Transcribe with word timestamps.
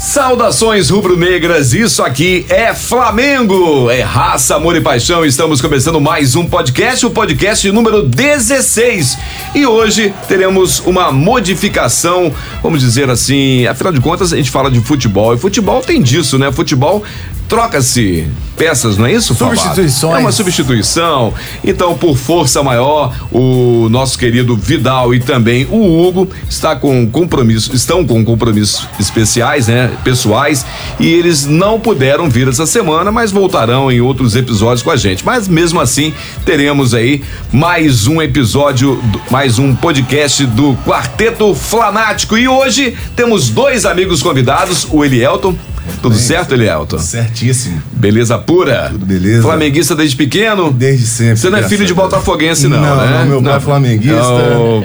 Saudações 0.00 0.90
rubro-negras, 0.90 1.72
isso 1.72 2.04
aqui 2.04 2.46
é 2.48 2.72
Flamengo, 2.72 3.90
é 3.90 4.00
raça, 4.00 4.54
amor 4.54 4.76
e 4.76 4.80
paixão. 4.80 5.24
Estamos 5.24 5.60
começando 5.60 6.00
mais 6.00 6.36
um 6.36 6.46
podcast, 6.46 7.04
o 7.04 7.10
podcast 7.10 7.70
número 7.72 8.02
16. 8.02 9.18
E 9.56 9.66
hoje 9.66 10.14
teremos 10.28 10.78
uma 10.80 11.10
modificação, 11.10 12.32
vamos 12.62 12.80
dizer 12.80 13.10
assim, 13.10 13.66
afinal 13.66 13.92
de 13.92 14.00
contas 14.00 14.32
a 14.32 14.36
gente 14.36 14.52
fala 14.52 14.70
de 14.70 14.80
futebol 14.80 15.34
e 15.34 15.38
futebol 15.38 15.80
tem 15.80 16.00
disso, 16.00 16.38
né? 16.38 16.52
Futebol 16.52 17.02
troca-se 17.48 18.26
peças, 18.56 18.98
não 18.98 19.06
é 19.06 19.12
isso? 19.12 19.34
Substituições. 19.34 20.16
É 20.16 20.18
uma 20.18 20.32
substituição. 20.32 21.32
Então, 21.64 21.96
por 21.96 22.16
força 22.16 22.62
maior, 22.62 23.14
o 23.30 23.88
nosso 23.88 24.18
querido 24.18 24.56
Vidal 24.56 25.14
e 25.14 25.20
também 25.20 25.66
o 25.70 26.02
Hugo 26.02 26.28
está 26.50 26.74
com 26.74 27.08
compromisso, 27.08 27.74
estão 27.74 28.04
com 28.04 28.24
compromissos 28.24 28.86
especiais, 28.98 29.68
né, 29.68 29.90
pessoais, 30.02 30.66
e 30.98 31.06
eles 31.06 31.46
não 31.46 31.78
puderam 31.78 32.28
vir 32.28 32.48
essa 32.48 32.66
semana, 32.66 33.12
mas 33.12 33.30
voltarão 33.30 33.90
em 33.90 34.00
outros 34.00 34.34
episódios 34.34 34.82
com 34.82 34.90
a 34.90 34.96
gente. 34.96 35.24
Mas 35.24 35.46
mesmo 35.46 35.80
assim, 35.80 36.12
teremos 36.44 36.92
aí 36.94 37.22
mais 37.52 38.08
um 38.08 38.20
episódio, 38.20 39.00
mais 39.30 39.58
um 39.58 39.74
podcast 39.74 40.44
do 40.46 40.76
Quarteto 40.84 41.54
Flanático. 41.54 42.36
E 42.36 42.48
hoje 42.48 42.96
temos 43.14 43.48
dois 43.48 43.86
amigos 43.86 44.22
convidados, 44.22 44.86
o 44.90 45.04
Elielton. 45.04 45.54
Tudo 46.02 46.14
bem, 46.14 46.18
certo, 46.22 46.52
Elielton? 46.54 46.98
Certíssimo. 46.98 47.82
Beleza 47.92 48.38
pura? 48.38 48.88
Tudo 48.92 49.06
beleza. 49.06 49.42
Flamenguista 49.42 49.94
desde 49.94 50.16
pequeno? 50.16 50.72
Desde 50.72 51.06
sempre. 51.06 51.36
Você 51.36 51.50
não 51.50 51.58
é 51.58 51.68
filho 51.68 51.84
de 51.86 51.94
botafoguense, 51.94 52.68
não, 52.68 52.80
Não, 52.80 52.96
né? 52.96 53.18
não, 53.20 53.26
meu 53.26 53.42
pai 53.42 53.56
é 53.56 53.60
flamenguista. 53.60 54.22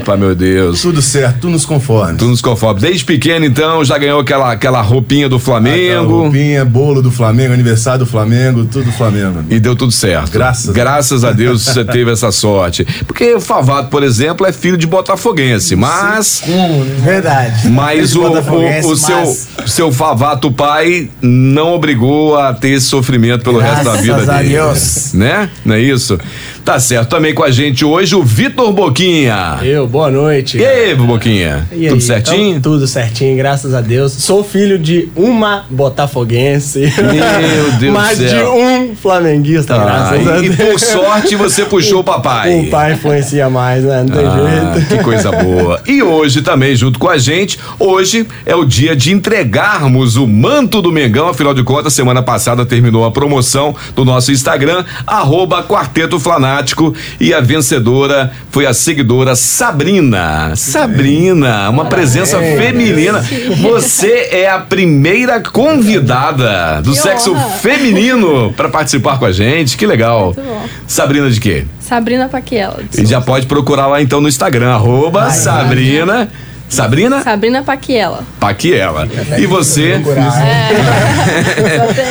Opa, 0.02 0.18
meu 0.18 0.36
Deus. 0.36 0.82
Tudo 0.82 1.02
certo, 1.02 1.40
tudo 1.42 1.52
nos 1.52 1.66
conformes. 1.66 2.18
Tu 2.18 2.26
nos 2.26 2.42
conforme. 2.42 2.82
Desde 2.82 3.04
pequeno, 3.06 3.46
então, 3.46 3.84
já 3.86 3.98
ganhou 3.98 4.20
aquela, 4.20 4.52
aquela 4.52 4.82
roupinha 4.82 5.30
do 5.30 5.36
Aquela 5.38 5.46
Flamengo. 5.62 6.22
roupinha, 6.22 6.66
bolo 6.66 7.02
do 7.02 7.12
Flamengo, 7.12 7.54
aniversário 7.54 8.00
do 8.00 8.06
Flamengo, 8.10 8.66
tudo 8.66 8.92
Flamengo. 8.92 9.44
E 9.50 9.60
deu 9.60 9.76
tudo 9.76 9.92
certo. 9.92 10.32
Graças 10.32 10.70
a 10.70 10.74
Graças 10.74 11.24
a 11.24 11.32
Deus 11.32 11.64
você 11.64 11.84
teve 11.86 12.12
essa 12.12 12.32
sorte. 12.32 12.86
Porque 13.06 13.34
o 13.34 13.42
Favato, 13.42 13.90
por 13.90 14.04
exemplo, 14.04 14.46
é 14.46 14.52
filho 14.52 14.78
de 14.78 14.88
botafoguense, 14.88 15.76
mas. 15.76 16.44
Verdade. 17.04 17.68
Mas 17.70 18.16
o, 18.16 18.22
o, 18.24 18.88
o 18.92 18.96
seu, 18.98 19.16
mas- 19.18 19.48
seu 19.68 19.92
Favato 19.92 20.52
pai 20.52 20.93
não 21.22 21.74
obrigou 21.74 22.38
a 22.38 22.54
ter 22.54 22.70
esse 22.70 22.88
sofrimento 22.88 23.44
pelo 23.44 23.60
resto 23.60 23.84
da 23.84 23.92
Graças 23.92 24.02
vida 24.02 24.38
dele. 24.38 24.50
Deus. 24.50 25.14
Né? 25.14 25.50
Não 25.66 25.76
é 25.76 25.82
isso? 25.82 26.20
Tá 26.66 26.80
certo. 26.80 27.10
Também 27.10 27.34
com 27.34 27.44
a 27.44 27.52
gente 27.52 27.84
hoje 27.84 28.16
o 28.16 28.24
Vitor 28.24 28.72
Boquinha. 28.72 29.60
Eu, 29.64 29.86
boa 29.86 30.10
noite. 30.10 30.58
E 30.58 30.66
aí, 30.66 30.96
Boquinha? 30.96 31.68
E 31.74 31.84
aí, 31.84 31.90
Tudo 31.90 32.02
certinho? 32.02 32.56
então, 32.56 32.72
tudo 32.74 32.88
certinho, 32.88 33.36
graças 33.36 33.74
a 33.74 33.82
Deus. 33.82 34.14
Sou 34.14 34.46
filho 34.46 34.80
de 34.80 35.10
uma 35.14 35.66
botafoguense. 35.70 36.80
Meu 36.80 37.72
Deus 37.80 37.92
Mas 37.94 38.18
do 38.18 38.24
de 38.24 38.30
céu. 38.30 38.56
um 38.56 38.96
flamenguista, 38.96 39.76
Ah, 39.76 39.84
graças 39.84 40.28
a 40.28 40.40
e, 40.40 40.46
e 40.46 40.50
Deus. 40.52 40.70
por 40.72 40.80
sorte 40.80 41.36
você 41.36 41.66
puxou 41.66 42.00
o 42.00 42.04
papai. 42.04 42.58
O 42.62 42.70
pai 42.70 42.94
influencia 42.94 43.50
mais, 43.50 43.84
né? 43.84 44.06
Não 44.08 44.16
tem 44.16 44.26
Ah, 44.26 44.74
jeito. 44.76 44.88
que 44.88 45.04
coisa 45.04 45.32
boa. 45.34 45.82
E 45.86 46.02
hoje 46.02 46.42
também, 46.42 46.74
junto 46.78 46.98
com 46.98 47.10
a 47.10 47.18
gente, 47.18 47.60
hoje 47.78 48.26
é 48.46 48.56
o 48.56 48.64
dia 48.64 48.96
de 48.96 49.12
entregarmos 49.12 50.16
o 50.16 50.26
manto 50.26 50.82
do 50.82 50.94
Mengão. 50.94 51.28
Afinal 51.28 51.54
de 51.54 51.62
contas, 51.64 51.94
semana 51.94 52.24
passada 52.24 52.66
terminou 52.66 53.04
a 53.04 53.12
promoção 53.12 53.76
do 53.94 54.06
nosso 54.06 54.32
Instagram, 54.32 54.86
arroba 55.06 55.62
Quarteto 55.64 56.18
E 57.20 57.34
a 57.34 57.40
vencedora 57.42 58.32
foi 58.52 58.66
a 58.66 58.74
seguidora 58.74 59.36
Sabrina. 59.36 60.54
Sabrina, 60.56 61.70
uma 61.70 61.86
presença 61.86 62.38
feminina. 62.40 63.24
Você 63.62 64.30
é 64.32 64.50
a 64.50 64.60
primeira 64.60 65.40
convidada 65.42 66.82
do 66.82 66.92
Que 66.92 66.98
sexo 67.00 67.32
honra. 67.32 67.50
feminino 67.58 68.54
para 68.56 68.70
participar 68.70 69.18
com 69.20 69.26
a 69.26 69.32
gente. 69.32 69.78
Que 69.78 69.86
legal. 69.86 70.34
Muito 70.36 70.42
bom. 70.42 70.66
Sabrina 70.88 71.30
de 71.30 71.40
quê? 71.40 71.66
Sabrina 71.80 72.28
Paquiela. 72.30 72.80
E 72.98 73.06
já 73.06 73.20
pode 73.22 73.46
procurar 73.46 73.88
lá 73.88 74.02
então 74.02 74.22
no 74.22 74.28
Instagram, 74.28 74.72
arroba 74.74 75.30
Sabrina. 75.32 76.30
Sabrina 76.74 77.22
Sabrina 77.22 77.62
Paquiela. 77.64 78.24
Paquiela. 78.40 79.08
E 79.38 79.46
você? 79.46 79.94
É. 79.94 80.02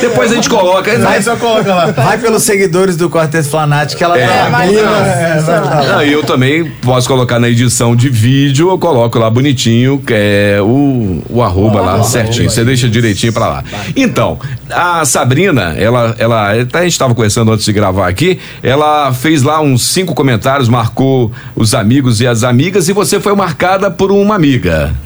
Depois 0.01 0.31
a 0.31 0.35
gente 0.35 0.49
coloca. 0.49 0.91
Aí 1.07 1.21
só 1.21 1.35
coloca 1.35 1.73
lá. 1.73 1.91
Vai 1.91 2.17
pelos 2.17 2.43
seguidores 2.43 2.95
do 2.95 3.09
Quarteto 3.09 3.49
Fanático 3.49 3.97
que 3.97 4.03
ela 4.03 4.17
É, 4.17 4.27
tá 4.27 4.33
é, 4.33 4.49
vai 4.49 4.75
lá. 4.75 5.59
lá. 5.59 5.83
Não, 5.93 6.01
eu 6.01 6.23
também 6.23 6.65
posso 6.81 7.07
colocar 7.07 7.39
na 7.39 7.49
edição 7.49 7.95
de 7.95 8.09
vídeo, 8.09 8.69
eu 8.69 8.77
coloco 8.77 9.17
lá 9.19 9.29
bonitinho, 9.29 9.99
que 9.99 10.13
é 10.13 10.57
o, 10.61 11.21
o 11.29 11.41
arroba 11.41 11.81
lá 11.81 12.03
certinho. 12.03 12.49
Você 12.49 12.63
deixa 12.63 12.87
direitinho 12.87 13.33
pra 13.33 13.47
lá. 13.47 13.63
Então, 13.95 14.39
a 14.69 15.03
Sabrina, 15.05 15.75
ela, 15.77 16.15
ela, 16.17 16.61
até 16.61 16.79
a 16.79 16.83
gente 16.83 16.97
tava 16.97 17.13
conversando 17.13 17.51
antes 17.51 17.65
de 17.65 17.73
gravar 17.73 18.07
aqui, 18.07 18.39
ela 18.61 19.13
fez 19.13 19.43
lá 19.43 19.61
uns 19.61 19.83
cinco 19.83 20.13
comentários, 20.13 20.69
marcou 20.69 21.31
os 21.55 21.73
amigos 21.73 22.21
e 22.21 22.27
as 22.27 22.43
amigas, 22.43 22.87
e 22.89 22.93
você 22.93 23.19
foi 23.19 23.35
marcada 23.35 23.91
por 23.91 24.11
uma 24.11 24.35
amiga. 24.35 24.52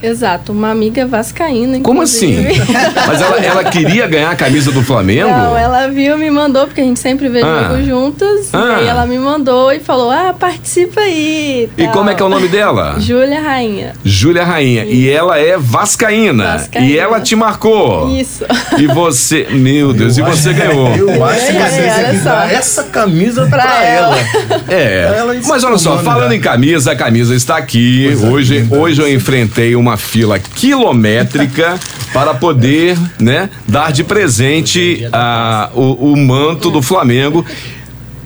Exato, 0.02 0.52
uma 0.52 0.70
amiga 0.72 1.06
vascaína. 1.06 1.80
Como 1.82 2.02
assim? 2.02 2.40
inclusive. 2.42 2.74
Mas 3.08 3.22
ela, 3.22 3.38
ela 3.40 3.64
queria 3.66 4.08
ganhar 4.08 4.32
a 4.32 4.36
camisa 4.36 4.72
do 4.72 4.82
Flamengo? 4.84 5.30
Não, 5.30 5.58
ela 5.58 5.88
viu, 5.88 6.18
me 6.18 6.30
mandou, 6.32 6.66
porque 6.68 6.82
a 6.82 6.84
gente 6.84 7.00
sempre 7.00 7.30
vê 7.30 7.42
Ah. 7.42 7.70
jogo 7.70 7.84
juntas. 7.84 8.50
Ah. 8.54 8.78
E 8.80 8.82
aí 8.82 8.88
ela 8.88 9.06
me 9.06 9.18
mandou 9.18 9.72
e 9.72 9.80
falou: 9.80 10.12
Ah, 10.12 10.34
participa 10.38 11.02
aí. 11.02 11.70
E 11.78 11.84
tal. 11.86 11.94
como 11.94 12.10
é 12.10 12.16
que 12.16 12.22
é 12.22 12.26
o 12.26 12.30
nome 12.30 12.48
dela? 12.48 12.96
Júlia 13.00 13.42
Rainha. 13.42 13.94
Júlia 14.04 14.44
Rainha. 14.44 14.86
E 14.86 15.10
ela 15.10 15.38
é 15.38 15.58
vascaína. 15.58 16.54
Vascaína. 16.58 16.88
E 16.90 16.98
ela 16.98 17.20
te 17.22 17.36
marcou. 17.36 18.10
Isso. 18.18 18.46
E 18.78 18.88
você, 18.88 19.48
meu 19.52 19.94
Deus, 19.94 20.18
e 20.18 20.22
você 20.22 20.54
ganhou. 20.54 20.96
Eu 20.96 21.24
acho 21.26 21.48
que 21.48 21.54
Ganhei, 21.54 21.70
você 21.90 22.04
tem 22.04 22.18
que 22.20 22.24
dar 22.24 22.52
essa 22.52 22.84
camisa 22.84 23.46
pra, 23.48 23.62
Pra 23.64 23.84
ela. 23.84 24.16
ela. 24.18 24.64
É, 24.68 25.14
Ela 25.18 25.36
mas 25.48 25.64
olha 25.64 25.78
só, 25.78 25.98
falando 26.00 26.32
em 26.34 26.40
camisa, 26.40 26.92
a 26.92 26.96
camisa 26.96 27.34
está 27.36 27.58
aqui. 27.58 28.06
Coisa 28.08 28.28
Hoje, 28.30 28.60
linda. 28.60 28.76
hoje 28.78 29.02
eu 29.02 29.08
enfrentei 29.28 29.76
uma 29.76 29.98
fila 29.98 30.40
quilométrica 30.40 31.78
para 32.14 32.34
poder, 32.34 32.98
né, 33.20 33.50
dar 33.68 33.92
de 33.92 34.02
presente 34.06 35.06
a, 35.12 35.70
o, 35.74 36.14
o 36.14 36.18
manto 36.18 36.72
do 36.72 36.82
Flamengo. 36.82 37.46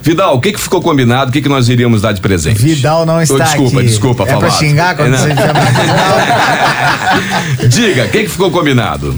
Vidal, 0.03 0.35
o 0.35 0.41
que, 0.41 0.51
que 0.51 0.59
ficou 0.59 0.81
combinado? 0.81 1.29
O 1.29 1.33
que, 1.33 1.41
que 1.41 1.49
nós 1.49 1.69
iríamos 1.69 2.01
dar 2.01 2.11
de 2.11 2.21
presente? 2.21 2.59
Vidal 2.61 3.05
não 3.05 3.19
está 3.21 3.43
desculpa, 3.45 3.79
aqui. 3.79 3.87
desculpa, 3.87 4.23
É 4.23 4.25
pra 4.27 4.35
Favato. 4.35 4.57
xingar 4.59 4.95
quando 4.95 5.13
É, 5.13 5.17
você 5.17 5.29
chama 5.35 5.59
Vidal? 7.59 7.69
Diga, 7.69 8.05
o 8.05 8.09
que, 8.09 8.23
que 8.23 8.29
ficou 8.29 8.49
combinado? 8.51 9.15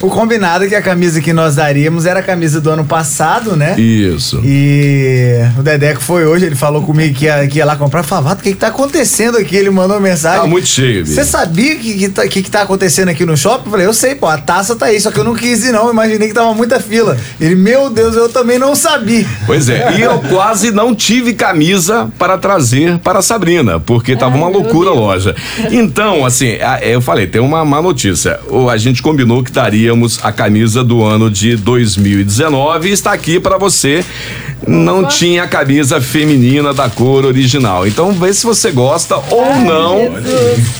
O 0.00 0.08
combinado 0.08 0.64
é 0.64 0.68
que 0.68 0.74
a 0.74 0.82
camisa 0.82 1.20
que 1.20 1.32
nós 1.32 1.54
daríamos 1.56 2.04
era 2.04 2.20
a 2.20 2.22
camisa 2.22 2.60
do 2.60 2.68
ano 2.70 2.84
passado, 2.84 3.56
né? 3.56 3.78
Isso. 3.80 4.40
E 4.44 5.38
o 5.58 5.62
Dedeco 5.62 6.00
foi 6.02 6.26
hoje, 6.26 6.44
ele 6.44 6.54
falou 6.54 6.82
comigo 6.82 7.14
que 7.14 7.24
ia, 7.24 7.46
que 7.46 7.58
ia 7.58 7.64
lá 7.64 7.76
comprar. 7.76 8.02
Favato, 8.02 8.40
o 8.40 8.44
que, 8.44 8.50
que 8.52 8.56
tá 8.58 8.68
acontecendo 8.68 9.38
aqui? 9.38 9.56
Ele 9.56 9.70
mandou 9.70 9.98
mensagem. 9.98 10.40
Tá 10.42 10.46
muito 10.46 10.66
cheio, 10.68 11.02
bicho. 11.02 11.14
Você 11.14 11.24
sabia 11.24 11.74
o 11.74 11.78
que, 11.78 11.94
que, 11.94 12.08
tá, 12.10 12.28
que, 12.28 12.42
que 12.42 12.50
tá 12.50 12.62
acontecendo 12.62 13.08
aqui 13.08 13.24
no 13.24 13.36
shopping? 13.36 13.64
Eu 13.66 13.70
falei, 13.70 13.86
eu 13.86 13.94
sei, 13.94 14.14
pô, 14.14 14.26
a 14.26 14.36
taça 14.38 14.76
tá 14.76 14.86
aí, 14.86 15.00
só 15.00 15.10
que 15.10 15.18
eu 15.18 15.24
não 15.24 15.34
quis 15.34 15.64
ir, 15.64 15.72
não. 15.72 15.90
Imaginei 15.90 16.28
que 16.28 16.34
tava 16.34 16.52
muita 16.54 16.78
fila. 16.78 17.16
Ele, 17.40 17.54
meu 17.54 17.88
Deus, 17.88 18.14
eu 18.16 18.28
também 18.28 18.58
não 18.58 18.74
sabia. 18.76 19.26
Pois 19.46 19.68
é, 19.68 19.96
e 19.98 20.02
eu 20.02 20.18
quase 20.20 20.70
não 20.70 20.94
tive 20.94 21.32
camisa 21.32 22.08
para 22.18 22.36
trazer 22.36 22.98
para 22.98 23.20
a 23.20 23.22
Sabrina, 23.22 23.80
porque 23.80 24.14
tava 24.14 24.34
Ai, 24.34 24.40
uma 24.42 24.48
loucura 24.48 24.90
a 24.90 24.94
loja. 24.94 25.34
Então, 25.70 26.24
assim, 26.24 26.58
eu 26.82 27.00
falei, 27.00 27.26
tem 27.26 27.40
uma 27.40 27.64
má 27.64 27.80
notícia. 27.80 28.38
O- 28.48 28.66
A 28.68 28.76
gente 28.76 29.00
combinou 29.00 29.42
que 29.42 29.50
daríamos 29.86 30.18
a 30.24 30.32
camisa 30.32 30.82
do 30.82 31.04
ano 31.04 31.30
de 31.30 31.56
2019 31.56 32.88
e 32.88 32.92
está 32.92 33.12
aqui 33.12 33.38
para 33.38 33.56
você. 33.56 34.04
Não 34.66 35.04
tinha 35.04 35.44
a 35.44 35.48
camisa 35.48 36.00
feminina 36.00 36.74
da 36.74 36.88
cor 36.88 37.24
original. 37.24 37.86
Então, 37.86 38.10
vê 38.12 38.32
se 38.34 38.44
você 38.44 38.72
gosta 38.72 39.16
ou 39.30 39.54
não. 39.56 40.14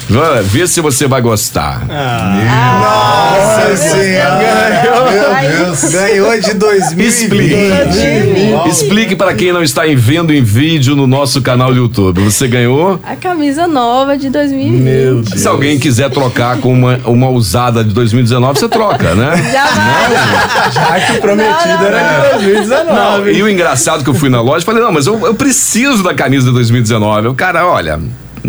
Vai, 0.09 0.43
Vê 0.43 0.67
se 0.67 0.81
você 0.81 1.07
vai 1.07 1.21
gostar. 1.21 1.87
Nossa 1.87 3.77
senhora. 3.77 4.83
Meu 5.13 5.67
Deus. 5.67 5.85
Ganhou 5.93 6.41
de 6.41 6.55
2020. 6.55 7.07
Explique. 7.07 8.69
Explique 8.69 9.17
para 9.17 9.35
quem 9.35 9.53
não 9.53 9.63
está 9.63 9.83
vendo 9.95 10.33
em 10.33 10.43
vídeo 10.43 10.97
no 10.97 11.07
nosso 11.07 11.41
canal 11.41 11.73
do 11.73 11.81
YouTube. 11.81 12.23
Você 12.23 12.49
ganhou? 12.49 12.99
A 13.05 13.15
camisa 13.15 13.69
nova 13.69 14.17
de 14.17 14.31
2020. 14.31 14.81
Meu 14.81 15.23
Deus. 15.23 15.41
Se 15.41 15.47
alguém 15.47 15.79
quiser 15.79 16.11
trocar 16.11 16.59
com 16.59 16.73
uma, 16.73 16.99
uma 17.05 17.29
usada 17.29 17.85
de 17.85 17.93
2019, 17.95 18.59
você 18.59 18.69
troca. 18.69 18.96
Troca, 18.97 19.15
né? 19.15 19.37
Jamais. 19.53 20.73
Já 20.75 21.01
que 21.01 21.13
o 21.13 21.21
prometido 21.21 21.69
Não, 21.69 21.79
não, 21.79 21.87
era 21.87 22.33
não. 22.33 22.39
de 22.39 22.45
2019. 22.53 22.95
Não, 22.95 23.29
e 23.29 23.43
o 23.43 23.49
engraçado 23.49 24.03
que 24.03 24.11
eu 24.11 24.15
fui 24.15 24.29
na 24.29 24.41
loja, 24.41 24.65
falei, 24.65 24.83
não, 24.83 24.93
mas 24.93 25.07
eu, 25.07 25.19
eu 25.27 25.35
preciso 25.35 26.03
da 26.03 26.15
camisa 26.15 26.47
de 26.47 26.53
2019. 26.53 27.29
O 27.29 27.35
cara, 27.35 27.67
olha, 27.67 28.01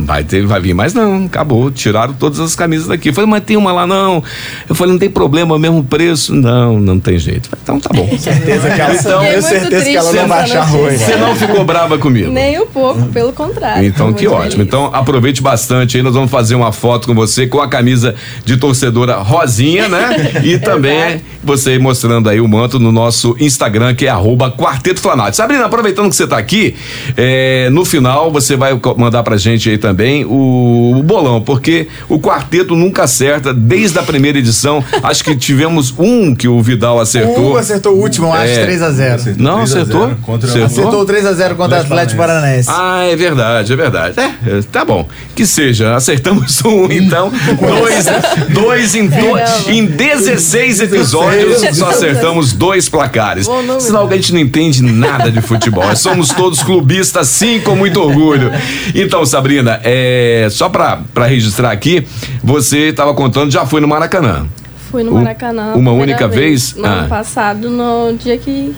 vai 0.05 0.23
ter, 0.23 0.45
vai 0.45 0.59
vir 0.59 0.73
mais 0.73 0.93
não, 0.93 1.25
acabou, 1.25 1.71
tiraram 1.71 2.13
todas 2.13 2.39
as 2.39 2.55
camisas 2.55 2.87
daqui. 2.87 3.09
Eu 3.09 3.13
falei, 3.13 3.29
mas 3.29 3.43
tem 3.43 3.57
uma 3.57 3.71
lá 3.71 3.87
não. 3.87 4.23
Eu 4.67 4.75
falei, 4.75 4.93
não 4.93 4.99
tem 4.99 5.09
problema, 5.09 5.55
é 5.55 5.57
o 5.57 5.59
mesmo 5.59 5.83
preço. 5.83 6.33
Não, 6.33 6.79
não 6.79 6.99
tem 6.99 7.17
jeito. 7.17 7.49
Eu 7.51 7.57
falei, 7.57 7.61
então 7.63 7.79
tá 7.79 7.89
bom. 7.93 8.07
certeza 8.17 8.69
que 8.69 8.81
ela, 8.81 8.93
Então, 8.93 9.23
muito 9.23 9.41
certeza 9.41 9.85
que 9.85 9.95
ela 9.95 10.13
não 10.13 10.27
vai 10.27 10.41
achar 10.43 10.63
ruim. 10.63 10.97
Você 10.97 11.15
não 11.15 11.35
ficou 11.35 11.63
brava 11.65 11.97
comigo? 11.97 12.31
Nem 12.31 12.59
um 12.59 12.67
pouco, 12.67 13.05
pelo 13.07 13.33
contrário. 13.33 13.85
Então, 13.85 14.13
que 14.13 14.27
ótimo. 14.27 14.51
feliz. 14.51 14.67
Então, 14.67 14.89
aproveite 14.93 15.41
bastante 15.41 15.97
aí. 15.97 16.03
Nós 16.03 16.13
vamos 16.13 16.31
fazer 16.31 16.55
uma 16.55 16.71
foto 16.71 17.07
com 17.07 17.15
você 17.15 17.47
com 17.47 17.59
a 17.61 17.67
camisa 17.67 18.15
de 18.45 18.57
torcedora 18.57 19.17
rosinha, 19.17 19.87
né? 19.87 20.41
E 20.43 20.57
também 20.59 21.21
você 21.43 21.79
mostrando 21.79 22.29
aí 22.29 22.41
o 22.41 22.47
manto 22.47 22.79
no 22.79 22.91
nosso 22.91 23.35
Instagram, 23.39 23.95
que 23.95 24.05
é 24.05 24.09
arroba 24.09 24.51
Quarteto 24.51 24.99
Flanate. 24.99 25.37
Sabrina, 25.37 25.65
aproveitando 25.65 26.09
que 26.09 26.15
você 26.15 26.27
tá 26.27 26.37
aqui, 26.37 26.75
é, 27.15 27.69
no 27.69 27.85
final 27.85 28.31
você 28.31 28.55
vai 28.55 28.79
mandar 28.97 29.23
pra 29.23 29.37
gente 29.37 29.69
aí 29.69 29.77
também 29.77 29.86
o, 30.25 30.97
o 30.97 31.03
bolão, 31.03 31.41
porque 31.41 31.87
o 32.09 32.19
quarteto 32.19 32.75
nunca 32.75 33.03
acerta 33.03 33.53
desde 33.53 33.97
a 33.99 34.03
primeira 34.03 34.37
edição. 34.37 34.83
Acho 35.03 35.23
que 35.23 35.35
tivemos 35.35 35.93
um 35.97 36.35
que 36.35 36.47
o 36.47 36.61
Vidal 36.61 36.97
O 36.97 36.99
acertou. 36.99 37.47
Hugo 37.49 37.57
acertou 37.57 37.93
o 37.93 37.99
último, 38.01 38.31
acho, 38.33 38.51
É. 38.53 38.65
3x0. 38.65 39.35
Não, 39.37 39.57
3 39.57 39.71
a 39.71 39.75
0 39.75 39.81
acertou? 39.83 40.15
Contra 40.21 40.49
Acertou? 40.49 40.65
Acertou 40.65 41.05
3x0 41.05 41.55
contra 41.55 41.77
o 41.77 41.81
Atlético 41.81 42.17
Paranaense. 42.17 42.69
Ah, 42.71 43.03
é 43.05 43.15
verdade, 43.15 43.73
é 43.73 43.75
verdade. 43.75 44.19
É, 44.19 44.23
é, 44.23 44.61
tá 44.71 44.83
bom. 44.83 45.07
Que 45.35 45.45
seja, 45.45 45.95
acertamos 45.95 46.61
um, 46.65 46.85
então. 46.91 47.31
dois, 47.59 48.05
dois 48.49 48.95
em, 48.95 49.07
do, 49.07 49.71
em 49.71 49.85
16 49.85 50.81
episódios, 50.81 51.61
só 51.77 51.89
acertamos 51.89 52.53
dois 52.53 52.89
placares. 52.89 53.47
Sinal 53.79 54.07
que 54.07 54.13
a 54.13 54.17
gente 54.17 54.33
não 54.33 54.39
entende 54.39 54.81
nada 54.81 55.31
de 55.31 55.41
futebol. 55.41 55.95
Somos 55.95 56.29
todos 56.29 56.61
clubistas, 56.63 57.27
sim, 57.27 57.59
com 57.59 57.75
muito 57.75 58.01
orgulho. 58.01 58.51
Então, 58.93 59.25
Sabrina, 59.25 59.76
é, 59.83 60.47
só 60.51 60.69
pra, 60.69 60.99
pra 61.13 61.25
registrar 61.25 61.71
aqui, 61.71 62.05
você 62.43 62.91
tava 62.93 63.13
contando, 63.13 63.51
já 63.51 63.65
foi 63.65 63.79
no 63.81 63.87
Maracanã. 63.87 64.45
Fui 64.91 65.03
no 65.03 65.11
Maracanã. 65.13 65.73
uma 65.75 65.91
primeira 65.91 66.03
única 66.03 66.27
vez? 66.27 66.73
No 66.75 66.85
Ah. 66.85 66.89
ano 66.99 67.09
passado, 67.09 67.69
no 67.69 68.13
dia 68.17 68.37
que 68.37 68.73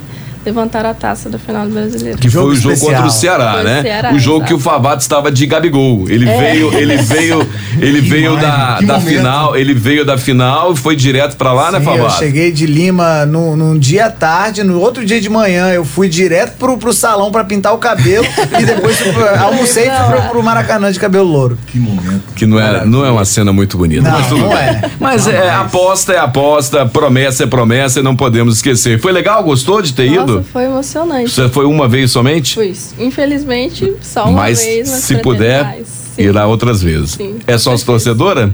levantaram 0.46 0.90
a 0.90 0.94
taça 0.94 1.30
da 1.30 1.38
final 1.38 1.66
do 1.68 1.74
brasileiro. 1.74 2.18
Que 2.18 2.30
Jogo 2.30 2.48
foi 2.48 2.56
o 2.56 2.58
jogo 2.58 2.74
especial. 2.74 2.92
contra 2.96 3.08
o 3.08 3.12
Ceará, 3.12 3.52
Foi 3.54 3.62
o 3.62 3.64
né? 3.66 3.82
Ceará, 3.82 4.14
o 4.14 4.20
jogo 4.20 4.46
que 4.46 4.54
o 4.54 4.58
exato. 4.58 4.70
Favato 4.76 5.02
estava 5.02 5.32
de 5.32 5.46
Gabigol. 5.46 6.10
Ele 6.10 6.26
veio, 6.26 6.74
ele 6.74 6.98
veio, 7.04 7.50
ele 7.80 8.02
veio 8.02 8.32
imagem, 8.34 8.50
da, 8.50 8.76
que 8.80 8.86
da 8.86 8.94
momento. 9.00 9.16
final, 9.18 9.56
ele 9.58 9.74
veio 9.74 10.06
da 10.06 10.18
final 10.18 10.72
e 10.74 10.76
foi 10.78 10.96
direto 10.96 11.36
pra 11.36 11.52
lá, 11.54 11.72
né, 11.72 11.80
Sim, 11.80 11.86
eu 11.88 11.92
Favato? 11.98 12.18
cheguei 12.20 12.52
de 12.52 12.66
Lima 12.66 13.26
no, 13.26 13.56
num 13.56 13.78
dia 13.78 14.06
à 14.06 14.10
tarde, 14.12 14.64
no 14.64 14.80
outro 14.80 15.06
dia 15.06 15.20
de 15.20 15.30
manhã 15.30 15.70
eu 15.70 15.84
fui 15.84 16.08
direto 16.08 16.58
pro, 16.58 16.78
pro 16.78 16.94
salão 16.94 17.32
pra 17.32 17.44
pintar 17.44 17.74
o 17.74 17.78
cabelo 17.78 18.26
e 18.60 18.64
depois 18.66 18.98
almocei 19.42 19.88
e 19.88 19.92
fui 19.92 20.16
pro, 20.20 20.30
pro 20.30 20.44
Maracanã 20.44 20.92
de 20.92 21.00
cabelo 21.00 21.30
louro. 21.30 21.58
Que 21.68 21.78
momento. 21.78 22.24
Que 22.36 22.46
não 22.46 22.60
é, 22.60 22.86
não 22.86 23.06
é 23.06 23.12
uma 23.12 23.26
cena 23.26 23.52
muito 23.52 23.78
bonita. 23.78 24.02
Não, 24.04 24.12
mas 24.12 24.28
tudo 24.28 24.42
não 24.42 24.50
bem. 24.50 24.58
é. 24.58 24.90
Mas 25.00 25.28
é, 25.28 25.50
aposta 25.52 26.14
é 26.14 26.18
aposta, 26.20 26.86
promessa 26.86 27.44
é 27.44 27.48
promessa 27.48 28.00
e 28.00 28.04
não 28.04 28.16
podemos 28.16 28.56
esquecer. 28.56 29.00
Foi 29.00 29.12
legal? 29.12 29.44
Gostou 29.44 29.82
de 29.82 29.94
ter 29.94 30.10
Nossa, 30.10 30.22
ido? 30.24 30.39
Foi 30.44 30.64
emocionante. 30.66 31.30
Você 31.32 31.50
foi 31.50 31.66
uma 31.66 31.88
vez 31.88 32.12
somente? 32.12 32.56
Fui. 32.56 32.74
Infelizmente, 32.98 33.94
só 34.02 34.26
uma 34.26 34.34
mas 34.42 34.64
vez. 34.64 34.90
Mas 34.90 35.00
se 35.02 35.18
puder. 35.18 35.80
Sim. 35.86 36.24
irá 36.24 36.46
outras 36.48 36.82
vezes. 36.82 37.12
Sim, 37.12 37.40
é 37.48 37.58
só 37.58 37.74
as 37.74 37.84
torcedora? 37.84 38.54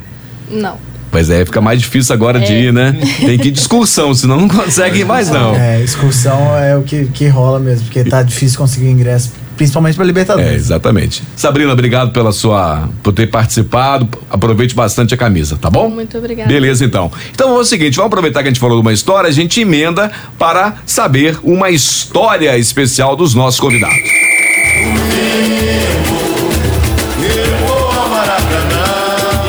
Não. 0.49 0.77
Pois 1.11 1.29
é, 1.29 1.45
fica 1.45 1.61
mais 1.61 1.79
difícil 1.79 2.13
agora 2.13 2.39
de 2.39 2.51
É. 2.51 2.61
ir, 2.63 2.73
né? 2.73 2.95
Tem 3.25 3.37
que 3.39 3.47
ir 3.47 3.51
de 3.51 3.59
excursão, 3.59 4.13
senão 4.13 4.37
não 4.41 4.47
consegue 4.49 4.99
ir 4.99 5.05
mais 5.05 5.29
não. 5.29 5.55
É, 5.55 5.81
excursão 5.81 6.55
é 6.57 6.75
o 6.77 6.83
que, 6.83 7.05
que 7.05 7.27
rola 7.27 7.57
mesmo, 7.59 7.85
porque 7.85 8.03
tá 8.03 8.21
difícil 8.21 8.57
conseguir 8.57 8.89
ingresso, 8.89 9.31
principalmente 9.55 9.95
pra 9.95 10.03
É, 10.03 10.07
Libertadores. 10.07 10.51
exatamente. 10.53 11.23
Sabrina, 11.35 11.71
obrigado 11.73 12.11
pela 12.11 12.31
sua 12.31 12.89
por 13.03 13.13
ter 13.13 13.27
participado. 13.27 14.07
Aproveite 14.29 14.75
bastante 14.75 15.13
a 15.13 15.17
camisa, 15.17 15.57
tá 15.59 15.69
bom? 15.69 15.89
Muito 15.89 16.17
obrigada. 16.17 16.47
Beleza, 16.49 16.83
então. 16.85 17.11
Então 17.31 17.55
é 17.55 17.59
o 17.59 17.65
seguinte, 17.65 17.95
vamos 17.95 18.07
aproveitar 18.07 18.41
que 18.41 18.47
a 18.49 18.51
gente 18.51 18.59
falou 18.59 18.77
de 18.77 18.81
uma 18.81 18.93
história, 18.93 19.27
a 19.29 19.33
gente 19.33 19.61
emenda 19.61 20.11
para 20.37 20.75
saber 20.85 21.37
uma 21.43 21.69
história 21.69 22.57
especial 22.57 23.15
dos 23.15 23.33
nossos 23.33 23.59
convidados. 23.59 23.95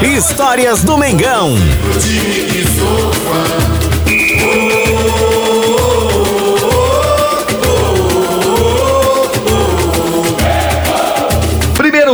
Histórias 0.03 0.83
do 0.83 0.97
Mengão. 0.97 1.55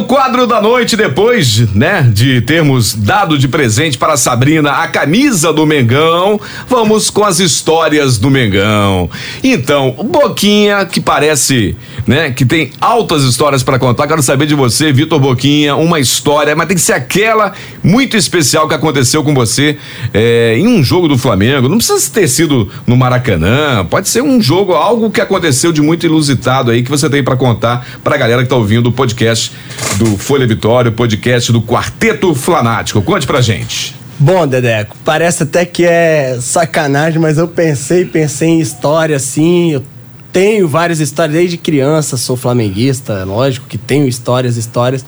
Quadro 0.05 0.47
da 0.47 0.61
noite, 0.61 0.97
depois, 0.97 1.73
né, 1.75 2.03
de 2.13 2.41
termos 2.41 2.95
dado 2.95 3.39
de 3.39 3.49
presente 3.49 3.99
para 3.99 4.15
a 4.15 4.17
Sabrina 4.17 4.71
a 4.73 4.89
camisa 4.89 5.53
do 5.53 5.67
Mengão, 5.67 6.41
vamos 6.69 7.11
com 7.11 7.25
as 7.25 7.41
histórias 7.41 8.19
do 8.19 8.31
Mengão. 8.31 9.11
Então, 9.43 9.91
Boquinha, 10.05 10.85
que 10.85 11.01
parece, 11.01 11.77
né, 12.07 12.31
que 12.31 12.45
tem 12.45 12.73
altas 12.81 13.23
histórias 13.23 13.63
para 13.63 13.79
contar. 13.79 14.07
Quero 14.07 14.23
saber 14.23 14.47
de 14.47 14.55
você, 14.55 14.93
Vitor 14.93 15.19
Boquinha, 15.19 15.77
uma 15.77 16.01
história, 16.01 16.55
mas 16.55 16.67
tem 16.67 16.77
que 16.77 16.83
ser 16.83 16.95
aquela 16.95 17.53
muito 17.83 18.17
especial 18.17 18.69
que 18.69 18.75
aconteceu 18.75 19.23
com 19.23 19.35
você 19.35 19.77
é, 20.13 20.57
em 20.59 20.67
um 20.67 20.83
jogo 20.83 21.09
do 21.09 21.17
Flamengo. 21.17 21.69
Não 21.69 21.79
precisa 21.79 22.11
ter 22.13 22.29
sido 22.29 22.69
no 22.87 22.97
Maracanã, 22.97 23.85
pode 23.85 24.09
ser 24.09 24.23
um 24.23 24.41
jogo, 24.41 24.73
algo 24.73 25.11
que 25.11 25.21
aconteceu 25.21 25.73
de 25.73 25.81
muito 25.81 26.07
ilusitado 26.07 26.71
aí 26.71 26.83
que 26.83 26.91
você 26.91 27.09
tem 27.09 27.23
para 27.23 27.37
contar 27.37 27.87
pra 28.03 28.17
galera 28.17 28.43
que 28.43 28.49
tá 28.49 28.57
ouvindo 28.57 28.89
o 28.89 28.93
podcast 28.93 29.53
do 29.97 30.17
Folha 30.17 30.47
Vitória, 30.47 30.91
o 30.91 30.93
podcast 30.93 31.53
do 31.53 31.63
Quarteto 31.63 32.35
Flanático. 32.35 33.01
Conte 33.03 33.27
pra 33.27 33.41
gente. 33.41 33.95
Bom, 34.19 34.47
Dedeco, 34.47 34.97
parece 35.05 35.43
até 35.43 35.65
que 35.65 35.85
é 35.85 36.39
sacanagem, 36.41 37.19
mas 37.19 37.39
eu 37.39 37.49
pensei, 37.49 38.05
pensei 38.05 38.51
em 38.51 38.61
história 38.61 39.17
assim. 39.17 39.73
Eu 39.73 39.83
tenho 40.33 40.67
várias 40.67 40.99
histórias 41.01 41.37
desde 41.37 41.59
criança, 41.59 42.17
sou 42.17 42.37
flamenguista, 42.37 43.25
lógico 43.25 43.67
que 43.67 43.77
tenho 43.77 44.09
histórias, 44.09 44.57
histórias, 44.57 45.05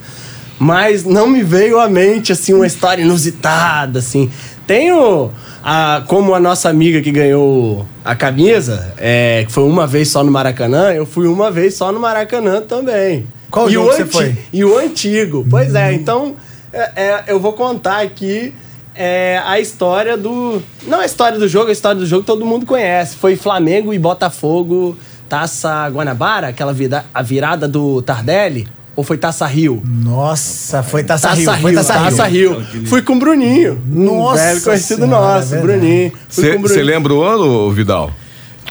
mas 0.59 1.03
não 1.03 1.27
me 1.27 1.43
veio 1.43 1.79
à 1.79 1.89
mente 1.89 2.31
assim 2.31 2.53
uma 2.53 2.67
história 2.67 3.01
inusitada 3.01 3.99
assim. 3.99 4.29
Tenho 4.67 5.31
a, 5.63 6.03
como 6.07 6.33
a 6.33 6.39
nossa 6.39 6.69
amiga 6.69 7.01
que 7.01 7.11
ganhou 7.11 7.85
a 8.03 8.15
camisa, 8.15 8.93
é, 8.97 9.43
que 9.45 9.51
foi 9.51 9.63
uma 9.63 9.87
vez 9.87 10.09
só 10.09 10.23
no 10.23 10.31
Maracanã, 10.31 10.93
eu 10.93 11.05
fui 11.05 11.27
uma 11.27 11.49
vez 11.49 11.75
só 11.75 11.91
no 11.91 11.99
Maracanã 11.99 12.61
também. 12.61 13.27
Qual 13.49 13.69
E 13.69 13.73
jogo 13.73 13.91
você 13.91 14.05
foi? 14.05 14.37
E 14.51 14.63
o 14.63 14.77
antigo. 14.77 15.45
Pois 15.49 15.73
é, 15.75 15.93
então 15.93 16.35
é, 16.71 16.91
é, 16.95 17.23
eu 17.27 17.39
vou 17.39 17.53
contar 17.53 18.01
aqui 18.01 18.53
é, 18.95 19.41
a 19.45 19.59
história 19.59 20.17
do. 20.17 20.61
Não 20.83 20.99
a 20.99 21.05
história 21.05 21.37
do 21.37 21.47
jogo, 21.47 21.69
a 21.69 21.71
história 21.71 21.99
do 21.99 22.05
jogo 22.05 22.23
todo 22.23 22.45
mundo 22.45 22.65
conhece. 22.65 23.15
Foi 23.15 23.35
Flamengo 23.35 23.93
e 23.93 23.99
Botafogo, 23.99 24.97
Taça 25.29 25.87
Guanabara, 25.89 26.47
aquela 26.47 26.73
vida, 26.73 27.05
a 27.13 27.21
virada 27.21 27.67
do 27.67 28.01
Tardelli. 28.01 28.67
Ou 28.95 29.03
foi 29.03 29.17
Taça 29.17 29.45
Rio? 29.45 29.83
Nossa, 29.85 30.81
foi 30.81 31.03
Taça, 31.03 31.27
Taça 31.29 31.41
Rio, 31.41 31.51
Rio, 31.51 31.61
foi 31.61 31.73
Taça, 31.73 31.93
Taça 31.95 32.23
Rio. 32.27 32.59
Rio. 32.59 32.85
Fui 32.87 33.01
com 33.01 33.13
o 33.15 33.19
Bruninho. 33.19 33.81
Nossa 33.87 34.41
Um 34.41 34.45
velho 34.45 34.61
conhecido 34.61 35.01
Senhora, 35.05 35.35
nosso, 35.35 35.55
é. 35.55 35.61
Bruninho. 35.61 36.11
Você 36.29 36.81
lembra 36.81 37.13
o 37.13 37.21
ano, 37.21 37.69
Vidal? 37.71 38.09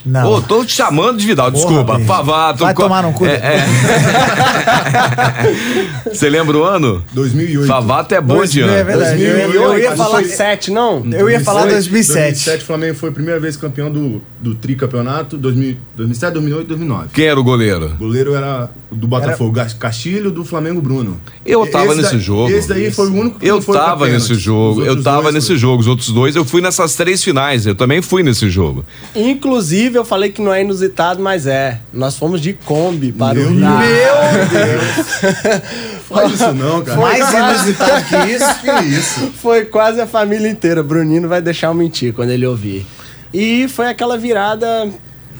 Não. 0.06 0.32
Ô, 0.32 0.40
tô 0.42 0.62
te 0.64 0.72
chamando 0.72 1.16
de 1.18 1.26
Vidal, 1.26 1.50
Porra, 1.50 1.64
desculpa. 1.66 1.94
bicho. 1.96 2.06
Favato. 2.06 2.62
Vai 2.64 2.74
co- 2.74 2.82
tomar 2.82 3.02
no 3.02 3.12
cu. 3.14 3.24
É, 3.26 3.34
é. 3.36 3.64
Você 6.12 6.28
lembra 6.28 6.56
o 6.58 6.62
ano? 6.64 7.02
2008. 7.12 7.66
Favato 7.66 8.14
é 8.14 8.20
bom 8.20 8.44
de 8.44 8.60
2000 8.60 8.64
ano. 8.68 8.76
é 8.76 8.84
verdade. 8.84 9.22
Eu, 9.22 9.38
ia- 9.38 9.46
eu 9.54 9.78
ia 9.78 9.96
falar. 9.96 10.18
foi 10.20 10.24
sete, 10.28 10.70
não? 10.70 11.02
Eu 11.10 11.30
ia 11.30 11.40
falar 11.40 11.64
2007. 11.66 12.18
2007, 12.44 12.62
o 12.62 12.66
Flamengo 12.66 12.94
foi 12.94 13.08
a 13.08 13.12
primeira 13.12 13.40
vez 13.40 13.56
campeão 13.56 13.90
do, 13.90 14.20
do 14.44 14.54
tricampeonato, 14.54 15.38
2000 15.38 15.76
2007, 15.96 16.32
2008, 16.34 16.66
2009. 16.68 17.08
Quem 17.14 17.24
era 17.24 17.40
o 17.40 17.42
goleiro? 17.42 17.86
O 17.94 17.96
goleiro 17.96 18.34
era 18.34 18.68
do 18.92 19.06
Botafogo, 19.08 19.50
Gas- 19.52 19.72
Castilho, 19.72 20.30
do 20.30 20.44
Flamengo, 20.44 20.80
Bruno. 20.82 21.18
Eu 21.46 21.66
tava 21.66 21.86
Esse 21.86 21.96
nesse 21.96 22.10
daí- 22.12 22.20
jogo. 22.20 22.50
Esse 22.50 22.68
daí 22.68 22.90
foi 22.92 23.08
o 23.08 23.14
único 23.14 23.38
que 23.40 23.46
Eu 23.46 23.62
foi 23.62 23.76
tava 23.76 24.06
nesse 24.08 24.34
jogo, 24.34 24.82
eu 24.84 25.02
tava 25.02 25.22
dois 25.22 25.34
nesse 25.36 25.46
foi. 25.48 25.56
jogo, 25.56 25.80
os 25.80 25.86
outros 25.86 26.10
dois, 26.10 26.36
eu 26.36 26.44
fui 26.44 26.60
nessas 26.60 26.94
três 26.94 27.24
finais, 27.24 27.64
eu 27.66 27.74
também 27.74 28.02
fui 28.02 28.22
nesse 28.22 28.50
jogo. 28.50 28.84
Inclusive, 29.14 29.96
eu 29.98 30.04
falei 30.04 30.30
que 30.30 30.42
não 30.42 30.52
é 30.52 30.60
inusitado, 30.62 31.22
mas 31.22 31.46
é. 31.46 31.80
Nós 31.92 32.16
fomos 32.18 32.40
de 32.40 32.52
Kombi 32.52 33.10
para 33.12 33.34
Meu 33.34 33.48
o 33.48 33.50
Rio. 33.50 33.64
Faz 36.08 36.32
isso 36.32 36.52
não, 36.52 36.82
cara. 36.82 37.00
Mais 37.00 37.32
inusitado 37.32 38.04
que 38.04 38.16
isso. 38.32 38.60
que 38.60 38.84
isso? 38.86 39.20
Foi 39.42 39.64
quase 39.64 40.00
a 40.00 40.06
família 40.06 40.48
inteira. 40.48 40.82
Bruninho 40.82 41.22
não 41.22 41.28
vai 41.28 41.40
deixar 41.42 41.68
eu 41.68 41.74
mentir 41.74 42.12
quando 42.12 42.30
ele 42.30 42.46
ouvir. 42.46 42.86
E 43.34 43.66
foi 43.68 43.88
aquela 43.88 44.16
virada 44.16 44.88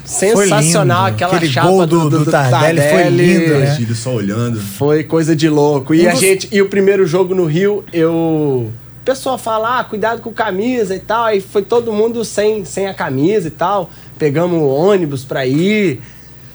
sensacional, 0.05 1.05
lindo. 1.07 1.15
aquela 1.15 1.37
Aquele 1.37 1.51
chapa 1.53 1.69
gol 1.69 1.87
do- 1.87 2.11
do 2.11 2.27
Tardelli 2.31 2.81
foi 2.81 3.09
lindo, 3.09 3.55
né? 3.59 3.77
Só 3.95 4.15
olhando. 4.15 4.61
Foi 4.61 5.05
coisa 5.05 5.35
de 5.35 5.49
louco. 5.49 5.95
E 5.95 6.05
Um 6.05 6.09
a 6.09 6.13
dos- 6.13 6.21
gente, 6.21 6.49
e 6.53 6.61
o 6.61 6.69
primeiro 6.69 7.07
jogo 7.07 7.35
no 7.35 7.45
Rio, 7.47 7.85
eu 7.93 8.71
pessoa 9.05 9.37
fala, 9.39 9.81
ah, 9.81 9.85
cuidado 9.85 10.21
com 10.23 10.33
camisa 10.33 10.95
e 10.95 10.99
tal. 10.99 11.25
Aí 11.27 11.41
foi 11.41 11.63
todo 11.63 11.93
mundo 11.93 12.25
sem, 12.25 12.65
sem 12.65 12.87
a 12.89 12.95
camisa 12.95 13.49
e 13.49 13.51
tal. 13.51 13.91
Pegamos 14.19 14.61
ônibus 14.61 15.25
pra 15.25 15.47
ir. 15.47 16.01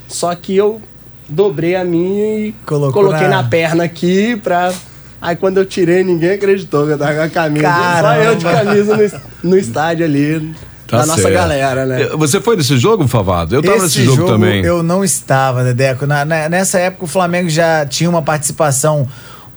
Só 0.08 0.34
que 0.36 0.56
eu 0.56 0.82
dobrei 1.30 1.76
a 1.76 1.84
minha 1.86 2.48
e 2.48 2.56
Colocou 2.66 3.04
coloquei 3.04 3.28
na- 3.28 3.42
na... 3.42 3.44
perna 3.44 3.84
aqui 3.84 4.36
pra. 4.36 4.74
Aí 5.22 5.36
quando 5.36 5.58
eu 5.58 5.66
tirei, 5.66 6.04
ninguém 6.04 6.32
acreditou 6.32 6.86
que 6.88 6.94
eu 6.94 6.98
tava 6.98 7.14
com 7.14 7.22
a 7.22 7.30
camisa. 7.30 7.68
Só 8.02 8.14
eu 8.16 8.36
de 8.36 8.44
Caramba. 8.46 8.66
camisa 8.66 8.98
no, 9.44 9.50
no 9.52 9.58
estádio 9.58 10.06
ali. 10.06 10.52
Tá 10.90 10.98
da 11.00 11.06
nossa 11.06 11.22
certo. 11.22 11.34
galera, 11.34 11.86
né? 11.86 12.08
Você 12.18 12.42
foi 12.42 12.56
nesse 12.56 12.78
jogo, 12.78 13.08
Favado? 13.08 13.56
Eu 13.56 13.62
tava 13.62 13.78
Esse 13.78 14.00
nesse 14.00 14.06
jogo, 14.06 14.26
também. 14.32 14.64
Eu 14.64 14.82
não 14.82 15.04
estava, 15.04 15.64
Dedeco. 15.64 16.06
Na- 16.08 16.26
na- 16.26 16.50
nessa 16.50 16.80
época 16.80 17.06
o 17.06 17.08
Flamengo 17.08 17.50
já 17.50 17.86
tinha 17.86 18.10
uma 18.10 18.22
participação 18.22 19.08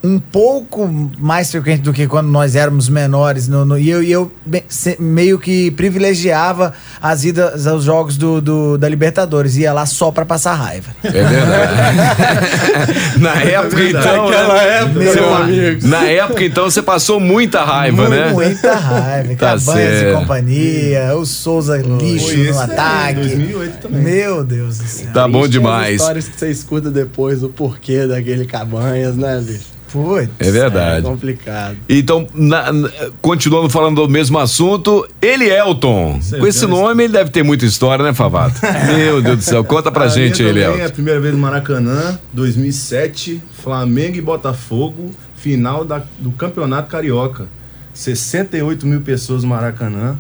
um 0.05 0.19
pouco 0.19 0.89
mais 1.19 1.49
frequente 1.51 1.83
do 1.83 1.93
que 1.93 2.09
quando 2.09 2.27
nós 2.29 2.57
éramos 2.57 2.89
menores. 2.89 3.47
no- 3.47 3.65
no- 3.65 3.79
e 3.79 3.89
eu, 3.89 4.03
e 4.03 4.11
eu 4.11 4.33
se- 4.69 4.97
meio 5.01 5.39
que 5.39 5.71
privilegiava 5.71 6.73
as 7.01 7.23
idas 7.25 7.67
aos 7.69 7.85
jogos 7.85 8.17
do, 8.17 8.41
do- 8.41 8.77
da 8.79 8.89
Libertadores. 8.89 9.57
Ia 9.57 9.73
lá 9.73 9.87
só 9.87 10.11
pra 10.11 10.25
passar 10.27 10.55
raiva. 10.55 10.91
É 11.05 11.11
verdade. 11.11 12.93
na 13.21 13.35
época, 13.43 13.83
então. 13.85 14.25
Naquela 14.29 14.55
né? 14.55 14.77
época, 14.79 14.99
meu 15.01 15.35
amigo. 15.35 15.87
Na 15.87 16.03
época, 16.05 16.45
então, 16.45 16.65
você 16.65 16.83
passou 16.83 17.21
muita 17.21 17.65
raiva, 17.65 18.09
né? 18.09 18.31
Muita 18.33 18.75
raiva. 18.75 19.35
Tá 19.37 19.57
e 19.57 20.15
companhia, 20.15 21.17
o 21.17 21.25
Souza 21.25 21.77
lixo 21.79 22.37
no 22.37 22.59
aí, 22.61 22.71
ataque. 22.71 23.21
2008 23.21 23.79
também. 23.79 24.03
Meu 24.03 24.45
Deus 24.45 24.79
do 24.79 24.85
céu. 24.85 25.13
Tá 25.13 25.29
bom 25.29 25.45
as 25.45 25.51
demais. 25.51 26.01
histórias 26.01 26.29
que 26.29 26.39
você 26.39 26.51
escuta 26.51 26.91
depois, 26.91 27.43
o 27.43 27.49
porquê 27.49 28.07
daquele 28.07 28.45
cabanhas, 28.47 29.17
né, 29.17 29.41
bicho? 29.45 29.73
Putz. 29.93 30.29
É 30.39 30.51
verdade. 30.51 31.07
É 31.07 31.11
complicado. 31.11 31.77
Então, 31.89 32.27
na- 32.35 32.73
na- 32.73 32.91
continuando 33.21 33.69
falando 33.69 33.97
do 34.03 34.09
mesmo 34.09 34.39
assunto, 34.39 35.07
Elielton. 35.21 36.19
Com 36.39 36.47
esse 36.47 36.67
nome, 36.67 37.05
ele 37.05 37.13
deve 37.13 37.31
ter 37.31 37.43
muita 37.43 37.67
história, 37.67 38.03
né, 38.05 38.15
Favato? 38.15 38.59
Meu 38.97 39.21
Deus 39.21 39.37
do 39.39 39.43
céu. 39.45 39.63
Conta 39.63 39.91
pra 39.93 40.05
A 40.05 40.09
gente, 40.09 40.43
também 40.43 40.63
É 40.63 40.87
a 40.87 40.91
primeira 40.91 41.21
vez 41.21 41.35
no 41.35 41.41
Maracanã, 41.41 42.19
2007, 42.33 43.43
Flamengo 43.63 44.17
e 44.17 44.21
Botafogo, 44.21 45.11
final 45.37 45.85
da- 45.85 46.03
do 46.19 46.31
Campeonato 46.33 46.89
Carioca. 46.89 47.47
68 47.93 48.87
mil 48.87 49.03
pessoas 49.03 49.43
no 49.43 49.51
Maracanã. 49.51 50.17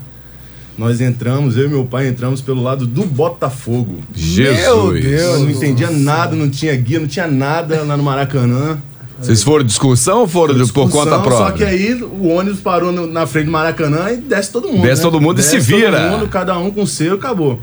Nós 0.76 1.00
entramos, 1.00 1.56
eu 1.56 1.66
e 1.66 1.68
meu 1.68 1.84
pai 1.84 2.08
entramos 2.08 2.40
pelo 2.40 2.62
lado 2.62 2.86
do 2.86 3.04
Botafogo. 3.04 3.98
Jesus. 4.14 4.58
Meu 4.62 4.92
Deus. 4.92 5.22
Eu 5.22 5.40
não 5.40 5.50
entendia 5.50 5.90
nada, 5.90 6.34
não 6.34 6.48
tinha 6.48 6.74
guia, 6.76 6.98
não 6.98 7.06
tinha 7.06 7.26
nada 7.26 7.82
lá 7.82 7.96
no 7.96 8.02
Maracanã. 8.02 8.78
Vocês 9.22 9.42
foram 9.42 9.64
de 9.64 9.72
excursão 9.72 10.20
ou 10.20 10.28
foram 10.28 10.54
de- 10.54 10.60
por 10.60 10.64
Discussão, 10.64 10.90
conta 11.04 11.18
própria? 11.20 11.46
Só 11.46 11.50
que 11.52 11.64
aí 11.64 11.94
o 12.02 12.28
ônibus 12.28 12.60
parou 12.60 12.90
no- 12.92 13.06
na 13.06 13.26
frente 13.26 13.46
do 13.46 13.52
Maracanã 13.52 14.10
e 14.10 14.16
desce 14.16 14.50
todo 14.50 14.68
mundo. 14.68 14.82
Desce 14.82 15.02
né? 15.04 15.10
todo 15.10 15.20
mundo 15.20 15.38
e 15.40 15.42
se 15.42 15.56
Desce 15.56 15.66
vira. 15.74 16.00
Todo 16.00 16.10
mundo, 16.18 16.28
cada 16.28 16.58
um 16.58 16.70
com 16.70 16.82
o 16.82 16.86
seu, 16.86 17.14
acabou. 17.14 17.60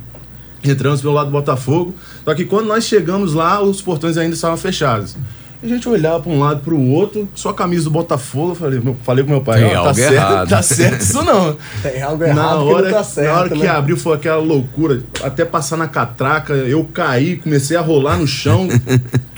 Entramos 0.64 1.02
pelo 1.02 1.14
lado 1.14 1.28
do 1.28 1.32
Botafogo. 1.32 1.94
Só 2.26 2.34
que 2.36 2.46
quando 2.46 2.68
nós 2.68 2.84
chegamos 2.86 3.34
lá, 3.34 3.62
os 3.62 3.82
portões 3.82 4.18
ainda 4.18 4.36
estavam 4.36 4.58
fechados. 4.58 5.16
A 5.62 5.68
gente 5.68 5.90
olhava 5.90 6.22
para 6.22 6.32
um 6.32 6.40
lado 6.40 6.62
para 6.62 6.74
o 6.74 6.90
outro, 6.92 7.28
só 7.36 7.50
a 7.50 7.54
camisa 7.54 7.84
do 7.84 7.90
Botafogo. 7.90 8.52
Eu 8.52 8.56
falei, 8.56 8.80
meu- 8.80 8.96
falei 9.04 9.26
com 9.26 9.32
meu 9.32 9.42
pai, 9.42 9.60
Tem 9.62 9.76
"Ó, 9.76 9.80
algo 9.80 9.88
tá 9.90 9.94
certo, 9.94 10.14
errado." 10.14 10.50
tá 10.50 10.62
certo 10.62 11.02
isso 11.02 11.22
não. 11.22 11.58
Tem 11.84 12.02
algo 12.02 12.24
errado 12.24 12.38
Na 12.38 12.48
que 12.64 12.74
hora, 12.74 12.86
não 12.86 12.94
tá 12.98 13.04
certo, 13.04 13.28
na 13.34 13.40
hora 13.42 13.50
que 13.50 13.58
né? 13.58 13.68
abriu 13.68 13.98
foi 13.98 14.16
aquela 14.16 14.42
loucura, 14.42 15.04
até 15.22 15.44
passar 15.44 15.76
na 15.76 15.90
catraca, 15.90 16.54
eu 16.54 16.86
caí, 16.94 17.36
comecei 17.36 17.76
a 17.76 17.82
rolar 17.82 18.18
no 18.18 18.26
chão, 18.26 18.70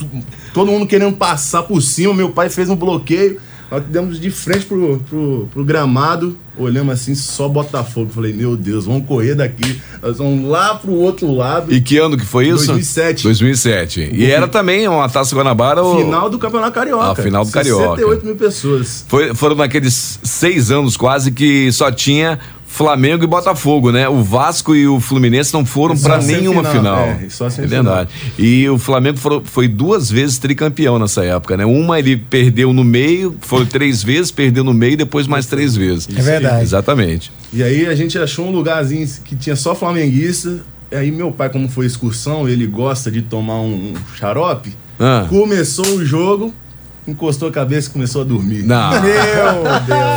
todo 0.53 0.71
mundo 0.71 0.85
querendo 0.87 1.15
passar 1.15 1.63
por 1.63 1.81
cima, 1.81 2.13
meu 2.13 2.29
pai 2.29 2.49
fez 2.49 2.69
um 2.69 2.75
bloqueio, 2.75 3.39
nós 3.69 3.83
demos 3.85 4.19
de 4.19 4.29
frente 4.29 4.65
pro, 4.65 4.99
pro, 5.09 5.47
pro 5.53 5.63
gramado, 5.63 6.37
olhamos 6.57 6.93
assim, 6.93 7.15
só 7.15 7.47
Botafogo, 7.47 8.11
falei, 8.13 8.33
meu 8.33 8.57
Deus, 8.57 8.85
vamos 8.85 9.07
correr 9.07 9.33
daqui, 9.33 9.81
nós 10.01 10.17
vamos 10.17 10.49
lá 10.49 10.75
pro 10.75 10.91
outro 10.91 11.33
lado, 11.33 11.71
E 11.73 11.79
que 11.79 11.97
ano 11.97 12.17
que 12.17 12.25
foi 12.25 12.47
isso? 12.49 12.67
2007. 12.67 13.23
2007. 13.23 14.09
E 14.13 14.29
era 14.29 14.45
também 14.45 14.85
uma 14.89 15.07
Taça 15.07 15.33
Guanabara. 15.33 15.81
final 15.95 16.29
do 16.29 16.37
Campeonato 16.37 16.73
Carioca. 16.73 17.11
Ah, 17.11 17.15
final 17.23 17.45
do 17.45 17.51
Carioca. 17.51 17.95
68 17.95 18.25
mil 18.25 18.35
pessoas. 18.35 19.05
Foi- 19.07 19.33
foram 19.33 19.55
naqueles 19.55 20.19
seis 20.21 20.69
anos 20.69 20.97
quase 20.97 21.31
que 21.31 21.71
só 21.71 21.89
tinha 21.89 22.39
Flamengo 22.73 23.25
e 23.25 23.27
Botafogo, 23.27 23.91
né? 23.91 24.07
O 24.07 24.23
Vasco 24.23 24.73
e 24.73 24.87
o 24.87 24.97
Fluminense 25.01 25.53
não 25.53 25.65
foram 25.65 25.95
pra 25.97 26.19
nenhuma 26.19 26.63
semifinal, 26.63 27.03
final. 27.03 27.19
é, 27.25 27.29
só 27.29 27.47
é 27.47 27.67
verdade. 27.67 28.09
E 28.39 28.67
o 28.69 28.77
Flamengo 28.77 29.17
foi 29.43 29.67
duas 29.67 30.09
vezes 30.09 30.37
tricampeão 30.37 30.97
nessa 30.97 31.23
época, 31.25 31.57
né? 31.57 31.65
Uma 31.65 31.99
ele 31.99 32.15
perdeu 32.15 32.71
no 32.71 32.81
meio, 32.81 33.35
foi 33.41 33.65
três 33.65 34.01
vezes, 34.01 34.31
perdeu 34.31 34.63
no 34.63 34.73
meio 34.73 34.93
e 34.93 34.95
depois 34.95 35.27
mais 35.27 35.47
três 35.47 35.75
vezes. 35.75 36.07
É 36.15 36.21
verdade. 36.21 36.63
Exatamente. 36.63 37.29
E 37.51 37.61
aí 37.61 37.87
a 37.87 37.93
gente 37.93 38.17
achou 38.17 38.47
um 38.47 38.51
lugarzinho 38.51 39.05
que 39.25 39.35
tinha 39.35 39.57
só 39.57 39.75
flamenguista. 39.75 40.61
E 40.89 40.95
aí 40.95 41.11
meu 41.11 41.29
pai, 41.29 41.49
como 41.49 41.67
foi 41.67 41.85
excursão, 41.85 42.47
ele 42.47 42.65
gosta 42.65 43.11
de 43.11 43.21
tomar 43.21 43.59
um, 43.59 43.91
um 43.91 44.15
xarope. 44.15 44.73
Ah. 44.97 45.25
Começou 45.27 45.85
o 45.97 46.05
jogo, 46.05 46.53
encostou 47.07 47.49
a 47.49 47.51
cabeça 47.51 47.89
e 47.89 47.91
começou 47.91 48.21
a 48.21 48.25
dormir. 48.25 48.63
Não. 48.63 48.91
Meu 48.91 49.01
Deus. 49.01 49.11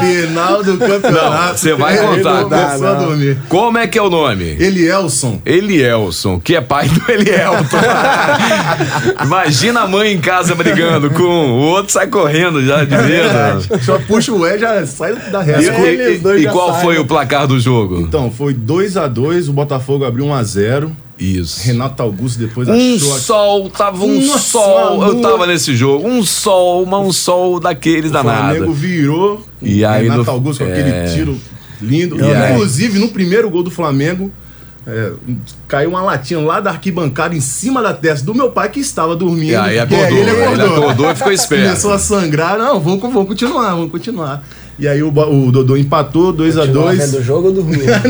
Final 0.31 0.63
do 0.63 0.77
campeonato. 0.79 1.31
Não, 1.53 1.57
você 1.57 1.75
vai 1.75 1.97
contar. 1.97 2.43
Começou 2.45 2.87
a 2.87 2.95
dormir. 2.95 3.39
Como 3.49 3.79
é 3.79 3.87
que 3.87 3.99
é 3.99 4.03
o 4.03 4.11
nome? 4.11 4.45
Elielson. 4.61 5.41
Elielson, 5.47 6.39
que 6.39 6.55
é 6.55 6.61
pai 6.61 6.89
do 6.89 7.11
Elielton. 7.11 7.79
Imagina 9.25 9.81
a 9.83 9.89
mãe 9.89 10.13
em 10.13 10.21
casa 10.21 10.55
brigando 10.55 11.11
com 11.11 11.23
o 11.23 11.59
outro 11.59 11.93
sai 11.93 12.07
correndo 12.07 12.65
já 12.65 12.85
de 12.85 12.97
medo. 12.97 13.83
Só 13.85 13.99
puxa 13.99 14.33
o 14.33 14.47
E 14.47 14.59
já 14.59 14.85
sai 14.87 15.15
da 15.31 15.41
E, 15.43 15.45
reta. 15.45 15.81
e- 15.81 16.41
e 16.41 16.43
já 16.43 16.53
qual 16.53 16.71
saem. 16.73 16.83
foi 16.85 16.99
o 16.99 17.05
placar 17.05 17.47
do 17.47 17.59
jogo? 17.59 18.01
Então, 18.01 18.31
foi 18.31 18.53
2 18.55 18.97
a 18.97 19.07
2 19.09 19.49
o 19.49 19.53
Botafogo 19.53 20.05
abriu 20.05 20.27
1 20.27 20.35
a 20.35 20.43
0 20.43 20.97
Isso. 21.19 21.63
Renato 21.63 22.03
Augusto 22.03 22.39
depois 22.41 22.69
Um 22.69 22.97
achou... 22.97 23.19
sol, 23.19 23.71
tava 23.71 24.05
um 24.05 24.27
Nossa, 24.27 24.39
sol. 24.41 24.93
Eu 25.03 25.15
mano. 25.15 25.21
tava 25.23 25.47
nesse 25.47 25.75
jogo. 25.77 26.07
Um 26.09 26.23
sol, 26.25 26.85
mas 26.87 27.01
um 27.07 27.13
sol 27.13 27.61
daqueles 27.61 28.11
O 28.11 28.13
danado. 28.13 28.55
Flamengo 28.57 28.73
virou. 28.73 29.47
E 29.63 29.85
aí 29.85 30.03
Renato 30.05 30.25
no- 30.25 30.31
Augusto 30.31 30.65
com 30.65 30.71
é. 30.71 30.73
aquele 30.73 31.15
tiro 31.15 31.39
lindo. 31.81 32.19
E 32.19 32.23
aí? 32.25 32.53
Inclusive, 32.53 32.99
no 32.99 33.09
primeiro 33.09 33.49
gol 33.49 33.63
do 33.63 33.71
Flamengo, 33.71 34.33
é, 34.87 35.13
caiu 35.69 35.91
uma 35.91 36.03
latinha 36.03 36.41
lá 36.41 36.59
da 36.61 36.71
arquibancada 36.71 37.35
em 37.35 37.41
cima 37.41 37.81
da 37.81 37.95
testa 37.95 38.27
do 38.27 38.35
meu 38.35 38.51
pai 38.51 38.69
que 38.69 38.81
estava 38.81 39.15
dormindo. 39.15 39.53
E 39.53 39.57
aí 39.57 39.77
E 39.77 39.79
acordou, 39.79 40.07
ele 40.19 40.31
ele 40.31 40.63
acordou 40.63 41.11
e 41.11 41.15
ficou 41.15 41.33
esperto. 41.33 41.65
Começou 41.67 41.93
a 41.93 41.99
sangrar. 41.99 42.59
Não, 42.59 42.81
vamos, 42.81 43.01
vamos 43.01 43.29
continuar, 43.29 43.71
vamos 43.71 43.91
continuar. 43.93 44.45
E 44.77 44.89
aí 44.89 45.01
o, 45.01 45.09
o 45.09 45.53
Dodô 45.53 45.77
empatou 45.77 46.33
2 46.33 46.57
a 46.59 46.63
Continuar 46.67 46.97
2 46.97 46.99
vendo 46.99 47.21
o 47.21 47.23
jogo 47.23 47.47
ou 47.49 47.55
dormir? 47.55 47.85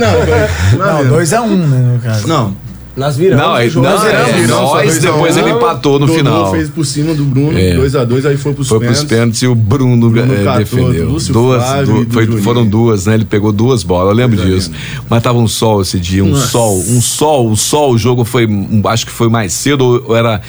Não, 0.79 1.05
Não, 1.05 1.19
2x1, 1.19 1.47
né, 1.69 1.93
no 1.93 2.01
caso. 2.01 2.27
Não, 2.27 2.57
Nós 2.97 3.17
viramos 3.17 3.45
Não, 3.45 3.57
é- 3.57 3.69
jogo. 3.69 3.87
Nós 3.89 4.05
é- 4.05 4.25
viramos. 4.33 4.47
só 4.49 4.63
nós, 4.75 4.83
2 4.85 5.05
a 5.05 5.09
1. 5.11 5.13
depois 5.15 5.37
ele 5.37 5.51
empatou 5.51 5.99
no 5.99 6.07
Dodô 6.07 6.19
final. 6.19 6.51
fez 6.53 6.69
por 6.71 6.85
cima 6.87 7.13
do 7.13 7.25
Bruno, 7.25 7.59
É. 7.59 7.75
2x2, 7.75 8.25
aí 8.25 8.37
foi 8.37 8.53
pros 8.55 8.69
Foi 8.69 8.79
pros 8.79 8.89
pênaltis. 8.91 9.09
pênaltis 9.11 9.43
e 9.43 9.47
o 9.49 9.55
Bruno, 9.55 10.11
Bruno 10.11 10.35
catou, 10.45 10.59
defendeu. 10.61 11.09
Lúcio 11.09 11.33
duas, 11.33 11.63
Flávio 11.65 11.87
du- 11.95 12.05
do 12.05 12.13
foi- 12.13 12.27
foram 12.41 12.65
duas, 12.65 13.07
né? 13.07 13.15
Ele 13.15 13.25
pegou 13.25 13.51
duas 13.51 13.83
bolas, 13.83 14.11
eu 14.11 14.15
lembro 14.15 14.37
disso. 14.37 14.71
Mas 15.11 15.23
tava 15.25 15.39
um 15.39 15.49
sol 15.49 15.83
esse 15.83 15.99
dia, 15.99 16.25
um 16.25 16.29
Nossa. 16.29 16.47
sol, 16.47 16.79
um 16.79 17.01
sol, 17.01 17.51
um 17.51 17.57
sol. 17.57 17.93
O 17.95 17.99
jogo 17.99 18.25
foi, 18.25 18.47
um, 18.47 18.81
acho 18.85 19.05
que 19.07 19.13
foi 19.13 19.29
mais 19.29 19.53
cedo, 19.53 20.05
ou 20.07 20.17
era. 20.17 20.41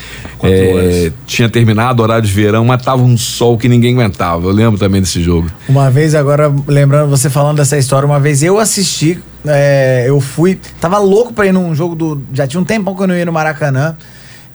Eh, 0.44 1.12
tinha 1.26 1.50
terminado 1.50 2.02
o 2.02 2.04
horário 2.04 2.28
de 2.28 2.32
verão, 2.32 2.64
mas 2.66 2.80
tava 2.84 3.02
um 3.02 3.18
sol 3.18 3.58
que 3.58 3.68
ninguém 3.68 3.96
aguentava. 3.96 4.46
Eu 4.48 4.52
lembro 4.52 4.78
também 4.80 5.02
desse 5.02 5.24
jogo. 5.24 5.48
Uma 5.68 5.90
vez, 5.90 6.14
agora, 6.14 6.54
lembrando 6.68 7.10
você 7.10 7.28
falando 7.30 7.58
dessa 7.58 7.76
história, 7.78 8.06
uma 8.06 8.20
vez 8.20 8.44
eu 8.44 8.60
assisti, 8.60 9.18
é, 9.48 10.06
eu 10.08 10.20
fui, 10.20 10.60
tava 10.80 10.98
louco 10.98 11.34
pra 11.34 11.46
ir 11.46 11.52
num 11.52 11.74
jogo 11.76 11.96
do. 11.96 12.22
Já 12.34 12.48
tinha 12.48 12.60
um 12.60 12.66
tempão 12.66 12.96
que 12.96 13.04
eu 13.04 13.08
não 13.08 13.16
ia 13.16 13.26
no 13.26 13.34
Maracanã. 13.34 13.96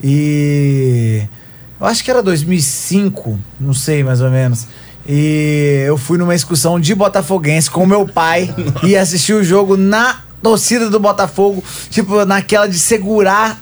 E. 0.03 1.23
Eu 1.81 1.87
acho 1.87 2.05
que 2.05 2.11
era 2.11 2.23
2005, 2.23 3.39
não 3.59 3.73
sei 3.73 4.05
mais 4.05 4.21
ou 4.21 4.31
menos. 4.31 4.67
E 5.09 5.83
eu 5.87 5.97
fui 5.97 6.19
numa 6.19 6.35
excursão 6.35 6.79
de 6.79 6.95
Botafoguense 6.95 7.71
com 7.71 7.87
meu 7.87 8.07
pai 8.07 8.55
e 8.85 8.97
assisti 8.97 9.33
o 9.33 9.43
jogo 9.43 9.77
na 9.77 10.21
torcida 10.43 10.91
do 10.91 11.01
Botafogo, 11.01 11.65
tipo, 11.91 12.25
naquela 12.25 12.67
de 12.67 12.79
segurar 12.79 13.59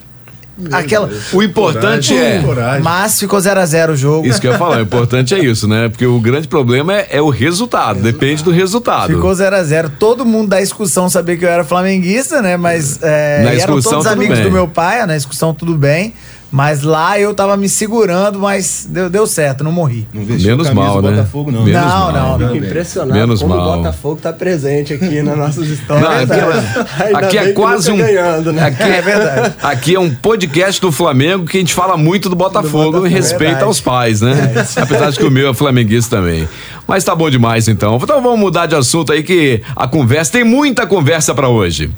aquela. 0.73 1.11
O 1.33 1.43
importante 1.43 2.15
Coragem, 2.15 2.39
é. 2.39 2.43
coragem. 2.43 2.83
Mas 2.83 3.19
ficou 3.19 3.39
0x0 3.39 3.91
o 3.91 3.97
jogo. 3.97 4.27
Isso 4.27 4.41
que 4.41 4.47
eu 4.47 4.53
ia 4.53 4.59
falar, 4.59 4.79
o 4.79 4.83
importante 4.83 5.35
é 5.35 5.39
isso, 5.39 5.67
né? 5.69 5.89
Porque 5.89 6.07
o 6.07 6.21
grande 6.21 6.49
problema 6.49 6.95
é, 6.95 7.07
é 7.11 7.23
o 7.23 7.29
resultado, 7.29 8.01
depende 8.01 8.43
do 8.43 8.51
resultado. 8.51 9.15
Ficou 9.15 9.31
0x0. 9.31 9.91
Todo 9.99 10.25
mundo 10.25 10.49
da 10.49 10.61
excursão 10.61 11.09
sabia 11.09 11.37
que 11.37 11.45
eu 11.45 11.49
era 11.49 11.65
flamenguista, 11.65 12.43
né? 12.43 12.57
Mas. 12.57 12.99
É, 13.03 13.43
Na 13.45 13.55
e 13.55 13.61
eram 13.61 13.79
excursão, 13.79 13.93
todos 13.93 14.07
amigos 14.07 14.39
bem. 14.39 14.47
do 14.47 14.53
meu 14.53 14.69
pai, 14.69 15.05
na 15.07 15.17
excursão 15.17 15.55
tudo 15.55 15.75
bem. 15.77 16.13
Mas 16.51 16.83
lá 16.83 17.21
eu 17.21 17.35
tava 17.35 17.59
me 17.59 17.69
segurando, 17.69 18.39
mas 18.39 18.87
deu, 18.89 19.11
deu 19.11 19.27
certo, 19.27 19.63
não 19.63 19.71
morri. 19.71 20.09
Não 20.15 20.23
Menos 20.25 20.71
mal, 20.71 21.03
né? 21.03 21.11
Botafogo, 21.11 21.51
não. 21.53 21.63
Menos 21.63 21.83
Não, 21.83 22.13
mal. 22.13 22.39
não, 22.39 22.49
Fico 22.49 22.65
impressionado 22.65 23.13
Menos 23.21 23.43
como 23.43 23.55
mal. 23.55 23.69
o 23.69 23.77
Botafogo 23.77 24.19
tá 24.23 24.33
presente 24.33 24.95
aqui 24.95 25.21
nas 25.21 25.37
nossas 25.37 25.69
histórias. 25.69 26.09
Não, 26.09 26.17
aqui, 26.23 27.03
é- 27.03 27.13
aqui 27.17 27.39
é 27.39 27.45
que 27.49 27.53
quase 27.53 27.91
um. 27.93 27.99
ganhando, 27.99 28.51
né? 28.53 28.63
Aqui 28.65 28.83
é 28.83 29.03
verdade. 29.03 29.55
Aqui 29.63 29.95
é 29.95 30.01
um 30.01 30.15
podcast 30.15 30.81
do 30.81 30.91
Flamengo 30.91 31.45
que 31.45 31.59
a 31.59 31.61
gente 31.61 31.75
fala 31.75 31.97
muito 31.99 32.31
do 32.31 32.35
Botafogo, 32.37 32.85
Botafogo, 32.85 33.07
em 33.07 33.11
respeito 33.11 33.41
verdade. 33.41 33.65
aos 33.65 33.81
pais, 33.81 34.23
né? 34.23 34.55
Apesar 34.81 35.11
de 35.11 35.19
que 35.19 35.25
o 35.27 35.31
meu 35.31 35.51
é 35.51 35.55
flamenguista 35.55 36.17
também. 36.17 36.49
Mas 36.87 37.05
tá 37.05 37.15
bom 37.15 37.29
demais 37.29 37.69
então. 37.69 37.99
Então 38.03 38.23
vamos 38.23 38.39
mudar 38.41 38.65
de 38.65 38.75
assunto 38.75 39.13
aí 39.13 39.23
que 39.23 39.61
a 39.77 39.87
conversa 39.87 40.33
tem 40.33 40.45
muita 40.45 40.87
conversa 40.87 41.35
pra 41.35 41.49
hoje. 41.49 41.91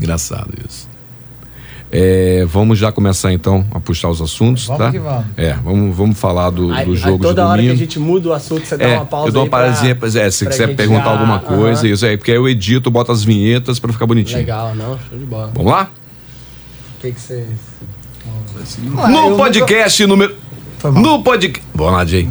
Engraçado 0.00 0.50
isso. 0.68 0.88
É, 1.92 2.44
vamos 2.48 2.78
já 2.78 2.92
começar 2.92 3.32
então 3.32 3.66
a 3.72 3.80
puxar 3.80 4.08
os 4.08 4.22
assuntos, 4.22 4.66
Vamos 4.66 4.78
tá? 4.84 4.90
que 4.92 4.98
vamos. 5.00 5.24
É, 5.36 5.54
vamos, 5.54 5.96
vamos 5.96 6.18
falar 6.18 6.50
do, 6.50 6.72
Aí, 6.72 6.84
do 6.86 6.92
aí 6.92 6.96
jogo 6.96 7.18
toda 7.24 7.34
de 7.42 7.48
hora 7.48 7.56
que 7.60 7.66
domingo. 7.66 7.72
a 7.72 7.76
gente 7.84 7.98
muda 7.98 8.28
o 8.28 8.32
assunto, 8.32 8.64
você 8.64 8.76
dá 8.76 8.84
É, 8.84 8.96
uma 8.96 9.06
pausa 9.06 9.28
eu 9.28 9.32
dou 9.32 9.42
uma 9.42 9.46
aí 9.46 9.50
pra- 9.50 9.58
paradinha, 9.72 9.96
pois 9.96 10.14
é, 10.14 10.30
se 10.30 10.44
pra 10.44 10.52
quiser 10.52 10.76
perguntar 10.76 11.04
já- 11.06 11.10
alguma 11.10 11.40
coisa, 11.40 11.82
Aham. 11.84 11.92
isso 11.92 12.06
aí, 12.06 12.16
porque 12.16 12.30
aí 12.30 12.36
eu 12.36 12.48
edito, 12.48 12.92
boto 12.92 13.10
as 13.10 13.24
vinhetas 13.24 13.80
pra 13.80 13.92
ficar 13.92 14.06
bonitinho. 14.06 14.38
Legal, 14.38 14.72
não, 14.76 14.96
show 15.08 15.18
de 15.18 15.24
bola. 15.24 15.50
Vamos 15.52 15.72
lá? 15.72 15.90
O 16.96 17.00
que 17.00 17.10
que 17.10 17.20
você... 17.20 17.44
Ah, 18.98 19.08
no 19.08 19.30
eu 19.30 19.36
podcast 19.36 20.06
número. 20.06 20.36
Foi 20.78 20.90
mal. 20.92 21.02
No 21.02 21.22
podcast. 21.24 21.66
Vamos 21.74 21.92
lá, 21.94 22.04
Jay. 22.06 22.28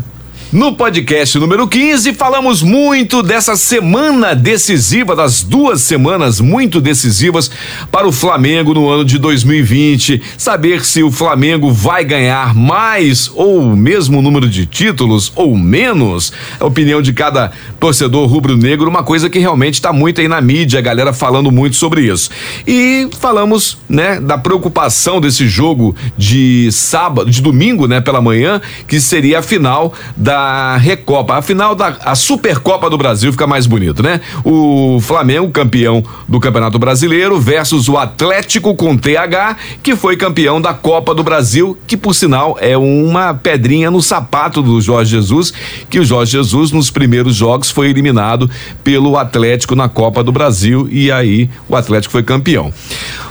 No 0.51 0.73
podcast 0.73 1.37
número 1.37 1.67
15, 1.67 2.15
falamos 2.15 2.63
muito 2.63 3.21
dessa 3.21 3.55
semana 3.55 4.33
decisiva, 4.33 5.15
das 5.15 5.43
duas 5.43 5.79
semanas 5.79 6.39
muito 6.39 6.81
decisivas 6.81 7.51
para 7.91 8.07
o 8.07 8.11
Flamengo 8.11 8.73
no 8.73 8.89
ano 8.89 9.05
de 9.05 9.19
2020. 9.19 10.19
Saber 10.39 10.83
se 10.83 11.03
o 11.03 11.11
Flamengo 11.11 11.71
vai 11.71 12.03
ganhar 12.03 12.55
mais 12.55 13.29
ou 13.35 13.59
o 13.59 13.77
mesmo 13.77 14.23
número 14.23 14.49
de 14.49 14.65
títulos 14.65 15.31
ou 15.35 15.55
menos. 15.55 16.33
A 16.59 16.65
opinião 16.65 16.99
de 16.99 17.13
cada 17.13 17.51
torcedor 17.79 18.27
rubro-negro, 18.27 18.89
uma 18.89 19.03
coisa 19.03 19.29
que 19.29 19.37
realmente 19.37 19.75
está 19.75 19.93
muito 19.93 20.19
aí 20.19 20.27
na 20.27 20.41
mídia, 20.41 20.79
a 20.79 20.81
galera 20.81 21.13
falando 21.13 21.51
muito 21.51 21.75
sobre 21.75 22.11
isso. 22.11 22.31
E 22.65 23.07
falamos, 23.19 23.77
né, 23.87 24.19
da 24.19 24.35
preocupação 24.35 25.21
desse 25.21 25.47
jogo 25.47 25.95
de 26.17 26.71
sábado, 26.71 27.29
de 27.29 27.39
domingo, 27.39 27.85
né, 27.85 28.01
pela 28.01 28.19
manhã, 28.19 28.59
que 28.87 28.99
seria 28.99 29.37
a 29.37 29.43
final 29.43 29.93
da 30.17 30.38
Recopa, 30.77 31.37
a 31.37 31.41
final 31.41 31.75
da 31.75 31.97
a 32.01 32.15
Supercopa 32.15 32.89
do 32.89 32.97
Brasil, 32.97 33.31
fica 33.31 33.47
mais 33.47 33.65
bonito, 33.65 34.03
né? 34.03 34.21
O 34.43 34.99
Flamengo, 35.01 35.49
campeão 35.49 36.03
do 36.27 36.39
Campeonato 36.39 36.77
Brasileiro, 36.77 37.39
versus 37.39 37.87
o 37.87 37.97
Atlético 37.97 38.75
com 38.75 38.97
TH, 38.97 39.57
que 39.81 39.95
foi 39.95 40.17
campeão 40.17 40.61
da 40.61 40.73
Copa 40.73 41.13
do 41.15 41.23
Brasil, 41.23 41.77
que 41.87 41.97
por 41.97 42.13
sinal 42.13 42.57
é 42.59 42.77
uma 42.77 43.33
pedrinha 43.33 43.89
no 43.89 44.01
sapato 44.01 44.61
do 44.61 44.79
Jorge 44.81 45.11
Jesus, 45.11 45.53
que 45.89 45.99
o 45.99 46.05
Jorge 46.05 46.33
Jesus 46.33 46.71
nos 46.71 46.89
primeiros 46.89 47.35
jogos 47.35 47.69
foi 47.69 47.89
eliminado 47.89 48.49
pelo 48.83 49.17
Atlético 49.17 49.75
na 49.75 49.89
Copa 49.89 50.23
do 50.23 50.31
Brasil 50.31 50.87
e 50.91 51.11
aí 51.11 51.49
o 51.67 51.75
Atlético 51.75 52.11
foi 52.11 52.23
campeão. 52.23 52.73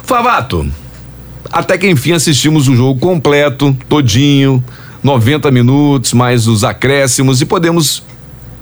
Favato, 0.02 0.66
até 1.50 1.78
que 1.78 1.88
enfim 1.88 2.12
assistimos 2.12 2.68
o 2.68 2.74
jogo 2.74 2.98
completo, 3.00 3.76
todinho, 3.88 4.62
90 5.02 5.50
minutos, 5.50 6.12
mais 6.12 6.46
os 6.46 6.64
acréscimos 6.64 7.40
e 7.40 7.46
podemos 7.46 8.02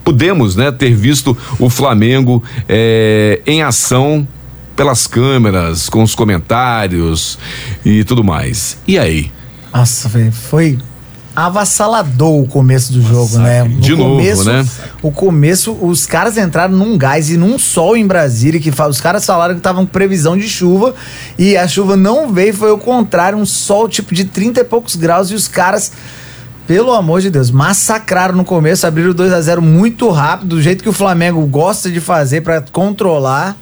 pudemos, 0.04 0.54
né, 0.54 0.70
ter 0.70 0.94
visto 0.94 1.36
o 1.58 1.68
Flamengo 1.68 2.40
eh, 2.68 3.40
em 3.44 3.60
ação 3.60 4.26
pelas 4.76 5.08
câmeras, 5.08 5.88
com 5.88 6.00
os 6.00 6.14
comentários 6.14 7.36
e 7.84 8.04
tudo 8.04 8.22
mais. 8.22 8.78
E 8.86 9.00
aí? 9.00 9.32
Nossa, 9.74 10.08
foi 10.30 10.78
avassalador 11.34 12.40
o 12.40 12.46
começo 12.46 12.92
do 12.92 13.02
jogo, 13.02 13.38
né? 13.38 13.62
No 13.62 13.80
De 13.80 13.94
novo, 13.94 14.16
começo, 14.16 14.44
né? 14.44 14.66
O 15.02 15.10
começo, 15.10 15.72
os 15.72 16.06
caras 16.06 16.38
entraram 16.38 16.74
num 16.74 16.96
gás 16.96 17.28
e 17.28 17.36
num 17.36 17.58
sol 17.58 17.94
em 17.94 18.06
Brasília, 18.06 18.58
que 18.58 18.70
os 18.70 19.00
caras 19.00 19.26
falaram 19.26 19.54
que 19.54 19.60
estavam 19.60 19.84
com 19.84 19.92
previsão 19.92 20.36
de 20.36 20.48
chuva 20.48 20.94
e 21.38 21.56
a 21.56 21.68
chuva 21.68 21.94
não 21.94 22.32
veio, 22.32 22.54
foi 22.54 22.70
o 22.70 22.78
contrário, 22.78 23.36
um 23.36 23.44
sol 23.44 23.86
tipo 23.86 24.14
de 24.14 24.24
30 24.24 24.60
e 24.60 24.64
poucos 24.64 24.96
graus 24.96 25.30
e 25.30 25.34
os 25.34 25.46
caras 25.46 25.92
pelo 26.66 26.92
amor 26.92 27.20
de 27.20 27.30
Deus, 27.30 27.50
massacraram 27.50 28.34
no 28.34 28.44
começo, 28.44 28.86
abriram 28.86 29.12
2 29.12 29.32
a 29.32 29.40
0 29.40 29.62
muito 29.62 30.10
rápido, 30.10 30.56
do 30.56 30.62
jeito 30.62 30.82
que 30.82 30.88
o 30.88 30.92
Flamengo 30.92 31.44
gosta 31.46 31.90
de 31.90 32.00
fazer 32.00 32.40
pra 32.40 32.60
controlar. 32.60 33.56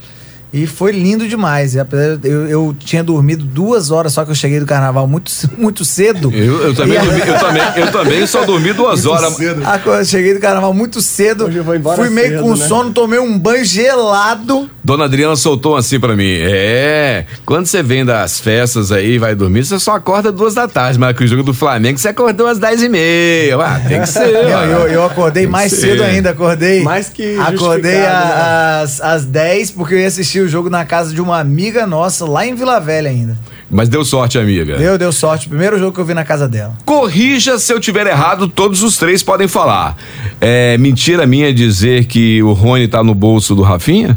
E 0.57 0.69
foi 0.69 0.93
lindo 0.93 1.27
demais. 1.27 1.75
Eu, 1.75 2.49
eu 2.49 2.77
tinha 2.79 3.03
dormido 3.03 3.45
duas 3.45 3.91
horas, 3.91 4.13
só 4.13 4.25
que 4.25 4.31
eu 4.31 4.35
cheguei 4.37 4.61
do 4.61 4.67
carnaval 4.67 5.05
muito, 5.09 5.33
muito 5.59 5.85
cedo. 5.85 6.33
Eu, 6.33 6.63
eu 6.69 6.75
também, 6.75 6.97
a- 6.97 7.03
dormi- 7.05 7.21
eu 7.27 7.39
também, 7.41 7.63
eu 7.77 7.91
também 7.91 8.27
só 8.29 8.45
dormi 8.45 8.73
duas 8.73 9.05
horas. 9.05 9.37
Ah, 9.65 9.81
eu 9.85 10.05
cheguei 10.05 10.33
do 10.33 10.39
carnaval 10.39 10.73
muito 10.73 11.01
cedo. 11.01 11.47
Hoje 11.47 11.57
eu 11.59 11.65
vou 11.65 11.75
embora 11.75 11.97
fui 12.01 12.09
meio 12.09 12.29
cedo, 12.29 12.43
com 12.45 12.55
né? 12.55 12.67
sono, 12.69 12.93
tomei 12.93 13.19
um 13.19 13.37
banho 13.37 13.65
gelado. 13.65 14.71
Dona 14.85 15.07
Adriana 15.07 15.35
soltou 15.35 15.77
assim 15.77 15.99
pra 15.99 16.15
mim: 16.15 16.37
É, 16.41 17.27
quando 17.45 17.67
você 17.67 17.83
vem 17.83 18.05
das 18.05 18.39
festas 18.39 18.93
aí 18.93 19.15
e 19.15 19.19
vai 19.19 19.35
dormir, 19.35 19.65
você 19.65 19.81
só 19.81 19.97
acorda 19.97 20.31
duas 20.31 20.55
da 20.55 20.69
tarde, 20.69 20.99
mas 21.01 21.17
que 21.17 21.25
o 21.25 21.27
jogo 21.27 21.43
do 21.43 21.53
Flamengo 21.55 21.99
você 21.99 22.09
acordou 22.09 22.47
às 22.47 22.59
dez 22.61 22.81
e 22.81 22.89
meia. 22.89 23.57
Ah, 23.61 23.81
tem 23.89 24.01
que 24.01 24.07
ser. 24.09 24.29
Eu, 24.29 24.87
eu 24.89 25.05
acordei 25.05 25.49
mais 25.49 25.73
cedo 25.73 26.03
ainda, 26.05 26.31
acordei. 26.31 26.83
Mais 26.83 27.09
que 27.09 27.37
Acordei 27.41 28.05
a- 28.05 28.79
né? 28.79 28.83
às, 28.85 29.01
às 29.01 29.25
10, 29.25 29.73
porque 29.73 29.95
eu 29.95 29.99
ia 29.99 30.07
assistir 30.07 30.44
o 30.45 30.49
jogo 30.49 30.71
na 30.71 30.85
casa 30.85 31.13
de 31.13 31.21
uma 31.21 31.39
amiga 31.39 31.87
nossa, 31.87 32.25
lá 32.25 32.47
em 32.47 32.55
Vila 32.55 32.81
Velha 32.81 33.11
ainda. 33.11 33.37
Mas 33.71 33.89
deu 33.89 34.05
sorte, 34.05 34.39
amiga. 34.39 34.77
Deu, 34.77 34.97
deu 34.97 35.11
sorte. 35.11 35.49
Primeiro 35.49 35.79
jogo 35.79 35.93
que 35.93 36.01
eu 36.01 36.05
vi 36.05 36.15
na 36.15 36.25
casa 36.25 36.49
dela. 36.49 36.77
Corrija 36.85 37.59
se 37.59 37.73
eu 37.73 37.81
tiver 37.81 38.07
errado, 38.07 38.49
todos 38.49 38.83
os 38.83 38.97
três 38.97 39.23
podem 39.23 39.49
falar. 39.49 39.97
É 40.41 40.79
mentira 40.79 41.27
minha 41.27 41.53
dizer 41.53 42.05
que 42.05 42.43
o 42.43 42.53
Rony 42.53 42.87
tá 42.87 43.03
no 43.03 43.15
bolso 43.15 43.55
do 43.55 43.63
Rafinha? 43.63 44.17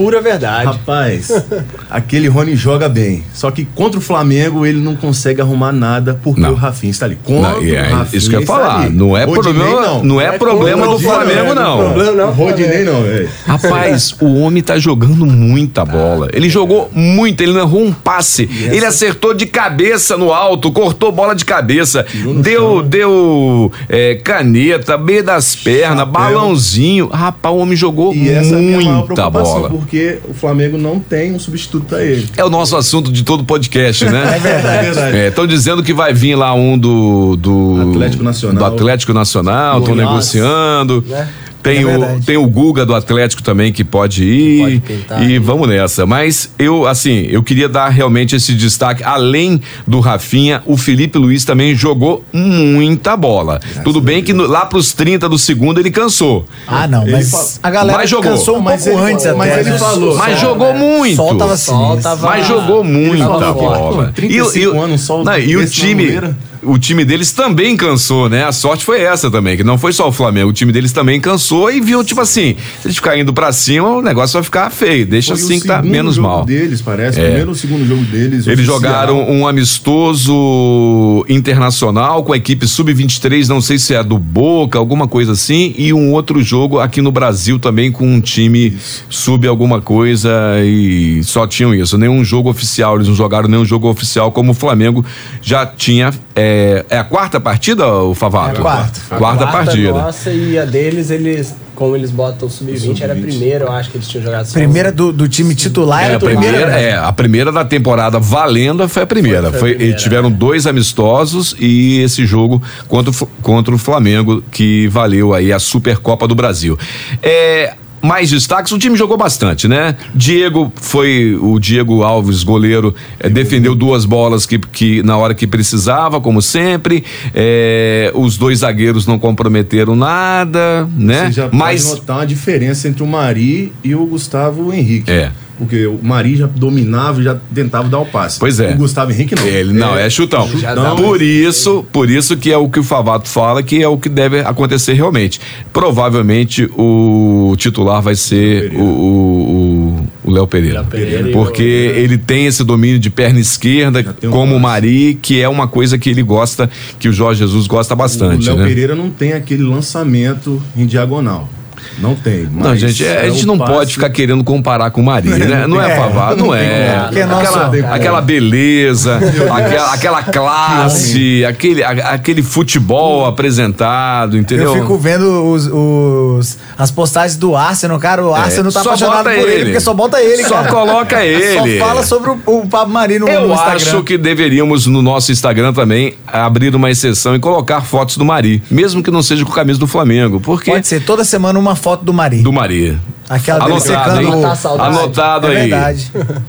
Pura 0.00 0.22
verdade. 0.22 0.64
Rapaz, 0.64 1.30
aquele 1.90 2.26
Rony 2.26 2.56
joga 2.56 2.88
bem. 2.88 3.22
Só 3.34 3.50
que 3.50 3.66
contra 3.66 3.98
o 3.98 4.02
Flamengo 4.02 4.64
ele 4.64 4.80
não 4.80 4.96
consegue 4.96 5.42
arrumar 5.42 5.72
nada 5.72 6.18
porque 6.22 6.40
Não. 6.40 6.52
o 6.52 6.54
Rafinha 6.54 6.90
está 6.90 7.04
ali. 7.04 7.18
Contra 7.22 7.50
Não, 7.52 7.62
e 7.62 7.74
é 7.74 7.82
o 7.82 7.96
Rafinha 7.96 8.18
isso 8.18 8.30
que 8.30 8.36
eu 8.36 8.40
ia 8.40 8.46
falar. 8.46 8.80
ali. 8.80 8.94
Não 8.94 9.14
é 9.14 9.24
Rodinei, 9.24 9.52
problema, 9.62 10.02
não, 10.02 10.18
é 10.18 10.24
é 10.24 10.38
problema 10.38 10.88
do 10.88 10.98
Flamengo, 10.98 11.42
não 11.42 11.50
é 11.52 11.54
não. 11.54 11.76
problema, 11.76 12.12
não. 12.12 12.32
Rodinei 12.32 12.82
não, 12.84 13.02
velho. 13.02 13.28
Rapaz, 13.46 14.14
o 14.22 14.40
homem 14.40 14.62
tá 14.62 14.78
jogando 14.78 15.26
muita 15.26 15.84
bola. 15.84 16.28
Ele 16.32 16.48
jogou 16.48 16.90
muito, 16.94 17.42
ele 17.42 17.52
não 17.52 17.60
errou 17.60 17.82
um 17.84 17.92
passe. 17.92 18.48
Ele 18.72 18.86
acertou 18.86 19.34
de 19.34 19.44
cabeça 19.44 20.16
no 20.16 20.32
alto, 20.32 20.72
cortou 20.72 21.12
bola 21.12 21.34
de 21.34 21.44
cabeça, 21.44 22.06
deu, 22.42 22.78
chão. 22.78 22.82
deu 22.88 23.72
é, 23.86 24.14
caneta, 24.14 24.96
meio 24.96 25.22
das 25.22 25.54
pernas, 25.54 25.98
Chapéu. 25.98 26.12
balãozinho. 26.12 27.08
Rapaz, 27.08 27.54
o 27.54 27.58
homem 27.58 27.76
jogou 27.76 28.14
E 28.14 28.30
essa 28.30 28.54
é 28.54 28.58
a 28.58 28.60
minha 28.60 28.76
maior 28.78 29.06
muita 29.06 29.28
bola. 29.28 29.68
Porque 29.90 30.18
o 30.28 30.32
Flamengo 30.32 30.78
não 30.78 31.00
tem 31.00 31.34
um 31.34 31.38
substituto 31.40 31.84
pra 31.86 32.00
ele. 32.00 32.28
É 32.36 32.44
o 32.44 32.48
nosso 32.48 32.76
assunto 32.76 33.10
de 33.10 33.24
todo 33.24 33.42
podcast, 33.42 34.04
né? 34.04 34.20
É 34.30 34.38
verdade. 34.38 35.16
Estão 35.28 35.46
dizendo 35.46 35.82
que 35.82 35.92
vai 35.92 36.14
vir 36.14 36.36
lá 36.36 36.54
um 36.54 36.78
do, 36.78 37.36
do 37.36 37.90
Atlético 37.90 38.22
Nacional. 38.22 38.58
Do 38.70 38.74
Atlético 38.76 39.12
Nacional, 39.12 39.80
estão 39.80 39.96
negociando. 39.96 41.04
né? 41.08 41.28
Tem, 41.62 41.78
É 41.82 41.84
o, 41.84 41.88
verdade. 41.88 42.26
tem 42.26 42.36
o 42.36 42.46
Guga 42.46 42.86
do 42.86 42.94
Atlético 42.94 43.42
também 43.42 43.72
que 43.72 43.84
pode 43.84 44.24
ir. 44.24 44.60
pode 44.60 44.80
pintar, 44.80 45.22
e 45.22 45.34
né? 45.34 45.38
vamos 45.38 45.68
nessa. 45.68 46.06
Mas 46.06 46.50
eu, 46.58 46.86
assim, 46.86 47.26
eu 47.30 47.42
queria 47.42 47.68
dar 47.68 47.88
realmente 47.90 48.34
esse 48.34 48.54
destaque. 48.54 49.02
Além 49.04 49.60
do 49.86 50.00
Rafinha, 50.00 50.62
o 50.64 50.76
Felipe 50.76 51.18
Luiz 51.18 51.44
também 51.44 51.74
jogou 51.74 52.24
muita 52.32 53.16
bola. 53.16 53.60
Tudo 53.84 54.00
bem 54.00 54.22
que 54.22 54.32
no- 54.32 54.46
lá 54.46 54.64
pros 54.64 54.92
30 54.92 55.28
do 55.28 55.38
segundo 55.38 55.78
ele 55.78 55.90
cansou. 55.90 56.46
Ah, 56.66 56.86
não, 56.88 57.02
Ele 57.02 57.12
mas 57.12 57.30
fala- 57.30 57.44
a 57.62 57.70
galera 57.70 57.98
Mas 57.98 58.10
jogou. 58.10 58.30
cansou 58.30 58.56
um 58.56 58.60
Mas 58.60 58.84
pouco 58.84 58.98
ele 59.00 59.12
antes 59.12 59.24
falou- 59.24 59.40
até. 59.42 59.50
mas 59.50 59.60
ele 59.60 59.70
né? 59.70 59.78
falou. 59.78 60.16
Mas 60.16 60.38
Sol, 60.40 60.48
jogou 60.50 60.72
né? 60.72 60.78
muito. 60.78 61.16
Sol 61.16 61.34
tava 61.36 61.56
Sol 61.56 61.96
tava- 61.98 62.26
Mas 62.28 62.46
jogou 62.46 62.82
muita 62.84 63.26
bola. 63.26 63.52
forte. 63.54 64.12
35 64.14 64.76
o- 64.76 64.80
anos, 64.82 65.00
só 65.02 65.22
não, 65.22 65.38
e 65.38 65.56
o 65.56 65.66
time, 65.68 66.04
muleira. 66.04 66.36
O 66.62 66.78
time 66.78 67.04
deles 67.04 67.32
também 67.32 67.76
cansou, 67.76 68.28
né? 68.28 68.44
A 68.44 68.52
sorte 68.52 68.84
foi 68.84 69.00
essa 69.00 69.30
também, 69.30 69.56
que 69.56 69.64
não 69.64 69.78
foi 69.78 69.92
só 69.92 70.08
o 70.08 70.12
Flamengo, 70.12 70.50
o 70.50 70.52
time 70.52 70.72
deles 70.72 70.92
também 70.92 71.20
cansou 71.20 71.70
e 71.70 71.80
viu, 71.80 72.04
tipo 72.04 72.20
assim, 72.20 72.56
se 72.80 72.86
eles 72.86 72.96
ficar 72.96 73.18
indo 73.18 73.32
pra 73.32 73.52
cima, 73.52 73.88
o 73.88 74.02
negócio 74.02 74.34
vai 74.34 74.42
ficar 74.42 74.70
feio. 74.70 75.06
Deixa 75.06 75.34
Foi 75.34 75.44
assim 75.44 75.60
que 75.60 75.66
tá 75.66 75.76
segundo 75.76 75.90
menos 75.90 76.14
jogo 76.16 76.28
mal. 76.28 76.44
deles, 76.44 76.82
parece. 76.82 77.18
É. 77.20 77.24
Primeiro 77.24 77.50
ou 77.50 77.54
segundo 77.54 77.86
jogo 77.86 78.02
deles. 78.04 78.46
Eles 78.46 78.58
oficial. 78.58 78.76
jogaram 78.76 79.30
um 79.30 79.46
amistoso 79.46 81.24
internacional 81.28 82.22
com 82.24 82.32
a 82.32 82.36
equipe 82.36 82.66
sub-23, 82.66 83.48
não 83.48 83.60
sei 83.60 83.78
se 83.78 83.94
é 83.94 84.02
do 84.02 84.18
Boca, 84.18 84.78
alguma 84.78 85.08
coisa 85.08 85.32
assim, 85.32 85.74
e 85.78 85.92
um 85.92 86.12
outro 86.12 86.42
jogo 86.42 86.78
aqui 86.78 87.00
no 87.00 87.10
Brasil 87.10 87.58
também 87.58 87.90
com 87.90 88.06
um 88.06 88.20
time 88.20 88.76
sub 89.08 89.46
alguma 89.46 89.80
coisa 89.80 90.30
e 90.62 91.22
só 91.24 91.46
tinham 91.46 91.74
isso. 91.74 91.96
Nenhum 91.96 92.22
jogo 92.24 92.50
oficial, 92.50 92.96
eles 92.96 93.08
não 93.08 93.14
jogaram 93.14 93.48
nenhum 93.48 93.64
jogo 93.64 93.88
oficial 93.88 94.30
como 94.30 94.52
o 94.52 94.54
Flamengo 94.54 95.04
já 95.40 95.64
tinha. 95.64 96.12
É, 96.34 96.49
é 96.90 96.98
a 96.98 97.04
quarta 97.04 97.40
partida, 97.40 97.86
o 97.86 98.14
Favato? 98.14 98.56
É 98.56 98.58
a 98.58 98.62
quarta. 98.62 99.00
Quarta, 99.16 99.46
partida. 99.46 99.92
Nossa 99.92 100.30
e 100.30 100.58
a 100.58 100.64
deles, 100.64 101.10
eles 101.10 101.54
como 101.74 101.96
eles 101.96 102.10
botam 102.10 102.46
o 102.46 102.50
sub-20, 102.50 103.00
era 103.00 103.14
a 103.14 103.16
sub-20. 103.16 103.22
primeira, 103.30 103.64
eu 103.64 103.72
acho 103.72 103.90
que 103.90 103.96
eles 103.96 104.06
tinham 104.06 104.22
jogado 104.22 104.44
só 104.44 104.52
Primeira 104.52 104.92
do, 104.92 105.10
do 105.14 105.26
time 105.26 105.54
titular 105.54 106.02
É, 106.02 106.04
era 106.04 106.12
a 106.14 106.16
a 106.16 106.20
primeira. 106.20 106.58
primeira, 106.58 106.78
é, 106.80 106.94
a 106.94 107.10
primeira 107.12 107.50
da 107.50 107.64
temporada 107.64 108.18
valendo 108.18 108.86
foi 108.86 109.02
a 109.02 109.06
primeira. 109.06 109.50
Foi- 109.50 109.50
foi 109.50 109.56
a 109.56 109.60
Foi, 109.60 109.74
primeira, 109.76 109.94
e 109.98 110.02
tiveram 110.02 110.30
dois 110.30 110.66
amistosos 110.66 111.56
e 111.58 112.00
esse 112.02 112.26
jogo 112.26 112.62
contra, 112.86 113.10
contra 113.40 113.74
o 113.74 113.78
Flamengo, 113.78 114.42
que 114.50 114.88
valeu 114.88 115.32
aí 115.32 115.50
a 115.54 115.58
Supercopa 115.58 116.28
do 116.28 116.34
Brasil. 116.34 116.78
É, 117.22 117.72
mais 118.02 118.30
destaques, 118.30 118.72
o 118.72 118.78
time 118.78 118.96
jogou 118.96 119.16
bastante, 119.16 119.68
né? 119.68 119.96
Diego 120.14 120.72
foi 120.76 121.38
o 121.40 121.58
Diego 121.58 122.02
Alves, 122.02 122.42
goleiro, 122.42 122.94
é, 123.18 123.28
defendeu 123.28 123.74
duas 123.74 124.04
bolas 124.04 124.46
que, 124.46 124.58
que 124.58 125.02
na 125.02 125.16
hora 125.16 125.34
que 125.34 125.46
precisava, 125.46 126.20
como 126.20 126.40
sempre. 126.40 127.04
É, 127.34 128.10
os 128.14 128.36
dois 128.36 128.60
zagueiros 128.60 129.06
não 129.06 129.18
comprometeram 129.18 129.94
nada, 129.94 130.88
né? 130.96 131.26
Você 131.26 131.32
já 131.32 131.48
Mas 131.52 131.84
pode 131.84 132.00
notar 132.00 132.16
uma 132.16 132.26
diferença 132.26 132.88
entre 132.88 133.02
o 133.02 133.06
Mari 133.06 133.72
e 133.84 133.94
o 133.94 134.06
Gustavo 134.06 134.72
Henrique. 134.72 135.10
É. 135.10 135.30
Porque 135.60 135.86
o 135.86 135.98
Mari 136.02 136.36
já 136.36 136.46
dominava 136.46 137.20
e 137.20 137.24
já 137.24 137.36
tentava 137.54 137.86
dar 137.86 137.98
o 137.98 138.06
passe. 138.06 138.38
Pois 138.40 138.58
é. 138.58 138.72
O 138.72 138.78
Gustavo 138.78 139.12
Henrique 139.12 139.34
não. 139.34 139.46
Ele 139.46 139.72
não, 139.74 139.94
é, 139.96 140.08
chutão. 140.08 140.48
chutão. 140.48 140.96
Por 140.96 141.20
isso, 141.20 141.84
por 141.92 142.08
isso 142.08 142.34
que 142.36 142.50
é 142.50 142.56
o 142.56 142.66
que 142.68 142.80
o 142.80 142.82
Favato 142.82 143.28
fala, 143.28 143.62
que 143.62 143.82
é 143.82 143.86
o 143.86 143.98
que 143.98 144.08
deve 144.08 144.40
acontecer 144.40 144.94
realmente. 144.94 145.38
Provavelmente 145.72 146.64
o 146.78 147.54
titular 147.58 148.00
vai 148.00 148.14
ser 148.14 148.72
o- 148.74 148.80
o 148.82 149.30
o- 149.50 150.06
o 150.24 150.30
Léo 150.30 150.46
Pereira. 150.46 150.80
Léo 150.80 150.84
Pereira 150.88 151.28
Porque 151.30 151.62
ele 151.62 152.16
tem 152.16 152.46
esse 152.46 152.62
domínio 152.64 152.98
de 152.98 153.10
perna 153.10 153.38
esquerda, 153.40 154.14
um 154.24 154.30
como 154.30 154.56
o. 154.56 154.60
Mari, 154.60 155.18
que 155.20 155.40
é 155.40 155.48
uma 155.48 155.66
coisa 155.68 155.98
que 155.98 156.08
ele 156.08 156.22
gosta, 156.22 156.70
que 156.98 157.08
o 157.08 157.12
Jorge 157.12 157.40
Jesus 157.40 157.66
gosta 157.66 157.94
bastante, 157.94 158.44
o 158.48 158.54
Léo 158.54 158.62
né? 158.62 158.66
Pereira 158.68 158.94
não 158.94 159.10
tem 159.10 159.32
aquele 159.34 159.62
lançamento 159.62 160.62
em 160.76 160.86
diagonal. 160.86 161.48
Não 161.98 162.14
tem. 162.14 162.44
Não, 162.44 162.70
mas 162.70 162.80
gente, 162.80 163.04
é- 163.04 163.20
a 163.20 163.26
é 163.26 163.30
gente 163.30 163.46
não 163.46 163.58
passe- 163.58 163.72
pode 163.72 163.92
ficar 163.94 164.10
querendo 164.10 164.42
comparar 164.42 164.90
com 164.90 165.00
o 165.00 165.04
Mari, 165.04 165.28
né? 165.28 165.66
Não 165.66 165.80
é 165.80 165.92
É, 165.92 165.96
não 166.36 166.36
não 166.36 166.54
é. 166.54 167.10
como. 167.16 167.26
Nosso- 167.30 167.58
Aquela, 167.58 167.94
aquela 167.94 168.20
beleza, 168.20 169.18
aquela, 169.52 169.92
aquela 169.94 170.22
classe, 170.22 171.44
aquele, 171.44 171.82
aquele 171.84 172.42
futebol 172.42 173.26
apresentado, 173.26 174.36
entendeu? 174.38 174.74
Eu 174.74 174.80
fico 174.82 174.96
vendo 174.98 175.24
os, 175.52 175.66
os- 175.66 176.58
as 176.78 176.90
postagens 176.90 177.36
do 177.36 177.54
Arsenal, 177.56 177.98
cara. 177.98 178.24
O 178.24 178.34
Arsenal 178.34 178.72
tá 178.72 178.80
É, 178.80 178.82
Só 178.82 178.88
apaixonado 178.90 179.24
por 179.24 179.32
ele. 179.32 179.52
ele. 179.52 179.64
porque 179.66 179.80
só 179.80 179.94
bota 179.94 180.20
ele, 180.20 180.44
Só 180.44 180.56
cara. 180.56 180.68
coloca 180.68 181.24
ele. 181.24 181.78
Só 181.78 181.86
fala 181.86 182.02
sobre 182.04 182.30
o, 182.30 182.40
o 182.46 182.66
Pablo 182.66 182.92
Mari 182.94 183.18
no, 183.18 183.28
Eu 183.28 183.48
no 183.48 183.54
Instagram. 183.54 183.76
acho 183.76 184.02
que 184.02 184.16
deveríamos, 184.16 184.86
no 184.86 185.02
nosso 185.02 185.32
Instagram 185.32 185.72
também, 185.72 186.14
abrir 186.26 186.74
uma 186.74 186.90
exceção 186.90 187.34
e 187.34 187.38
colocar 187.38 187.82
fotos 187.82 188.16
do 188.16 188.24
Mari, 188.24 188.62
mesmo 188.70 189.02
que 189.02 189.10
não 189.10 189.22
seja 189.22 189.44
com 189.44 189.52
camisa 189.52 189.78
do 189.78 189.86
Flamengo, 189.86 190.40
porque 190.40 190.70
Pode 190.70 190.86
ser 190.86 191.00
toda 191.02 191.24
semana 191.24 191.58
uma 191.58 191.69
foto 191.76 192.04
do 192.04 192.12
Mari. 192.12 192.42
do 192.42 192.52
Mari. 192.52 192.98
Aquela 193.28 193.60
dele 193.60 193.72
Anotado, 193.72 194.04
secando 194.04 194.20
hein? 194.20 194.26
o- 194.26 194.36
Matar 194.36 194.52
a 194.52 194.56
saudade. 194.56 194.98
Anotado 194.98 195.46
É 195.46 195.50
aí. 195.50 195.56
verdade. 195.70 196.12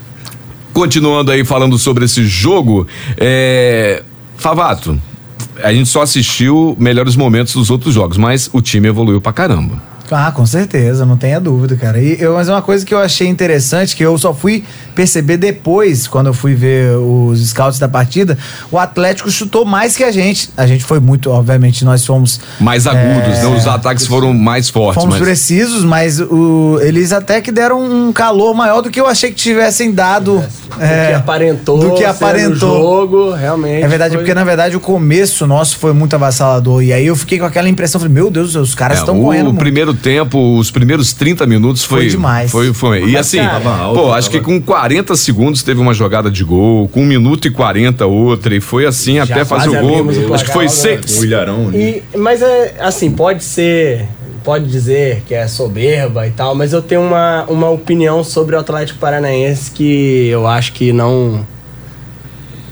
Continuando 0.72 1.30
aí 1.30 1.44
falando 1.44 1.78
sobre 1.78 2.04
esse 2.06 2.24
jogo, 2.26 2.86
é... 3.18 4.02
Favato, 4.36 4.98
a 5.62 5.72
gente 5.72 5.88
só 5.88 6.02
assistiu 6.02 6.74
melhores 6.78 7.14
momentos 7.14 7.52
dos 7.54 7.70
outros 7.70 7.94
jogos, 7.94 8.16
mas 8.16 8.48
o 8.52 8.60
time 8.62 8.88
evoluiu 8.88 9.20
pra 9.20 9.32
caramba. 9.32 9.80
Ah, 10.10 10.30
com 10.30 10.44
certeza, 10.44 11.06
não 11.06 11.16
tenha 11.16 11.40
dúvida, 11.40 11.74
cara. 11.76 11.98
E 11.98 12.16
eu, 12.20 12.34
mas 12.34 12.48
uma 12.48 12.60
coisa 12.60 12.84
que 12.84 12.92
eu 12.92 12.98
achei 12.98 13.26
interessante, 13.28 13.96
que 13.96 14.04
eu 14.04 14.16
só 14.18 14.34
fui 14.34 14.62
perceber 14.94 15.38
depois, 15.38 16.06
quando 16.06 16.26
eu 16.26 16.34
fui 16.34 16.54
ver 16.54 16.96
os 16.98 17.40
scouts 17.48 17.78
da 17.78 17.88
partida, 17.88 18.36
o 18.70 18.78
Atlético 18.78 19.30
chutou 19.30 19.64
mais 19.64 19.96
que 19.96 20.04
a 20.04 20.12
gente. 20.12 20.50
A 20.56 20.66
gente 20.66 20.84
foi 20.84 21.00
muito, 21.00 21.30
obviamente, 21.30 21.82
nós 21.84 22.04
fomos. 22.04 22.40
Mais 22.60 22.86
agudos, 22.86 23.38
É. 23.38 23.42
né? 23.42 23.56
Os 23.56 23.66
ataques 23.66 24.06
foram 24.06 24.34
mais 24.34 24.68
fortes. 24.68 25.02
Fomos 25.02 25.16
mas... 25.18 25.24
precisos, 25.26 25.82
mas 25.84 26.20
o- 26.20 26.78
eles 26.82 27.12
até 27.12 27.40
que 27.40 27.50
deram 27.50 27.82
um 27.82 28.12
calor 28.12 28.52
maior 28.54 28.82
do 28.82 28.90
que 28.90 29.00
eu 29.00 29.06
achei 29.06 29.30
que 29.30 29.36
tivessem 29.36 29.92
dado. 29.92 30.44
do 30.72 30.82
é, 30.82 31.08
que 31.08 31.12
aparentou, 31.14 31.78
do 31.78 31.90
que 31.92 31.98
sendo 31.98 32.10
aparentou. 32.10 32.58
jogo, 32.80 33.32
realmente. 33.32 33.82
É 33.84 33.88
verdade, 33.88 34.14
foi- 34.14 34.22
porque 34.22 34.34
na 34.34 34.42
verdade 34.44 34.74
o 34.76 34.80
começo 34.80 35.46
nosso 35.46 35.76
foi 35.76 35.92
muito 35.92 36.14
avassalador. 36.16 36.82
E 36.82 36.92
aí 36.92 37.06
eu 37.06 37.14
fiquei 37.16 37.38
com 37.38 37.44
aquela 37.44 37.68
impressão, 37.68 38.00
falei, 38.00 38.12
meu 38.14 38.30
Deus, 38.30 38.54
os 38.54 38.74
caras 38.74 38.98
É, 38.98 39.00
estão 39.00 39.18
o, 39.20 39.24
correndo. 39.24 39.42
o 39.42 39.44
muito. 39.50 39.58
primeiro 39.58 39.92
tempo, 40.02 40.58
os 40.58 40.70
primeiros 40.70 41.12
30 41.12 41.46
minutos 41.46 41.84
foi, 41.84 42.00
Foi 42.00 42.08
demais. 42.10 42.50
Foi, 42.50 42.74
foi. 42.74 43.08
E 43.08 43.16
assim, 43.16 43.38
cara, 43.38 43.60
pô, 43.94 44.12
acho 44.12 44.28
que 44.28 44.40
com 44.40 44.60
40 44.60 45.16
segundos 45.16 45.62
teve 45.62 45.80
uma 45.80 45.94
jogada 45.94 46.30
de 46.30 46.44
gol, 46.44 46.88
com 46.88 47.00
1 47.02 47.06
minuto 47.06 47.46
e 47.46 47.50
40 47.50 48.04
outra, 48.06 48.54
e 48.54 48.60
foi 48.60 48.84
assim 48.84 49.14
Já 49.16 49.22
até 49.22 49.44
fazer 49.44 49.68
o 49.70 49.80
gol. 49.80 50.04
o 50.06 50.34
Acho 50.34 50.44
que 50.44 50.52
foi 50.52 50.68
seis. 50.68 51.18
O 51.20 51.24
Ilharão. 51.24 51.70
E, 51.72 52.02
mas 52.16 52.42
é 52.42 52.74
assim, 52.80 53.10
pode 53.10 53.44
ser, 53.44 54.06
pode 54.42 54.66
dizer 54.66 55.22
que 55.26 55.34
é 55.34 55.46
soberba 55.46 56.26
e 56.26 56.30
tal, 56.30 56.54
mas 56.54 56.72
eu 56.72 56.82
tenho 56.82 57.02
uma, 57.02 57.44
uma 57.44 57.70
opinião 57.70 58.24
sobre 58.24 58.56
o 58.56 58.58
Atlético 58.58 58.98
Paranaense 58.98 59.70
que 59.70 60.28
eu 60.28 60.46
acho 60.46 60.72
que 60.72 60.92
não. 60.92 61.46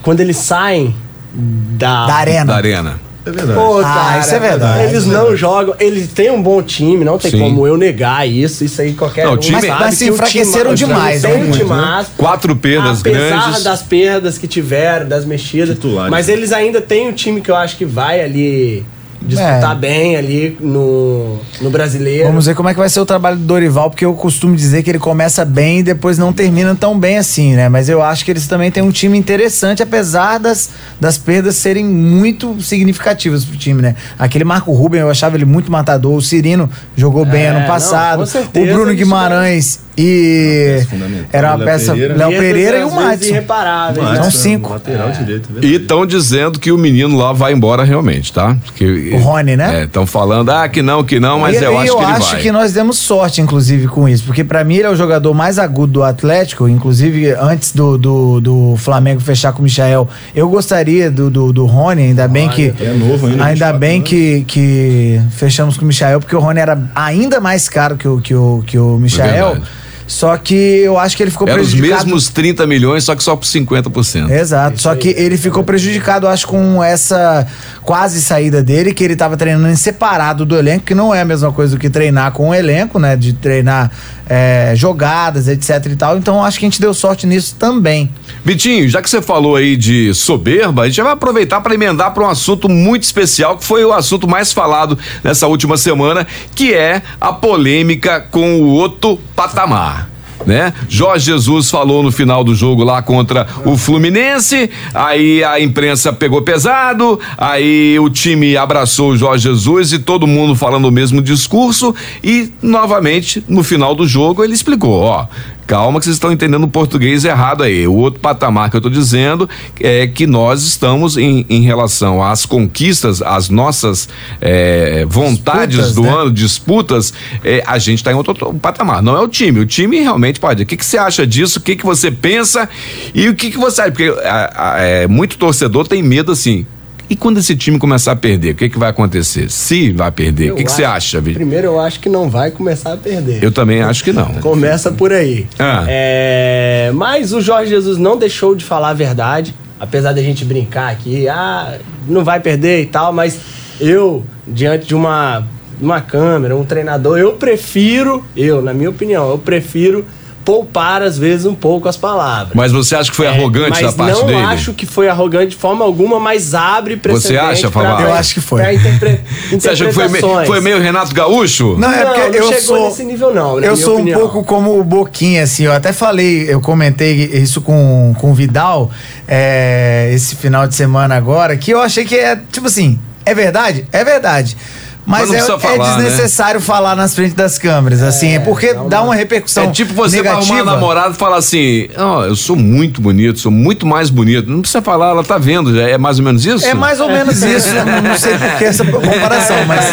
Quando 0.02 0.20
eles 0.20 0.36
saem 0.36 0.94
da, 1.32 2.06
Da 2.06 2.14
arena. 2.14 2.44
Da 2.44 2.56
arena. 2.56 3.09
É 3.30 3.36
verdade. 3.36 3.58
Pô, 3.58 3.78
Ah, 3.80 3.82
cara, 3.82 4.20
isso 4.20 4.34
é 4.34 4.38
verdade. 4.38 4.82
Eles 4.84 5.06
não 5.06 5.36
jogam, 5.36 5.74
eles 5.78 6.08
têm 6.08 6.30
um 6.30 6.42
bom 6.42 6.62
time, 6.62 7.04
não 7.04 7.18
tem 7.18 7.30
Sim. 7.30 7.38
como 7.40 7.66
eu 7.66 7.76
negar 7.76 8.28
isso. 8.28 8.64
Isso 8.64 8.80
aí 8.82 8.92
qualquer 8.92 9.24
Não, 9.24 9.32
o 9.32 9.34
um 9.34 9.38
time- 9.38 9.54
sabe 9.56 9.68
Mas- 9.68 9.80
mas 9.80 9.94
se 9.94 10.08
enfraqueceram 10.08 10.74
demais, 10.74 11.22
Tem 11.22 11.38
né? 11.44 12.06
Quatro 12.16 12.54
perdas 12.56 13.00
Apesar 13.00 13.18
grandes. 13.40 13.62
das 13.62 13.82
perdas 13.82 14.38
que 14.38 14.46
tiveram, 14.48 15.08
das 15.08 15.24
mexidas. 15.24 15.74
Titulares. 15.74 16.10
Mas 16.10 16.28
eles 16.28 16.52
ainda 16.52 16.80
têm 16.80 17.08
um 17.08 17.12
time 17.12 17.40
que 17.40 17.50
eu 17.50 17.56
acho 17.56 17.76
que 17.76 17.84
vai 17.84 18.20
ali 18.20 18.84
disputar 19.30 19.72
É. 19.72 19.78
bem 19.78 20.16
ali 20.16 20.56
no, 20.60 21.38
no 21.60 21.70
brasileiro. 21.70 22.26
Vamos 22.26 22.46
ver 22.46 22.54
como 22.54 22.68
é 22.68 22.72
que 22.74 22.78
vai 22.78 22.88
ser 22.88 23.00
o 23.00 23.06
trabalho 23.06 23.36
do 23.36 23.44
Dorival, 23.44 23.90
porque 23.90 24.04
eu 24.04 24.12
costumo 24.14 24.54
dizer 24.54 24.82
que 24.82 24.90
ele 24.90 24.98
começa 24.98 25.44
bem 25.44 25.78
e 25.78 25.82
depois 25.82 26.18
não 26.18 26.32
termina 26.32 26.74
tão 26.74 26.98
bem 26.98 27.16
assim, 27.18 27.54
né? 27.54 27.68
Mas 27.68 27.88
eu 27.88 28.02
acho 28.02 28.24
que 28.24 28.30
eles 28.30 28.46
também 28.46 28.70
têm 28.70 28.82
um 28.82 28.90
time 28.90 29.16
interessante, 29.16 29.82
apesar 29.82 30.38
das, 30.38 30.70
das 31.00 31.16
perdas 31.16 31.56
serem 31.56 31.84
muito 31.84 32.60
significativas 32.60 33.44
pro 33.44 33.56
time, 33.56 33.80
né? 33.80 33.94
Aquele 34.18 34.44
Marco 34.44 34.72
Ruben, 34.72 35.00
eu 35.00 35.10
achava 35.10 35.36
ele 35.36 35.44
muito 35.44 35.70
matador. 35.70 36.14
O 36.14 36.22
Cirino 36.22 36.68
jogou 36.96 37.24
bem 37.24 37.42
É, 37.44 37.48
ano 37.48 37.60
não, 37.60 37.66
passado. 37.66 38.18
com 38.20 38.26
certeza 38.26 38.70
o 38.72 38.74
Bruno 38.74 38.94
Guimarães 38.94 39.80
e. 40.00 40.86
Era 41.32 41.54
uma 41.54 41.64
peça. 41.64 41.92
Léo 41.94 42.30
Pereira 42.30 42.78
e 42.78 42.84
o 42.84 42.90
Madison. 42.90 43.34
São? 43.34 44.04
Madison, 44.04 44.30
cinco. 44.30 44.70
Lateral 44.70 45.10
direito, 45.10 45.48
é 45.60 45.66
E 45.66 45.74
estão 45.74 46.06
dizendo 46.06 46.58
que 46.58 46.72
o 46.72 46.78
menino 46.78 47.16
lá 47.16 47.32
vai 47.32 47.52
embora 47.52 47.84
realmente, 47.84 48.32
tá? 48.32 48.56
Que, 48.74 49.10
O 49.14 49.18
Rony, 49.18 49.56
né? 49.56 49.84
Estão 49.84 50.06
falando, 50.06 50.50
ah, 50.50 50.68
que 50.68 50.80
não, 50.82 51.04
que 51.04 51.20
não, 51.20 51.40
mas 51.40 51.60
e, 51.60 51.64
eu 51.64 51.72
e 51.72 51.76
acho 51.76 51.86
eu 51.88 51.96
que 51.96 52.02
ele 52.04 52.12
acho 52.12 52.32
vai. 52.32 52.40
que 52.42 52.52
nós 52.52 52.72
demos 52.72 52.98
sorte, 52.98 53.40
inclusive, 53.40 53.88
com 53.88 54.08
isso. 54.08 54.24
Porque 54.24 54.42
pra 54.42 54.64
mim 54.64 54.76
ele 54.76 54.86
é 54.86 54.90
o 54.90 54.96
jogador 54.96 55.34
mais 55.34 55.58
agudo 55.58 55.92
do 55.92 56.02
Atlético. 56.02 56.68
Inclusive, 56.68 57.32
antes 57.32 57.72
do, 57.72 57.98
do, 57.98 58.40
do 58.40 58.74
Flamengo 58.78 59.20
fechar 59.20 59.52
com 59.52 59.60
o 59.60 59.62
Michael, 59.64 60.08
eu 60.34 60.48
gostaria 60.48 61.10
do, 61.10 61.30
do, 61.30 61.52
do 61.52 61.66
Rony, 61.66 62.02
ainda 62.02 62.26
bem 62.26 62.48
que. 62.48 62.72
É 62.80 62.92
novo 62.92 63.26
ainda. 63.26 63.44
Ainda 63.44 63.72
24 63.72 63.78
bem 63.78 63.96
anos. 63.96 64.08
que, 64.08 64.44
que 64.46 65.20
fechamos 65.30 65.76
com 65.76 65.84
o 65.84 65.88
Michael, 65.88 66.20
porque 66.20 66.34
o 66.36 66.40
Rony 66.40 66.60
era 66.60 66.78
ainda 66.94 67.40
mais 67.40 67.68
caro 67.68 67.96
que 67.96 68.08
o, 68.08 68.20
que 68.20 68.34
o, 68.34 68.62
que 68.66 68.78
o 68.78 68.98
Michael. 68.98 69.52
verdade. 69.52 69.80
Só 70.10 70.36
que 70.36 70.54
eu 70.54 70.98
acho 70.98 71.16
que 71.16 71.22
ele 71.22 71.30
ficou 71.30 71.48
Eram 71.48 71.62
os 71.62 71.68
prejudicado. 71.68 72.04
mesmos 72.04 72.28
30 72.30 72.66
milhões, 72.66 73.04
só 73.04 73.14
que 73.14 73.22
só 73.22 73.36
por 73.36 73.44
50%. 73.44 74.28
Exato, 74.28 74.82
só 74.82 74.92
que 74.96 75.10
ele 75.10 75.36
ficou 75.36 75.62
prejudicado, 75.62 76.26
acho, 76.26 76.48
com 76.48 76.82
essa 76.82 77.46
quase 77.82 78.20
saída 78.20 78.60
dele, 78.60 78.92
que 78.92 79.04
ele 79.04 79.14
tava 79.14 79.36
treinando 79.36 79.68
em 79.68 79.76
separado 79.76 80.44
do 80.44 80.58
elenco, 80.58 80.84
que 80.84 80.96
não 80.96 81.14
é 81.14 81.20
a 81.20 81.24
mesma 81.24 81.52
coisa 81.52 81.76
do 81.76 81.78
que 81.80 81.88
treinar 81.88 82.32
com 82.32 82.48
o 82.48 82.54
elenco, 82.54 82.98
né? 82.98 83.14
De 83.14 83.34
treinar 83.34 83.88
é, 84.30 84.74
jogadas, 84.76 85.48
etc 85.48 85.84
e 85.86 85.96
tal. 85.96 86.16
Então 86.16 86.44
acho 86.44 86.60
que 86.60 86.64
a 86.64 86.68
gente 86.68 86.80
deu 86.80 86.94
sorte 86.94 87.26
nisso 87.26 87.56
também. 87.58 88.08
Vitinho, 88.44 88.88
já 88.88 89.02
que 89.02 89.10
você 89.10 89.20
falou 89.20 89.56
aí 89.56 89.76
de 89.76 90.14
soberba, 90.14 90.82
a 90.82 90.88
gente 90.88 91.02
vai 91.02 91.12
aproveitar 91.12 91.60
para 91.60 91.74
emendar 91.74 92.14
para 92.14 92.22
um 92.22 92.30
assunto 92.30 92.68
muito 92.68 93.02
especial, 93.02 93.58
que 93.58 93.64
foi 93.64 93.84
o 93.84 93.92
assunto 93.92 94.28
mais 94.28 94.52
falado 94.52 94.96
nessa 95.24 95.48
última 95.48 95.76
semana, 95.76 96.24
que 96.54 96.72
é 96.72 97.02
a 97.20 97.32
polêmica 97.32 98.20
com 98.20 98.60
o 98.60 98.66
outro 98.68 99.18
patamar. 99.34 100.09
Né? 100.46 100.72
Jorge 100.88 101.26
Jesus 101.26 101.70
falou 101.70 102.02
no 102.02 102.10
final 102.10 102.42
do 102.42 102.54
jogo 102.54 102.82
lá 102.82 103.02
contra 103.02 103.46
o 103.64 103.76
Fluminense, 103.76 104.70
aí 104.94 105.44
a 105.44 105.60
imprensa 105.60 106.12
pegou 106.12 106.40
pesado, 106.42 107.20
aí 107.36 107.98
o 107.98 108.08
time 108.08 108.56
abraçou 108.56 109.10
o 109.10 109.16
Jorge 109.16 109.48
Jesus 109.48 109.92
e 109.92 109.98
todo 109.98 110.26
mundo 110.26 110.54
falando 110.54 110.86
o 110.86 110.90
mesmo 110.90 111.20
discurso 111.20 111.94
e 112.24 112.50
novamente 112.62 113.44
no 113.46 113.62
final 113.62 113.94
do 113.94 114.08
jogo 114.08 114.42
ele 114.42 114.54
explicou, 114.54 115.02
ó, 115.02 115.26
Calma 115.70 116.00
que 116.00 116.04
vocês 116.06 116.16
estão 116.16 116.32
entendendo 116.32 116.64
o 116.64 116.68
português 116.68 117.24
errado 117.24 117.62
aí. 117.62 117.86
O 117.86 117.94
outro 117.94 118.18
patamar 118.18 118.68
que 118.70 118.74
eu 118.74 118.80
estou 118.80 118.90
dizendo 118.90 119.48
é 119.78 120.04
que 120.08 120.26
nós 120.26 120.64
estamos 120.64 121.16
em, 121.16 121.46
em 121.48 121.62
relação 121.62 122.20
às 122.20 122.44
conquistas, 122.44 123.22
às 123.22 123.48
nossas 123.48 124.08
eh, 124.40 125.06
vontades 125.08 125.76
Disputas, 125.76 125.94
do 125.94 126.02
né? 126.02 126.08
ano, 126.10 126.30
disputas, 126.32 127.14
eh, 127.44 127.62
a 127.64 127.78
gente 127.78 127.98
está 127.98 128.10
em 128.10 128.16
outro, 128.16 128.32
outro 128.32 128.52
patamar. 128.58 129.00
Não 129.00 129.16
é 129.16 129.20
o 129.20 129.28
time. 129.28 129.60
O 129.60 129.66
time 129.66 130.00
realmente 130.00 130.40
pode. 130.40 130.64
O 130.64 130.66
que, 130.66 130.76
que 130.76 130.84
você 130.84 130.98
acha 130.98 131.24
disso? 131.24 131.60
O 131.60 131.62
que, 131.62 131.76
que 131.76 131.86
você 131.86 132.10
pensa? 132.10 132.68
E 133.14 133.28
o 133.28 133.34
que, 133.36 133.52
que 133.52 133.56
você 133.56 133.82
acha? 133.82 133.92
Porque 133.92 134.12
a- 134.24 134.74
a- 134.74 134.80
é, 134.80 135.06
muito 135.06 135.38
torcedor 135.38 135.86
tem 135.86 136.02
medo 136.02 136.32
assim. 136.32 136.66
E 137.10 137.16
quando 137.16 137.38
esse 137.38 137.56
time 137.56 137.76
começar 137.76 138.12
a 138.12 138.16
perder, 138.16 138.52
o 138.52 138.54
que, 138.54 138.68
que 138.68 138.78
vai 138.78 138.88
acontecer? 138.88 139.50
Se 139.50 139.90
vai 139.90 140.12
perder, 140.12 140.52
o 140.52 140.54
que, 140.54 140.62
que 140.62 140.70
você 140.70 140.84
acha, 140.84 141.20
Vitor? 141.20 141.34
Primeiro, 141.34 141.66
eu 141.66 141.80
acho 141.80 141.98
que 141.98 142.08
não 142.08 142.30
vai 142.30 142.52
começar 142.52 142.92
a 142.92 142.96
perder. 142.96 143.42
Eu 143.42 143.50
também 143.50 143.82
acho 143.82 144.04
que 144.04 144.12
não. 144.12 144.26
Começa 144.40 144.92
por 144.92 145.12
aí. 145.12 145.48
Ah. 145.58 145.84
É, 145.88 146.92
mas 146.94 147.32
o 147.32 147.40
Jorge 147.40 147.70
Jesus 147.70 147.98
não 147.98 148.16
deixou 148.16 148.54
de 148.54 148.64
falar 148.64 148.90
a 148.90 148.94
verdade, 148.94 149.52
apesar 149.80 150.12
da 150.12 150.22
gente 150.22 150.44
brincar 150.44 150.92
aqui, 150.92 151.28
ah, 151.28 151.78
não 152.06 152.22
vai 152.22 152.38
perder 152.38 152.82
e 152.82 152.86
tal, 152.86 153.12
mas 153.12 153.40
eu, 153.80 154.24
diante 154.46 154.86
de 154.86 154.94
uma, 154.94 155.44
uma 155.80 156.00
câmera, 156.00 156.56
um 156.56 156.64
treinador, 156.64 157.18
eu 157.18 157.32
prefiro, 157.32 158.24
eu, 158.36 158.62
na 158.62 158.72
minha 158.72 158.88
opinião, 158.88 159.30
eu 159.30 159.38
prefiro 159.38 160.06
poupar 160.44 161.02
às 161.02 161.18
vezes 161.18 161.46
um 161.46 161.54
pouco 161.54 161.88
as 161.88 161.96
palavras. 161.96 162.52
Mas 162.54 162.72
você 162.72 162.94
acha 162.96 163.10
que 163.10 163.16
foi 163.16 163.26
É, 163.26 163.30
arrogante 163.30 163.82
da 163.82 163.92
parte 163.92 164.18
não 164.20 164.26
dele? 164.26 164.38
acho 164.42 164.72
que 164.74 164.86
foi 164.86 165.08
arrogante 165.08 165.48
de 165.48 165.56
forma 165.56 165.84
alguma, 165.84 166.18
mas 166.18 166.54
abre 166.54 166.96
precedente 166.96 167.38
acha, 167.44 167.70
pra- 167.70 167.82
Favato? 167.82 168.02
Eu 168.02 168.12
acho 168.14 168.34
que 168.34 168.40
foi. 168.40 168.74
interpre- 168.74 169.20
Você 169.52 169.68
acha 169.70 169.86
que 169.86 169.92
foi, 169.92 170.08
me- 170.08 170.20
foi 170.46 170.60
meio 170.60 170.80
Renato 170.80 171.14
Gaúcho? 171.14 171.76
Não, 171.78 171.92
é 171.92 172.04
Não, 172.04 172.12
porque 172.14 172.28
não 172.28 172.34
eu 172.36 172.44
chegou 172.48 172.60
sou. 172.60 172.84
nesse 172.88 173.04
nível, 173.04 173.34
não, 173.34 173.60
na 173.60 173.66
eu 173.66 173.72
minha 173.72 173.76
sou 173.76 173.94
opinião. 173.96 174.18
um 174.18 174.22
pouco 174.22 174.44
como 174.44 174.78
o 174.78 174.84
Boquinha, 174.84 175.42
assim. 175.42 175.64
Eu 175.64 175.72
até 175.72 175.92
falei, 175.92 176.44
eu 176.52 176.60
comentei 176.60 177.12
isso 177.34 177.60
com, 177.60 178.14
com 178.18 178.30
o 178.30 178.34
Vidal 178.34 178.90
é, 179.28 180.10
esse 180.14 180.34
final 180.36 180.66
de 180.66 180.74
semana 180.74 181.14
agora, 181.16 181.56
que 181.56 181.70
eu 181.72 181.80
achei 181.80 182.04
que 182.04 182.16
é, 182.16 182.36
tipo 182.50 182.66
assim, 182.66 182.98
é 183.24 183.34
verdade? 183.34 183.84
É 183.92 184.02
verdade. 184.04 184.56
Mas 185.06 185.28
Mas, 185.28 185.48
é, 185.48 185.52
é 185.54 185.58
falar, 185.58 185.96
né? 185.98 186.04
desnecessário 186.04 186.60
falar 186.60 186.94
nas 186.94 187.14
frentes 187.14 187.34
das 187.34 187.58
câmeras, 187.58 188.02
assim, 188.02 188.34
é 188.34 188.38
porque 188.38 188.74
dá 188.88 189.02
uma 189.02 189.14
repercussão 189.14 189.64
É 189.64 189.70
tipo 189.70 189.92
você 189.94 190.18
negativa. 190.22 190.54
arrumar 190.54 190.72
namorado 190.72 191.14
e 191.14 191.16
falar 191.16 191.38
assim: 191.38 191.88
Ó, 191.96 192.24
eu 192.26 192.36
sou 192.36 192.54
muito 192.54 193.00
bonito, 193.00 193.38
sou 193.40 193.50
muito 193.50 193.86
mais 193.86 194.10
bonito. 194.10 194.48
Não 194.50 194.60
precisa 194.60 194.82
falar, 194.82 195.08
ela 195.10 195.24
tá 195.24 195.38
vendo, 195.38 195.74
já 195.74 195.88
é 195.88 195.98
mais 195.98 196.18
ou 196.18 196.24
menos 196.24 196.44
isso? 196.44 196.64
É 196.66 196.74
mais 196.74 197.00
ou 197.00 197.08
menos 197.08 197.42
isso, 197.42 197.74
não, 197.74 198.02
não 198.02 198.16
sei 198.16 198.36
por 198.36 198.58
que 198.58 198.64
essa 198.64 198.84
comparação, 198.84 199.56
mas 199.66 199.84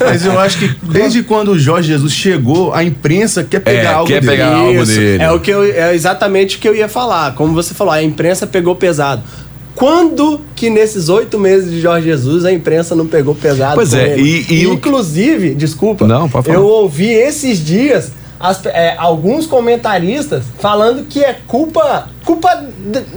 Mas 0.00 0.24
eu 0.24 0.38
acho 0.38 0.58
que 0.58 0.68
desde 0.82 1.22
quando 1.22 1.52
o 1.52 1.58
Jorge 1.58 1.88
Jesus 1.88 2.12
chegou, 2.12 2.72
a 2.74 2.84
imprensa 2.84 3.42
quer 3.42 3.60
pegar 3.60 3.90
É, 3.90 3.94
algo 3.94 4.06
quer 4.06 4.20
dele. 4.20 4.32
pegar 4.32 4.54
algo 4.54 4.84
dele. 4.86 5.22
É, 5.22 5.30
o 5.32 5.40
que 5.40 5.50
eu, 5.50 5.64
é 5.64 5.94
exatamente 5.94 6.56
o 6.56 6.60
que 6.60 6.68
eu 6.68 6.74
ia 6.74 6.88
falar. 6.88 7.34
Como 7.34 7.52
você 7.54 7.74
falou, 7.74 7.92
a 7.92 8.02
imprensa 8.02 8.46
pegou 8.46 8.74
pesado. 8.76 9.22
Quando 9.74 10.40
que 10.54 10.70
nesses 10.70 11.08
oito 11.08 11.38
meses 11.38 11.70
de 11.70 11.80
Jorge 11.80 12.06
Jesus 12.06 12.44
a 12.44 12.52
imprensa 12.52 12.94
não 12.94 13.06
pegou 13.06 13.34
pesado? 13.34 13.74
Pois 13.74 13.92
é, 13.92 14.16
e- 14.18 14.46
e 14.48 14.66
o- 14.66 14.74
Inclusive, 14.74 15.54
desculpa, 15.54 16.06
Não, 16.06 16.28
pode 16.28 16.46
falar. 16.46 16.58
eu 16.58 16.64
ouvi 16.66 17.08
esses 17.12 17.58
dias 17.64 18.12
as- 18.38 18.64
é, 18.66 18.94
alguns 18.98 19.46
comentaristas 19.46 20.44
falando 20.58 21.04
que 21.08 21.22
é 21.24 21.38
culpa, 21.46 22.08
culpa, 22.24 22.64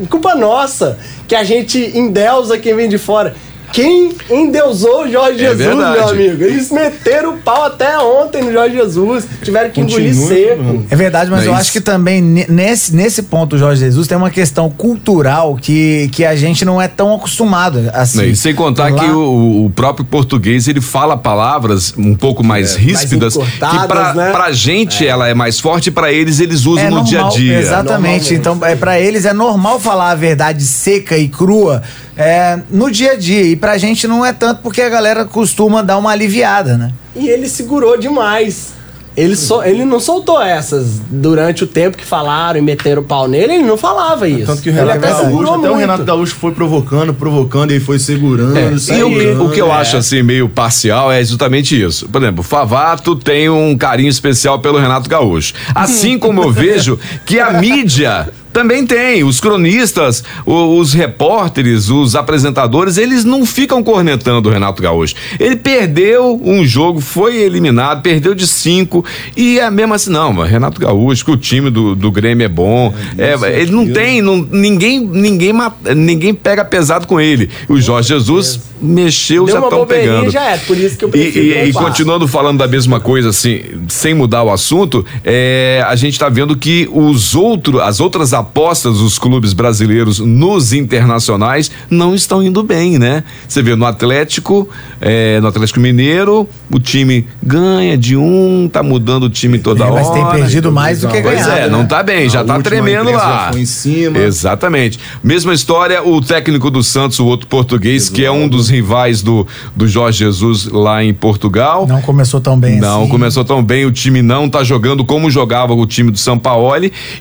culpa 0.09 0.35
nossa, 0.35 0.97
que 1.27 1.35
a 1.35 1.43
gente 1.43 1.77
endeusa 1.97 2.57
quem 2.57 2.75
vem 2.75 2.87
de 2.89 2.97
fora. 2.97 3.35
Quem 3.71 4.11
endeusou 4.29 5.03
o 5.03 5.11
Jorge 5.11 5.35
É 5.43 5.49
Jesus, 5.49 5.57
verdade. 5.67 5.97
meu 5.97 6.07
amigo? 6.09 6.43
Eles 6.43 6.71
meteram 6.71 7.33
o 7.35 7.37
pau 7.37 7.63
até 7.65 7.97
ontem 7.99 8.41
no 8.43 8.51
Jorge 8.51 8.75
Jesus. 8.75 9.25
Tiveram 9.43 9.69
que 9.69 9.81
engolir 9.81 10.15
Continua, 10.15 10.27
seco. 10.29 10.63
mano. 10.63 10.85
É 10.89 10.95
verdade, 10.95 11.29
mas 11.29 11.43
é 11.43 11.47
eu 11.47 11.51
isso? 11.51 11.61
acho 11.61 11.71
que 11.73 11.81
também 11.81 12.21
ne- 12.21 12.45
nesse, 12.49 12.95
nesse 12.95 13.23
ponto, 13.23 13.57
Jorge 13.57 13.81
Jesus, 13.81 14.07
tem 14.07 14.17
uma 14.17 14.29
questão 14.31 14.69
cultural 14.69 15.55
que, 15.55 16.09
que 16.11 16.25
a 16.25 16.35
gente 16.35 16.63
não 16.65 16.81
é 16.81 16.87
tão 16.87 17.13
acostumado 17.13 17.89
assim. 17.93 18.23
E 18.29 18.35
sem 18.35 18.55
contar 18.55 18.91
Lá- 18.91 18.99
que 18.99 19.05
o, 19.11 19.65
o 19.65 19.69
próprio 19.69 20.05
português 20.05 20.67
ele 20.67 20.81
fala 20.81 21.15
palavras 21.17 21.93
um 21.97 22.15
pouco 22.15 22.43
mais 22.43 22.75
ríspidas 22.75 23.35
mais 23.35 23.49
que 23.81 23.87
pra, 23.87 24.13
né? 24.13 24.31
pra 24.31 24.51
gente 24.51 25.05
ela 25.05 25.27
é 25.27 25.33
mais 25.33 25.59
forte 25.59 25.87
e 25.87 25.91
pra 25.91 26.11
eles 26.11 26.39
eles 26.39 26.65
usam 26.65 26.85
é 26.85 26.89
no 26.89 26.95
normal, 26.97 27.05
dia 27.09 27.25
a 27.25 27.29
dia. 27.29 27.59
Exatamente. 27.59 28.33
Então, 28.33 28.57
é, 28.63 28.75
para 28.75 28.99
eles 28.99 29.25
é 29.25 29.33
normal 29.33 29.79
falar 29.79 30.11
a 30.11 30.15
verdade 30.15 30.63
seca 30.63 31.17
e 31.17 31.27
crua 31.27 31.83
é, 32.17 32.59
no 32.69 32.89
dia 32.91 33.11
a 33.11 33.15
dia. 33.15 33.43
E 33.43 33.55
pra 33.55 33.77
gente 33.77 34.07
não 34.07 34.25
é 34.25 34.33
tanto 34.33 34.61
porque 34.61 34.81
a 34.81 34.89
galera 34.89 35.23
costuma 35.25 35.81
dar 35.81 35.97
uma 35.97 36.11
aliviada, 36.11 36.77
né? 36.77 36.91
E 37.15 37.27
ele 37.29 37.47
segurou 37.47 37.97
demais. 37.97 38.75
Ele, 39.15 39.35
só, 39.35 39.65
ele 39.65 39.83
não 39.83 39.99
soltou 39.99 40.39
essas 40.39 41.01
durante 41.09 41.63
o 41.63 41.67
tempo 41.67 41.97
que 41.97 42.05
falaram 42.05 42.59
e 42.59 42.61
meteram 42.61 43.01
o 43.01 43.05
pau 43.05 43.27
nele, 43.27 43.53
ele 43.53 43.63
não 43.63 43.75
falava 43.75 44.27
isso. 44.29 44.45
Tanto 44.45 44.61
que 44.61 44.69
o 44.69 44.71
ele 44.71 44.79
Renato 44.79 44.97
até 44.99 45.09
Gaúcho, 45.09 45.53
até 45.55 45.71
o. 45.71 45.75
Renato 45.75 46.03
Gaúcho 46.03 46.35
foi 46.35 46.51
provocando, 46.51 47.11
provocando, 47.15 47.71
ele 47.71 47.79
foi 47.79 47.97
segurando, 47.97 48.55
É, 48.55 48.73
e 48.73 48.79
segurando. 48.79 49.41
o, 49.41 49.47
o 49.47 49.49
que 49.49 49.59
eu 49.59 49.69
é. 49.69 49.71
acho 49.71 49.97
assim 49.97 50.21
meio 50.21 50.47
parcial 50.47 51.11
é 51.11 51.23
justamente 51.23 51.81
isso. 51.81 52.07
Por 52.09 52.21
exemplo, 52.21 52.41
o 52.41 52.43
Favato 52.43 53.15
tem 53.15 53.49
um 53.49 53.75
carinho 53.75 54.09
especial 54.09 54.59
pelo 54.59 54.77
Renato 54.77 55.09
Gaúcho. 55.09 55.55
Assim 55.73 56.19
como 56.19 56.43
eu 56.43 56.51
vejo 56.51 56.99
que 57.25 57.39
a 57.39 57.53
mídia 57.53 58.29
também 58.57 58.87
tem. 58.87 59.23
Os 59.23 59.39
cronistas, 59.39 60.23
o- 60.43 60.79
os 60.79 60.91
repórteres, 60.91 61.89
os 61.89 62.15
apresentadores, 62.15 62.97
eles 62.97 63.23
não 63.23 63.45
ficam 63.45 63.83
cornetando 63.83 64.49
o 64.49 64.51
Renato 64.51 64.81
Gaúcho. 64.81 65.13
Ele 65.39 65.55
perdeu 65.55 66.41
um 66.43 66.65
jogo, 66.65 66.99
foi 66.99 67.35
eliminado, 67.37 68.01
perdeu 68.01 68.33
de 68.33 68.47
cinco 68.47 69.05
e 69.35 69.59
é 69.59 69.69
mesmo 69.69 69.93
assim, 69.93 70.09
não, 70.09 70.33
Renato 70.41 70.81
Gaúcho, 70.81 71.23
que 71.23 71.31
o 71.31 71.37
time 71.37 71.69
do, 71.69 71.95
do 71.95 72.11
Grêmio 72.11 72.45
é 72.45 72.49
bom. 72.49 72.91
É, 73.15 73.61
ele 73.61 73.71
não 73.71 73.87
tem, 73.93 74.23
não, 74.23 74.37
ninguém, 74.37 74.99
ninguém, 75.01 75.53
ninguém 75.95 76.33
pega 76.33 76.65
pesado 76.65 77.05
com 77.05 77.21
ele. 77.21 77.51
O 77.69 77.79
Jorge 77.79 78.07
Jesus 78.09 78.59
mexeu, 78.81 79.45
Deu 79.45 79.53
já 79.55 79.59
uma 79.59 79.67
estão 79.67 79.79
bobeirinha 79.79 80.13
pegando. 80.15 80.31
já 80.31 80.43
é, 80.51 80.57
por 80.57 80.77
isso 80.77 80.97
que 80.97 81.05
eu 81.05 81.09
E, 81.09 81.11
prefiro 81.11 81.45
e- 81.45 81.69
e 81.69 81.73
poupar. 81.73 81.89
continuando 81.89 82.27
falando 82.27 82.57
da 82.59 82.67
mesma 82.67 82.99
coisa, 82.99 83.29
assim, 83.29 83.61
sem 83.87 84.13
mudar 84.13 84.43
o 84.43 84.51
assunto, 84.51 85.05
é, 85.23 85.83
a 85.87 85.95
gente 85.95 86.13
está 86.13 86.29
vendo 86.29 86.55
que 86.55 86.87
os 86.91 87.35
outros, 87.35 87.81
as 87.81 87.99
outras 87.99 88.33
apostas 88.33 88.97
dos 88.99 89.17
clubes 89.19 89.53
brasileiros 89.53 90.19
nos 90.19 90.73
internacionais 90.73 91.71
não 91.89 92.13
estão 92.15 92.41
indo 92.43 92.61
bem, 92.63 92.97
né? 92.99 93.23
Você 93.47 93.61
vê 93.61 93.75
no 93.75 93.85
Atlético, 93.85 94.67
é, 95.01 95.39
no 95.39 95.47
Atlético 95.47 95.79
Mineiro, 95.79 96.47
o 96.71 96.79
time 96.79 97.27
ganha 97.41 97.97
de 97.97 98.15
um, 98.15 98.69
tá 98.71 98.83
mudando 98.83 99.23
o 99.23 99.29
time 99.29 99.57
toda 99.59 99.83
É, 99.83 99.87
hora. 99.87 99.95
mas 100.03 100.09
tem 100.11 100.25
perdido 100.41 100.71
mais 100.71 101.01
do 101.01 101.07
que 101.07 101.21
Pois 101.21 101.35
ganhado. 101.45 101.51
é, 101.61 101.69
não 101.69 101.79
né? 101.81 101.85
tá 101.87 102.03
bem, 102.03 102.29
já 102.29 102.41
A 102.41 102.43
tá 102.43 102.59
tremendo 102.61 103.11
lá. 103.11 103.49
foi 103.51 103.61
em 103.61 103.65
cima. 103.65 104.17
Exatamente. 104.19 104.99
Mesma 105.23 105.53
história, 105.53 106.03
o 106.03 106.21
técnico 106.21 106.69
do 106.69 106.83
Santos, 106.83 107.19
o 107.19 107.25
outro 107.25 107.47
português, 107.47 108.09
que 108.09 108.23
é 108.25 108.31
um 108.31 108.47
dos 108.47 108.66
rivais 108.69 109.21
do, 109.21 109.45
do 109.75 109.87
Jorge 109.87 110.19
Jesus 110.19 110.65
lá 110.65 111.03
em 111.03 111.13
Portugal. 111.13 111.87
Não 111.87 112.01
começou 112.01 112.39
tão 112.39 112.57
bem 112.57 112.79
Não 112.79 113.01
assim. 113.01 113.09
começou 113.09 113.45
tão 113.45 113.63
bem, 113.63 113.85
o 113.85 113.91
time 113.91 114.21
não 114.21 114.49
tá 114.49 114.63
jogando 114.63 115.03
como 115.05 115.29
jogava 115.29 115.73
o 115.73 115.85
time 115.85 116.11
do 116.11 116.17
São 116.17 116.37
Paulo. 116.37 116.57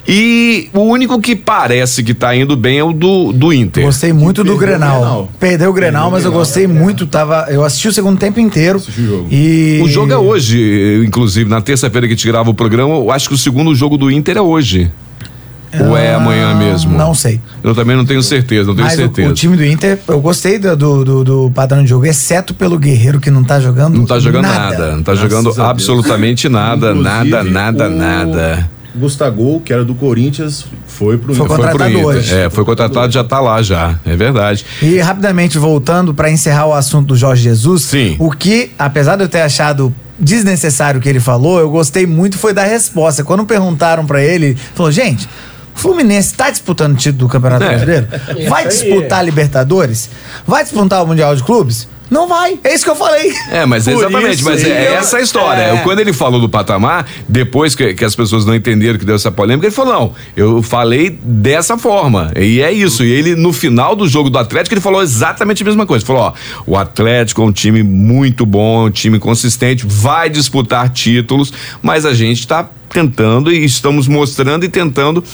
E 0.07 0.69
o 0.73 0.81
único 0.81 1.21
que 1.21 1.37
parece 1.37 2.03
que 2.03 2.15
tá 2.15 2.35
indo 2.35 2.57
bem 2.57 2.79
é 2.79 2.85
o 2.85 2.93
do, 2.93 3.33
do 3.33 3.53
Inter. 3.53 3.85
Gostei 3.85 4.13
muito 4.13 4.43
do 4.43 4.57
Grenal. 4.57 5.01
Grenal. 5.01 5.29
Perdeu 5.39 5.71
o 5.71 5.73
Grenal, 5.73 6.03
Perdeu 6.03 6.09
o 6.09 6.13
mas 6.13 6.25
eu 6.25 6.31
Grenal, 6.31 6.45
gostei 6.45 6.65
é. 6.65 6.67
muito. 6.67 7.07
Tava, 7.07 7.47
eu 7.49 7.65
assisti 7.65 7.89
o 7.89 7.93
segundo 7.93 8.19
tempo 8.19 8.41
inteiro. 8.41 8.79
O 8.79 8.91
jogo. 8.91 9.27
E... 9.31 9.81
O 9.83 9.89
jogo 9.89 10.13
é 10.13 10.19
hoje, 10.19 11.05
inclusive, 11.07 11.49
na 11.49 11.61
terça-feira 11.61 12.07
que 12.07 12.15
a 12.15 12.17
gente 12.17 12.27
grava 12.27 12.51
o 12.51 12.55
programa, 12.55 12.95
eu 12.95 13.11
acho 13.11 13.29
que 13.29 13.35
o 13.35 13.39
segundo 13.39 13.75
jogo 13.75 13.97
do 13.97 14.11
Inter 14.11 14.37
é 14.37 14.41
hoje. 14.41 14.91
Ou 15.81 15.97
é 15.97 16.13
Ah, 16.13 16.17
amanhã 16.17 16.55
mesmo? 16.55 16.97
Não 16.97 17.15
sei. 17.15 17.41
Eu 17.63 17.75
também 17.75 17.97
não 17.97 18.05
tenho 18.05 18.23
certeza, 18.23 18.69
não 18.69 18.75
tenho 18.75 18.87
Mas 18.87 18.95
o, 18.95 18.97
certeza. 19.03 19.31
o 19.31 19.35
time 19.35 19.57
do 19.57 19.65
Inter, 19.65 19.99
eu 20.09 20.21
gostei 20.21 20.59
do, 20.59 20.77
do, 20.77 21.05
do- 21.05 21.25
do 21.25 21.51
padrão 21.55 21.83
de 21.83 21.89
jogo, 21.89 22.07
exceto 22.07 22.55
pelo 22.55 22.79
Guerreiro 22.79 23.21
que 23.21 23.31
não 23.31 23.45
tá 23.45 23.59
jogando. 23.61 23.97
Não 23.97 24.07
tá 24.07 24.19
jogando 24.19 24.45
nada, 24.45 24.93
não 24.97 25.03
tá 25.03 25.13
Graças 25.15 25.31
jogando 25.31 25.63
absolutamente 25.63 26.49
nada, 26.49 26.95
nada, 26.95 27.43
nada, 27.45 27.87
o 27.89 27.91
nada. 27.91 28.71
Gustavo, 28.95 29.61
que 29.61 29.73
era 29.75 29.85
do 29.85 29.95
Corinthians, 29.95 30.65
foi 30.87 31.19
pro 31.19 31.35
Foi 31.35 31.45
Inter. 31.45 31.57
contratado 31.57 31.91
pro 31.91 32.01
Inter. 32.01 32.07
hoje. 32.17 32.35
É, 32.35 32.49
foi 32.49 32.65
contratado, 32.65 33.13
já 33.13 33.23
tá 33.23 33.41
lá 33.41 33.61
já, 33.61 33.99
é 34.07 34.17
verdade. 34.17 34.65
E 34.81 34.99
rapidamente 34.99 35.59
voltando 35.59 36.15
pra 36.15 36.31
encerrar 36.31 36.65
o 36.67 36.73
assunto 36.73 37.09
do 37.09 37.17
Jorge 37.17 37.43
Jesus, 37.43 37.83
Sim. 37.83 38.17
o 38.19 38.31
que, 38.31 38.71
apesar 38.79 39.17
de 39.17 39.25
eu 39.25 39.29
ter 39.29 39.43
achado 39.43 39.95
desnecessário 40.19 40.99
o 40.99 41.03
que 41.03 41.09
ele 41.11 41.21
falou, 41.21 41.61
eu 41.61 41.69
gostei 41.71 42.07
muito 42.07 42.39
foi 42.39 42.55
da 42.55 42.65
resposta. 42.65 43.23
Quando 43.23 43.45
perguntaram 43.45 44.07
pra 44.07 44.23
ele, 44.23 44.57
falou: 44.75 44.91
"Gente, 44.91 45.27
o 45.27 45.29
Fluminense 45.77 46.35
tá 46.35 46.51
disputando 46.51 46.95
o 46.95 46.97
título 46.97 47.27
do 47.27 47.29
Campeonato 47.29 47.65
É. 47.65 47.69
Brasileiro? 47.69 48.07
Vai 48.49 48.67
Isso 48.67 48.83
aí. 48.85 48.91
disputar 48.91 49.19
a 49.21 49.23
Libertadores? 49.23 50.11
Vai 50.47 50.65
disputar 50.65 51.05
o 51.05 51.07
Mundial 51.07 51.37
de 51.37 51.43
Clubes? 51.45 51.89
Não 52.09 52.29
vai. 52.29 52.57
É 52.63 52.73
isso 52.73 52.85
que 52.85 52.91
eu 52.91 52.95
falei. 52.95 53.33
É, 53.51 53.67
mas 53.67 53.83
Por 53.85 53.95
exatamente, 53.95 54.35
isso 54.37 54.45
mas 54.45 54.63
é, 54.65 54.67
aí, 54.91 54.95
essa 54.95 55.17
a 55.17 55.21
história. 55.21 55.61
é. 55.61 55.77
Quando 55.79 55.99
ele 55.99 56.13
falou 56.13 56.41
do 56.41 56.49
patamar, 56.49 57.05
depois 57.29 57.75
que, 57.75 57.95
que 57.95 58.05
as 58.05 58.15
pessoas 58.15 58.47
não 58.47 58.55
entenderam 58.55 58.97
que 58.97 59.05
deu 59.05 59.17
essa 59.17 59.33
polêmica, 59.33 59.67
ele 59.67 59.75
falou: 59.75 59.93
não, 59.93 60.15
eu 60.37 60.63
falei 60.63 61.11
dessa 61.11 61.77
forma. 61.77 62.31
E 62.37 62.63
é 62.63 62.71
isso. 62.71 63.03
E 63.05 63.11
ele, 63.11 63.35
no 63.35 63.53
final 63.53 63.97
do 63.97 64.07
jogo 64.07 64.31
do 64.31 64.39
Atlético, 64.39 64.75
ele 64.75 64.81
falou 64.81 65.03
exatamente 65.03 65.65
a 65.65 65.67
mesma 65.67 65.85
coisa. 65.85 66.05
Ele 66.05 66.07
falou: 66.07 66.23
ó, 66.23 66.33
o 66.65 66.77
Atlético 66.77 67.43
é 67.43 67.45
um 67.45 67.51
time 67.53 67.83
muito 67.83 68.47
bom, 68.47 68.87
um 68.87 68.91
time 68.91 69.19
consistente, 69.19 69.85
vai 69.85 70.31
disputar 70.31 70.89
títulos, 70.91 71.53
mas 71.83 72.07
a 72.07 72.15
gente 72.15 72.47
tá 72.47 72.71
tentando 72.89 73.53
e 73.53 73.65
estamos 73.65 74.07
mostrando 74.07 74.65
e 74.65 74.69
tentando 74.69 75.25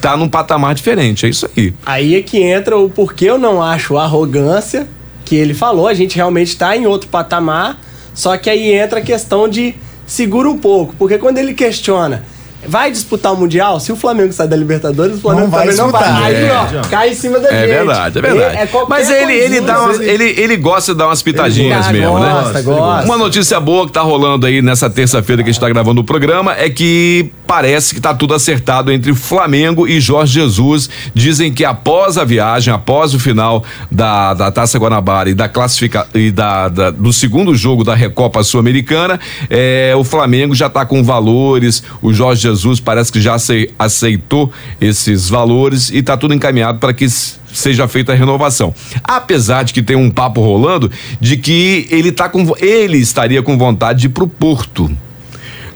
tá 0.00 0.16
num 0.16 0.28
patamar 0.28 0.74
diferente. 0.74 1.26
É 1.26 1.28
isso 1.28 1.48
aí. 1.56 1.74
Aí 1.84 2.14
é 2.16 2.22
que 2.22 2.38
entra 2.42 2.76
o 2.78 2.88
porquê 2.90 3.26
eu 3.26 3.38
não 3.38 3.62
acho 3.62 3.96
arrogância 3.96 4.86
que 5.24 5.34
ele 5.36 5.54
falou. 5.54 5.86
A 5.86 5.94
gente 5.94 6.16
realmente 6.16 6.56
tá 6.56 6.76
em 6.76 6.86
outro 6.86 7.08
patamar. 7.08 7.78
Só 8.14 8.36
que 8.36 8.50
aí 8.50 8.72
entra 8.72 8.98
a 8.98 9.02
questão 9.02 9.48
de 9.48 9.74
segura 10.06 10.48
um 10.48 10.58
pouco. 10.58 10.94
Porque 10.98 11.16
quando 11.18 11.38
ele 11.38 11.54
questiona 11.54 12.24
vai 12.66 12.90
disputar 12.90 13.32
o 13.32 13.36
Mundial? 13.38 13.80
Se 13.80 13.90
o 13.90 13.96
Flamengo 13.96 14.34
sai 14.34 14.46
da 14.46 14.54
Libertadores, 14.54 15.16
o 15.16 15.20
Flamengo 15.20 15.44
Não 15.46 15.50
vai 15.50 15.60
também 15.62 15.76
não 15.78 15.90
vai. 15.90 16.02
disputar. 16.02 16.24
Aí, 16.26 16.44
É. 16.44 16.80
ó, 16.84 16.88
cai 16.90 17.08
em 17.10 17.14
cima 17.14 17.38
da 17.40 17.48
É 17.48 17.60
gente. 17.60 17.68
verdade, 17.70 18.18
é 18.18 18.20
verdade. 18.20 18.56
É 18.58 18.66
qualquer 18.66 18.90
Mas 18.90 19.08
ele, 19.10 19.32
ele, 19.32 19.60
dá 19.62 19.80
umas- 19.80 19.98
ele- 19.98 20.10
ele, 20.10 20.40
ele 20.42 20.56
gosta 20.58 20.92
de 20.92 20.98
dar 20.98 21.06
umas 21.06 21.22
pitadinhas 21.22 21.88
Ele 21.88 22.00
mesmo, 22.00 22.18
gosta, 22.18 22.52
né? 22.52 22.62
gosta. 22.62 23.06
Uma 23.06 23.16
notícia 23.16 23.58
boa 23.58 23.86
que 23.86 23.92
tá 23.92 24.02
rolando 24.02 24.44
aí 24.46 24.60
nessa 24.60 24.90
terça-feira 24.90 25.42
que 25.42 25.48
a 25.48 25.52
gente 25.52 25.60
tá 25.60 25.70
gravando 25.70 26.02
o 26.02 26.04
programa 26.04 26.54
é 26.54 26.68
que 26.68 27.30
parece 27.50 27.92
que 27.96 28.00
tá 28.00 28.14
tudo 28.14 28.32
acertado 28.32 28.92
entre 28.92 29.12
Flamengo 29.12 29.88
e 29.88 30.00
Jorge 30.00 30.34
Jesus. 30.34 30.88
Dizem 31.12 31.52
que 31.52 31.64
após 31.64 32.16
a 32.16 32.22
viagem, 32.24 32.72
após 32.72 33.12
o 33.12 33.18
final 33.18 33.64
da, 33.90 34.34
da 34.34 34.52
Taça 34.52 34.78
Guanabara 34.78 35.28
e 35.28 35.34
da 35.34 35.48
classifica 35.48 36.06
e 36.14 36.30
da, 36.30 36.68
da- 36.68 36.92
do 36.92 37.12
segundo 37.12 37.52
jogo 37.56 37.82
da 37.82 37.92
Recopa 37.92 38.44
Sul-Americana, 38.44 39.18
é, 39.50 39.92
o 39.96 40.04
Flamengo 40.04 40.54
já 40.54 40.70
tá 40.70 40.86
com 40.86 41.02
valores, 41.02 41.82
o 42.00 42.12
Jorge 42.12 42.42
Jesus 42.42 42.78
parece 42.78 43.10
que 43.10 43.20
já 43.20 43.34
acei- 43.34 43.74
aceitou 43.76 44.52
esses 44.80 45.28
valores 45.28 45.90
e 45.90 46.04
tá 46.04 46.16
tudo 46.16 46.32
encaminhado 46.32 46.78
para 46.78 46.92
que 46.94 47.08
seja 47.52 47.88
feita 47.88 48.12
a 48.12 48.14
renovação. 48.14 48.72
Apesar 49.02 49.64
de 49.64 49.72
que 49.72 49.82
tem 49.82 49.96
um 49.96 50.08
papo 50.08 50.40
rolando 50.40 50.88
de 51.20 51.36
que 51.36 51.88
ele 51.90 52.12
tá 52.12 52.28
com 52.28 52.54
ele 52.60 52.98
estaria 52.98 53.42
com 53.42 53.58
vontade 53.58 54.02
de 54.02 54.06
ir 54.06 54.10
pro 54.10 54.28
Porto. 54.28 54.88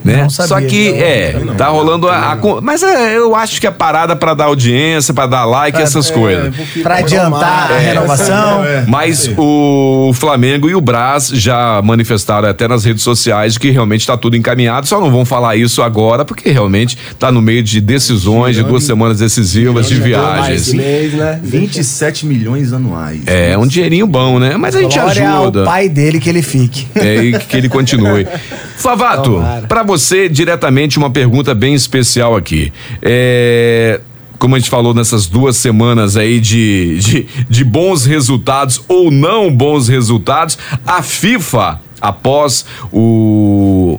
Né? 0.05 0.23
Não 0.23 0.29
sabia, 0.31 0.49
Só 0.49 0.61
que 0.61 0.91
não, 0.91 0.99
é, 0.99 1.55
tá 1.57 1.69
rolando 1.69 2.09
a, 2.09 2.33
a 2.33 2.39
mas 2.61 2.83
é, 2.83 3.17
eu 3.17 3.35
acho 3.35 3.59
que 3.59 3.67
é 3.67 3.71
parada 3.71 4.15
para 4.15 4.35
dar 4.35 4.45
audiência, 4.45 5.15
para 5.15 5.27
dar 5.27 5.45
like, 5.47 5.81
essas 5.81 6.11
coisas. 6.11 6.55
Pra 6.83 6.97
adiantar 6.99 7.71
a 7.73 7.75
É, 7.77 7.79
renovação. 7.79 8.63
é. 8.65 8.85
Mas 8.87 9.31
o 9.39 10.13
Flamengo 10.15 10.69
e 10.69 10.75
o 10.75 10.81
Brás 10.81 11.29
já 11.29 11.81
manifestaram 11.83 12.49
até 12.49 12.69
nas 12.69 12.85
redes 12.85 13.03
sociais 13.03 13.57
que 13.57 13.71
realmente 13.71 14.01
está 14.01 14.15
tudo 14.17 14.37
encaminhado. 14.37 14.87
Só 14.87 15.01
não 15.01 15.11
vão 15.11 15.25
falar 15.25 15.57
isso 15.57 15.81
agora, 15.83 16.23
porque 16.23 16.51
realmente 16.51 16.99
está 17.11 17.33
no 17.33 17.41
meio 17.41 17.63
de 17.63 17.81
decisões, 17.81 18.57
de 18.57 18.63
duas 18.63 18.85
semanas 18.85 19.19
decisivas, 19.21 19.89
de 19.89 19.95
viagens. 19.95 20.61
esse 20.69 20.77
mês, 20.77 21.15
né? 21.15 21.41
27 21.43 22.27
milhões 22.27 22.73
anuais. 22.75 23.21
É 23.27 23.57
um 23.57 23.67
dinheirinho 23.67 24.07
bom, 24.07 24.39
né? 24.39 24.57
Mas 24.59 24.77
a 24.77 24.81
gente 24.83 24.99
Glória 24.99 25.31
ao 25.31 25.43
ajuda. 25.45 25.65
pai 25.65 25.89
dele 25.89 26.21
que 26.21 26.29
ele 26.29 26.43
fique. 26.43 26.87
É, 26.95 27.17
e 27.25 27.39
que 27.39 27.57
ele 27.57 27.69
continue. 27.71 28.27
Favato, 28.77 29.31
Tomara. 29.35 29.67
para 29.67 29.83
você 29.83 29.94
diretamente 30.29 30.99
uma 30.99 31.11
pergunta 31.11 31.55
bem 31.55 31.75
especial 31.75 32.37
aqui. 32.37 32.73
É, 33.03 34.01
como 34.39 34.57
a 34.57 34.59
gente 34.59 34.71
falou 34.71 34.93
nessas 34.93 35.27
duas 35.27 35.57
semanas 35.57 36.17
aí 36.17 36.41
de, 36.41 36.99
de, 36.99 37.27
de 37.49 37.65
bons 37.65 38.05
resultados 38.05 38.83
ou 38.89 39.11
não 39.11 39.55
bons 39.55 39.89
resultados, 39.89 40.59
a 40.87 41.03
FIFA 41.03 41.81
após 42.01 42.67
o, 42.93 43.99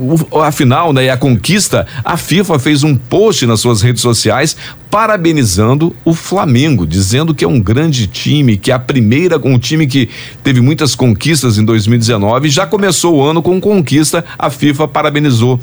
o 0.00 0.40
a 0.40 0.50
final, 0.50 0.92
né, 0.92 1.10
a 1.10 1.16
conquista, 1.16 1.86
a 2.02 2.16
FIFA 2.16 2.58
fez 2.58 2.82
um 2.82 2.96
post 2.96 3.46
nas 3.46 3.60
suas 3.60 3.82
redes 3.82 4.00
sociais 4.00 4.56
parabenizando 4.90 5.94
o 6.04 6.14
Flamengo, 6.14 6.86
dizendo 6.86 7.34
que 7.34 7.44
é 7.44 7.48
um 7.48 7.60
grande 7.60 8.06
time, 8.06 8.56
que 8.56 8.72
é 8.72 8.74
a 8.74 8.78
primeira, 8.78 9.38
um 9.44 9.58
time 9.58 9.86
que 9.86 10.08
teve 10.42 10.60
muitas 10.60 10.94
conquistas 10.94 11.58
em 11.58 11.64
2019, 11.64 12.48
já 12.48 12.66
começou 12.66 13.16
o 13.16 13.22
ano 13.22 13.42
com 13.42 13.60
conquista, 13.60 14.24
a 14.38 14.50
FIFA 14.50 14.88
parabenizou 14.88 15.60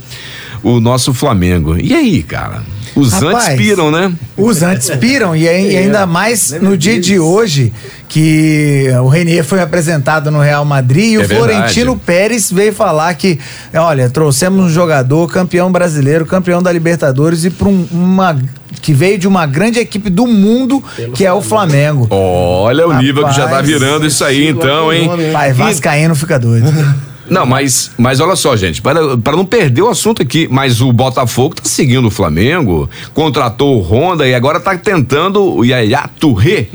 o 0.63 0.79
nosso 0.79 1.13
Flamengo. 1.13 1.75
E 1.77 1.93
aí, 1.93 2.23
cara? 2.23 2.63
Os 2.97 3.13
Rapaz, 3.13 3.47
antes 3.49 3.57
piram, 3.57 3.91
né? 3.91 4.11
Os 4.35 4.63
antes 4.63 4.89
piram, 4.91 5.35
e, 5.35 5.43
e 5.43 5.47
ainda 5.47 6.05
mais 6.05 6.51
no 6.61 6.77
dia 6.77 6.99
de 6.99 7.19
hoje, 7.19 7.71
que 8.09 8.87
o 9.03 9.07
Renier 9.07 9.43
foi 9.43 9.61
apresentado 9.61 10.31
no 10.31 10.39
Real 10.39 10.65
Madrid 10.65 11.13
e 11.13 11.17
o 11.17 11.21
É 11.21 11.25
verdade. 11.25 11.51
Florentino 11.53 11.97
Pérez 11.97 12.51
veio 12.51 12.73
falar 12.73 13.13
que, 13.13 13.39
olha, 13.73 14.09
trouxemos 14.09 14.65
um 14.65 14.69
jogador 14.69 15.27
campeão 15.27 15.71
brasileiro, 15.71 16.25
campeão 16.25 16.61
da 16.61 16.71
Libertadores 16.71 17.45
e 17.45 17.49
para 17.49 17.67
uma 17.67 18.37
que 18.81 18.93
veio 18.93 19.17
de 19.17 19.27
uma 19.27 19.45
grande 19.45 19.79
equipe 19.79 20.09
do 20.09 20.25
mundo, 20.27 20.83
que 21.13 21.25
é 21.25 21.33
o 21.33 21.41
Flamengo. 21.41 22.07
Olha 22.09 22.87
o 22.87 22.93
nível 22.93 23.27
que 23.27 23.33
já 23.33 23.43
tá 23.43 23.49
Rapaz, 23.57 23.67
virando 23.67 24.05
isso 24.05 24.23
aí, 24.23 24.47
então, 24.47 24.93
hein? 24.93 25.09
Pai, 25.33 25.51
Vascaíno 25.51 26.15
fica 26.15 26.39
doido. 26.39 26.67
Não, 27.29 27.45
mas, 27.45 27.91
mas 27.97 28.19
olha 28.19 28.35
só, 28.35 28.55
gente, 28.55 28.81
para, 28.81 29.17
para 29.17 29.35
não 29.35 29.45
perder 29.45 29.81
o 29.81 29.89
assunto 29.89 30.21
aqui, 30.21 30.47
mas 30.49 30.81
o 30.81 30.91
Botafogo 30.93 31.55
tá 31.55 31.63
seguindo 31.65 32.07
o 32.07 32.11
Flamengo, 32.11 32.89
contratou 33.13 33.77
o 33.77 33.81
Honda 33.81 34.27
e 34.27 34.33
agora 34.33 34.59
tá 34.59 34.77
tentando 34.77 35.43
o 35.43 35.63
Yaya 35.65 36.09
Touré. 36.19 36.67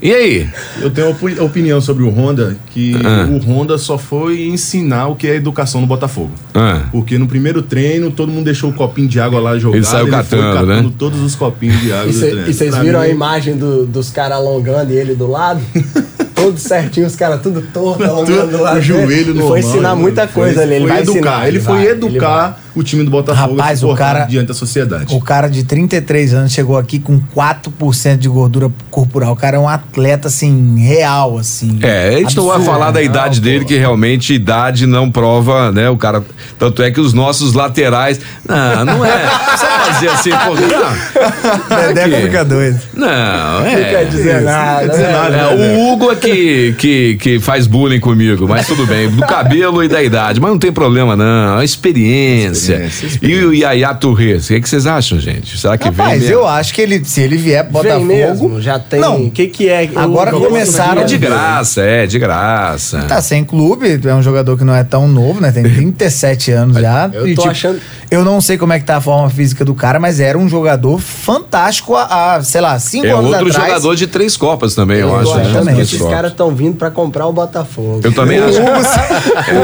E 0.00 0.12
aí? 0.12 0.48
Eu 0.80 0.88
tenho 0.88 1.10
opi- 1.10 1.36
opinião 1.40 1.80
sobre 1.80 2.04
o 2.04 2.08
Honda, 2.08 2.56
que 2.70 2.94
Ah. 3.04 3.26
o 3.28 3.38
Honda 3.38 3.76
só 3.76 3.98
foi 3.98 4.44
ensinar 4.46 5.08
o 5.08 5.16
que 5.16 5.26
é 5.26 5.34
educação 5.34 5.80
no 5.80 5.86
Botafogo. 5.88 6.30
Ah. 6.54 6.82
Porque 6.92 7.18
no 7.18 7.26
primeiro 7.26 7.60
treino, 7.60 8.12
todo 8.12 8.30
mundo 8.30 8.44
deixou 8.44 8.70
o 8.70 8.72
copinho 8.72 9.08
de 9.08 9.18
água 9.18 9.40
lá 9.40 9.58
jogado. 9.58 9.78
Ele 9.78 9.84
saiu 9.84 10.04
foi 10.06 10.10
catando, 10.12 10.66
né? 10.66 10.90
todos 10.96 11.20
os 11.20 11.34
copinhos 11.34 11.80
de 11.80 11.92
água 11.92 12.06
E 12.06 12.10
e 12.10 12.52
vocês 12.54 12.72
viram 12.78 13.00
mim, 13.00 13.06
a 13.06 13.08
imagem 13.08 13.56
do- 13.56 13.84
dos 13.84 14.10
caras 14.10 14.38
alongando 14.38 14.92
e 14.92 14.96
ele 14.96 15.16
do 15.16 15.26
lado? 15.28 15.60
Tudo 16.44 16.58
certinho, 16.58 17.06
os 17.06 17.16
caras 17.16 17.40
tudo 17.42 17.62
torto, 17.72 18.04
alongando 18.04 18.48
do 18.56 18.62
lado. 18.62 18.78
o 18.78 18.82
joelho 18.82 19.12
Ele 19.12 19.24
normal. 19.34 19.48
foi 19.48 19.60
ensinar 19.60 19.94
muita 19.96 20.28
foi- 20.28 20.44
coisa 20.44 20.62
ali. 20.62 20.74
Ele 20.74 20.80
foi 20.86 20.90
vai 20.92 21.02
educar. 21.02 21.18
ensinar, 21.18 21.48
ele 21.48 21.60
foi 21.60 21.74
vai, 21.76 21.86
educar 21.88 22.60
o 22.74 22.82
time 22.82 23.04
do 23.04 23.10
Botafogo 23.10 23.56
Rapaz, 23.56 23.78
se 23.80 23.84
o 23.84 23.94
cara- 23.94 24.24
diante 24.24 24.48
da 24.48 24.54
sociedade. 24.54 25.14
O 25.14 25.20
cara 25.20 25.48
de 25.48 25.62
33 25.64 26.34
anos 26.34 26.52
chegou 26.52 26.76
aqui 26.76 26.98
com 26.98 27.20
4% 27.34 28.16
de 28.18 28.28
gordura 28.28 28.70
corporal. 28.90 29.32
O 29.32 29.36
cara 29.36 29.56
é 29.56 29.60
um 29.60 29.68
atleta, 29.68 30.28
assim, 30.28 30.78
real, 30.78 31.38
assim. 31.38 31.78
É, 31.82 32.08
a 32.16 32.18
gente 32.18 32.36
não 32.36 32.46
vai 32.46 32.60
falar 32.62 32.90
da 32.90 33.02
idade 33.02 33.40
dele, 33.40 33.64
que 33.64 33.76
realmente 33.76 34.34
idade 34.34 34.86
não 34.86 35.10
prova, 35.10 35.70
né? 35.72 35.88
O 35.88 35.96
cara. 35.96 36.22
Tanto 36.58 36.82
é 36.82 36.90
que 36.90 37.00
os 37.00 37.12
nossos 37.12 37.52
laterais. 37.54 38.20
Não, 38.48 38.84
não 38.84 39.04
é. 39.04 39.24
Não 39.24 39.38
precisa 39.44 39.70
fazer 39.70 40.08
assim, 40.08 40.30
pô. 40.30 40.54
Não, 40.54 41.86
Dedé 41.94 42.04
Aqui. 42.04 42.22
fica 42.26 42.44
doido. 42.44 42.80
não 42.94 43.06
Não 43.06 43.66
é. 43.66 43.84
quer 43.90 44.08
dizer 44.08 44.40
nada. 44.42 44.80
quer 44.80 44.90
dizer 44.90 45.02
né? 45.06 45.12
nada. 45.12 45.36
É, 45.36 45.76
o 45.76 45.92
Hugo 45.92 46.10
é 46.12 46.16
que, 46.16 46.74
que, 46.78 47.16
que 47.20 47.40
faz 47.40 47.66
bullying 47.66 48.00
comigo, 48.00 48.46
mas 48.48 48.66
tudo 48.66 48.86
bem. 48.86 49.08
Do 49.08 49.22
cabelo 49.26 49.82
e 49.82 49.88
da 49.88 50.02
idade, 50.02 50.40
mas 50.40 50.50
não 50.50 50.58
tem 50.58 50.72
problema, 50.72 51.14
não. 51.16 51.58
A 51.58 51.64
experiência. 51.64 52.63
Experiência, 52.72 53.04
E 53.04 53.08
experiência. 53.08 53.48
o 53.48 53.54
Yaya 53.54 53.94
Touré, 53.94 54.34
o 54.34 54.40
que, 54.40 54.60
que 54.60 54.68
vocês 54.68 54.86
acham, 54.86 55.18
gente? 55.20 55.58
Será 55.58 55.76
que 55.78 55.84
vem 55.90 55.92
Rapaz, 55.96 56.20
mesmo? 56.20 56.34
eu 56.34 56.46
acho 56.46 56.72
que 56.74 56.80
ele, 56.80 57.04
se 57.04 57.20
ele 57.20 57.36
vier 57.36 57.64
pro 57.64 57.82
Vem 57.82 57.92
Botafogo. 57.92 58.06
mesmo, 58.48 58.60
já 58.62 58.78
tem. 58.78 59.00
Não. 59.00 59.24
O 59.26 59.30
que 59.30 59.46
que 59.48 59.68
é? 59.68 59.88
Agora 59.94 60.34
o- 60.36 60.40
começaram- 60.40 61.02
É 61.02 61.04
de 61.04 61.18
graça, 61.18 61.82
é, 61.82 62.06
de 62.06 62.18
graça. 62.18 63.02
Tá 63.02 63.20
sem 63.22 63.44
clube, 63.44 64.00
é 64.04 64.14
um 64.14 64.22
jogador 64.22 64.56
que 64.56 64.64
não 64.64 64.74
é 64.74 64.84
tão 64.84 65.06
novo, 65.08 65.40
né? 65.40 65.50
Tem 65.52 65.62
37 65.68 66.50
anos 66.52 66.76
já. 66.80 67.10
Eu 67.12 67.26
E, 67.28 67.34
tô 67.34 67.42
tipo, 67.42 67.50
achando- 67.50 67.80
Eu 68.10 68.24
não 68.24 68.40
sei 68.40 68.56
como 68.58 68.72
é 68.72 68.78
que 68.78 68.84
tá 68.84 68.96
a 68.96 69.00
forma 69.00 69.28
física 69.30 69.64
do 69.64 69.74
cara, 69.74 69.98
mas 69.98 70.20
era 70.20 70.36
um 70.38 70.48
jogador 70.48 70.98
fantástico 71.00 71.96
há, 71.96 72.34
há, 72.36 72.42
sei 72.42 72.60
lá, 72.60 72.78
cinco 72.78 73.06
É 73.06 73.10
anos 73.10 73.26
outro 73.30 73.48
atrás. 73.48 73.68
jogador 73.68 73.96
de 73.96 74.06
três 74.06 74.36
copas 74.36 74.74
também, 74.74 74.98
eu, 74.98 75.08
Eu 75.08 75.16
acho. 75.18 75.36
né? 75.64 75.80
esses 75.80 76.00
caras 76.02 76.30
estão 76.30 76.54
vindo 76.54 76.76
pra 76.76 76.90
comprar 76.90 77.26
o 77.26 77.32
Botafogo. 77.32 78.00
Eu 78.04 78.12
também 78.12 78.40
O 78.40 78.44
acho. 78.48 78.58
Hugo, 78.60 78.70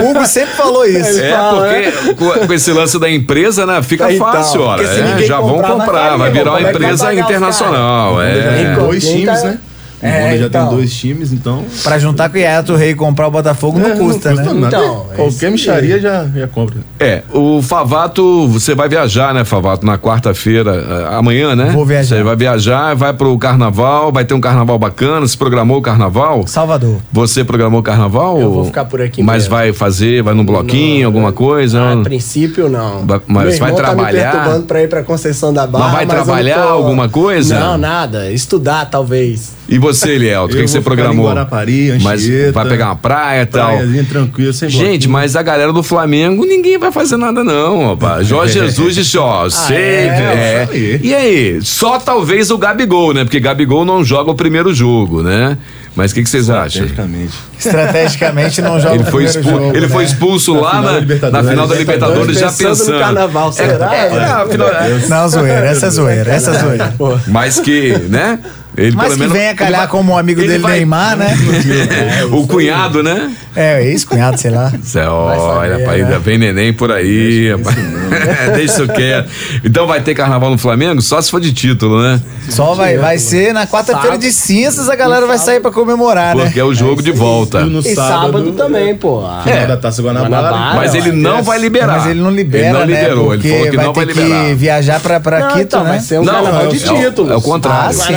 o 0.06 0.10
Hugo 0.10 0.26
sempre 0.26 0.54
falou 0.54 0.84
isso. 0.86 1.20
É, 1.20 1.30
fala, 1.32 1.68
porque 1.68 2.14
com, 2.14 2.46
com 2.46 2.52
esse 2.52 2.72
lance 2.72 2.98
da 2.98 3.10
empresa, 3.10 3.64
né? 3.66 3.82
Fica 3.82 4.12
Então, 4.12 4.32
fácil, 4.32 4.62
olha. 4.62 4.82
é, 4.82 5.22
já 5.24 5.40
vão 5.40 5.54
comprar, 5.60 5.66
vai 5.76 5.78
comprar, 5.86 6.08
cair, 6.08 6.18
vai 6.18 6.30
virar 6.30 6.50
uma 6.52 6.60
é 6.60 6.70
empresa 6.70 7.14
internacional. 7.14 8.22
É. 8.22 8.56
tem 8.56 8.74
dois 8.74 9.04
times, 9.06 9.26
tá- 9.42 9.48
né? 9.48 9.58
O 10.02 10.06
É, 10.06 10.24
Honda 10.28 10.38
já 10.38 10.46
então. 10.46 10.66
tem 10.68 10.76
dois 10.76 10.94
times, 10.94 11.32
então. 11.32 11.64
Pra 11.82 11.98
juntar 11.98 12.28
com 12.30 12.36
o 12.36 12.38
Yaya 12.40 12.62
Touré 12.62 12.90
e 12.90 12.94
comprar 12.94 13.28
o 13.28 13.30
Botafogo 13.30 13.78
não 13.78 13.90
É, 13.90 13.96
custa, 13.96 14.32
né? 14.34 14.42
nada. 14.44 14.66
Então, 14.68 15.06
é 15.12 15.16
Qualquer 15.16 15.50
micharia 15.50 16.00
já, 16.00 16.24
já 16.34 16.46
compra. 16.48 16.76
É, 16.98 17.22
o 17.32 17.60
Favato, 17.62 18.48
você 18.48 18.74
vai 18.74 18.88
viajar, 18.88 19.34
né, 19.34 19.44
Favato, 19.44 19.84
na 19.84 19.98
quarta-feira, 19.98 20.74
eh, 21.10 21.14
amanhã, 21.14 21.54
né? 21.54 21.70
Vou 21.74 21.84
viajar. 21.84 22.16
Você 22.16 22.22
vai 22.22 22.34
viajar, 22.36 22.94
vai 22.94 23.12
pro 23.12 23.36
carnaval, 23.38 24.10
vai 24.10 24.24
ter 24.24 24.32
um 24.34 24.40
carnaval 24.40 24.78
bacana, 24.78 25.26
se 25.28 25.36
programou 25.36 25.78
o 25.78 25.82
carnaval? 25.82 26.46
Salvador. 26.46 26.96
Você 27.12 27.44
programou 27.44 27.80
o 27.80 27.82
carnaval? 27.82 28.40
Eu 28.40 28.50
vou 28.50 28.64
ficar 28.64 28.84
por 28.86 29.02
aqui 29.02 29.22
Mas 29.22 29.42
mesmo. 29.44 29.50
vai 29.50 29.72
fazer, 29.72 30.22
vai 30.22 30.32
num 30.34 30.44
bloquinho, 30.44 31.06
alguma 31.06 31.32
coisa? 31.32 31.92
A 31.92 31.96
princípio, 31.98 32.68
não. 32.68 33.04
Ba- 33.04 33.20
mas 33.26 33.50
Meu 33.50 33.58
vai 33.58 33.74
trabalhar? 33.74 34.22
Tá 34.22 34.26
me 34.28 34.32
perturbando 34.42 34.66
pra 34.66 34.82
ir 34.82 34.88
pra 34.88 35.02
Conceição 35.02 35.52
da 35.52 35.66
Barra. 35.66 35.84
Mas 35.84 35.92
vai 35.92 36.04
não 36.06 36.14
trabalhar 36.14 36.62
alguma 36.62 37.08
coisa? 37.08 37.58
Não, 37.58 37.76
nada. 37.76 38.30
Estudar, 38.30 38.86
talvez. 38.90 39.52
E 39.70 39.78
você, 39.78 40.10
Eliel, 40.10 40.44
o 40.44 40.48
que, 40.48 40.60
você 40.62 40.80
programou? 40.80 41.26
em 41.26 41.28
Guarapari, 41.28 41.98
Mas 42.02 42.22
Anchieta, 42.24 42.52
vai 42.52 42.68
pegar 42.68 42.86
uma 42.86 42.96
praia 42.96 43.42
e 43.42 43.46
tal. 43.46 43.78
Tranquila, 44.08 44.52
sem 44.52 44.68
Gente, 44.68 44.82
bloquinho. 45.06 45.10
mas 45.12 45.36
a 45.36 45.42
galera 45.42 45.72
do 45.72 45.82
Flamengo, 45.82 46.44
ninguém 46.44 46.76
vai 46.76 46.90
fazer 46.90 47.16
nada 47.16 47.44
não, 47.44 47.90
rapaz. 47.90 48.26
Jorge 48.26 48.54
Jesus 48.58 48.96
disse, 48.96 49.16
ó, 49.16 49.48
sei, 49.48 49.76
é, 49.76 50.62
isso 50.64 50.72
aí. 50.72 51.00
E 51.04 51.14
aí? 51.14 51.58
Só 51.62 51.98
talvez 52.00 52.50
o 52.50 52.58
Gabigol, 52.58 53.14
né? 53.14 53.22
Porque 53.22 53.38
Gabigol 53.38 53.84
não 53.84 54.02
joga 54.04 54.30
o 54.30 54.34
primeiro 54.34 54.74
jogo, 54.74 55.22
né? 55.22 55.56
Mas 55.94 56.10
o 56.10 56.14
que, 56.14 56.22
que 56.22 56.28
vocês 56.30 56.48
acham? 56.50 56.84
Estrategicamente. 56.86 57.34
Estrategicamente 57.58 58.62
não 58.62 58.80
joga 58.80 58.94
Ele 58.94 59.02
o 59.02 59.06
foi, 59.06 59.24
primeiro 59.24 59.38
expul- 59.40 59.60
jogo, 59.60 59.76
ele 59.76 59.86
né? 59.86 59.92
foi 59.92 60.04
expulso 60.04 60.54
lá 60.54 60.80
na, 60.82 60.92
da 60.92 60.98
Libertadores. 61.00 61.44
na 61.46 61.50
final 61.50 61.66
da 61.68 61.74
Libertadores, 61.76 62.38
já 62.38 62.50
Pensando 62.52 62.92
no 62.92 62.98
carnaval, 62.98 63.48
É, 63.50 63.52
será? 63.52 63.94
é, 63.94 63.98
é, 64.08 64.24
afinal- 64.24 64.68
é. 64.68 64.98
Não, 65.08 65.28
zoeira, 65.28 65.66
essa 65.66 65.86
é 65.86 65.90
zoeira, 65.90 66.30
essa 66.32 66.50
é 66.52 66.58
zoeira. 66.58 66.94
Mas 67.26 67.60
que, 67.60 67.96
né? 68.08 68.38
Ele, 68.76 68.94
Mas 68.96 69.04
pelo 69.06 69.14
que 69.14 69.20
menos, 69.20 69.32
venha 69.34 69.48
ele 69.50 69.54
calhar 69.58 69.80
vai- 69.80 69.88
como 69.88 70.16
amigo 70.16 70.40
ele 70.40 70.48
dele, 70.48 70.62
vai- 70.62 70.76
Neymar, 70.76 71.16
né? 71.16 71.34
o 72.32 72.46
cunhado, 72.46 73.02
né? 73.02 73.32
É, 73.54 73.84
ex-cunhado, 73.84 74.38
sei 74.40 74.50
lá. 74.52 74.72
Cê, 74.82 75.00
olha, 75.00 75.38
saber, 75.72 75.80
rapaz, 75.82 75.98
né? 76.00 76.04
ainda 76.06 76.18
vem 76.20 76.38
neném 76.38 76.72
por 76.72 76.92
aí, 76.92 77.50
rapaz. 77.52 77.76
Deixa 78.54 78.82
isso 78.82 78.88
quieto. 78.92 79.28
Então 79.64 79.86
vai 79.86 80.00
ter 80.02 80.14
carnaval 80.14 80.50
no 80.50 80.58
Flamengo? 80.58 81.02
Só 81.02 81.20
se 81.20 81.30
for 81.30 81.40
de 81.40 81.52
título, 81.52 82.00
né? 82.02 82.20
Só 82.48 82.74
vai, 82.74 82.96
vai 82.96 83.18
ser 83.18 83.52
na 83.52 83.66
quarta-feira 83.66 84.16
de 84.16 84.32
cinzas, 84.32 84.88
a 84.88 84.94
galera 84.96 85.26
vai 85.26 85.38
sair 85.38 85.60
pra 85.60 85.70
comemorar, 85.70 86.34
né? 86.36 86.44
Porque 86.44 86.58
é 86.60 86.64
o 86.64 86.72
jogo 86.74 87.02
de 87.02 87.10
volta. 87.12 87.60
E 87.62 87.64
no 87.70 87.80
E 87.80 87.94
sábado, 87.94 88.52
também, 88.52 88.94
pô. 88.94 89.24
a- 89.26 89.42
Final 89.42 89.66
da 89.66 89.76
Taça 89.76 90.00
Guanabara. 90.02 90.30
Guanabara. 90.48 90.76
Mas 90.76 90.94
ele 90.94 91.12
não 91.12 91.42
vai 91.42 91.58
liberar. 91.58 91.98
Mas 91.98 92.06
ele 92.06 92.20
não 92.20 92.30
libera, 92.30 92.64
Ele 92.66 92.72
não 92.72 92.86
né? 92.86 92.86
liberou, 93.00 93.34
ele 93.34 93.42
Porque 93.42 93.48
falou 93.50 93.70
que 93.70 93.76
vai 93.76 93.84
não 93.86 93.92
ter 93.92 94.06
vai 94.06 94.14
liberar. 94.14 94.44
que 94.46 94.54
viajar 94.54 95.00
pra, 95.00 95.20
pra 95.20 95.40
Não, 95.40 95.48
Quito, 95.48 95.60
então, 95.62 95.82
né? 95.84 95.90
vai 95.90 96.00
ser 96.00 96.20
um 96.20 96.24
Não, 96.24 96.32
carnaval 96.34 96.62
é 96.64 96.68
o- 96.68 96.70
de 96.70 96.84
é 96.86 96.92
o- 96.92 96.96
títulos. 96.96 97.30
é 97.32 97.36
o 97.36 97.40
contrário. 97.42 97.98
Ah, 98.00 98.08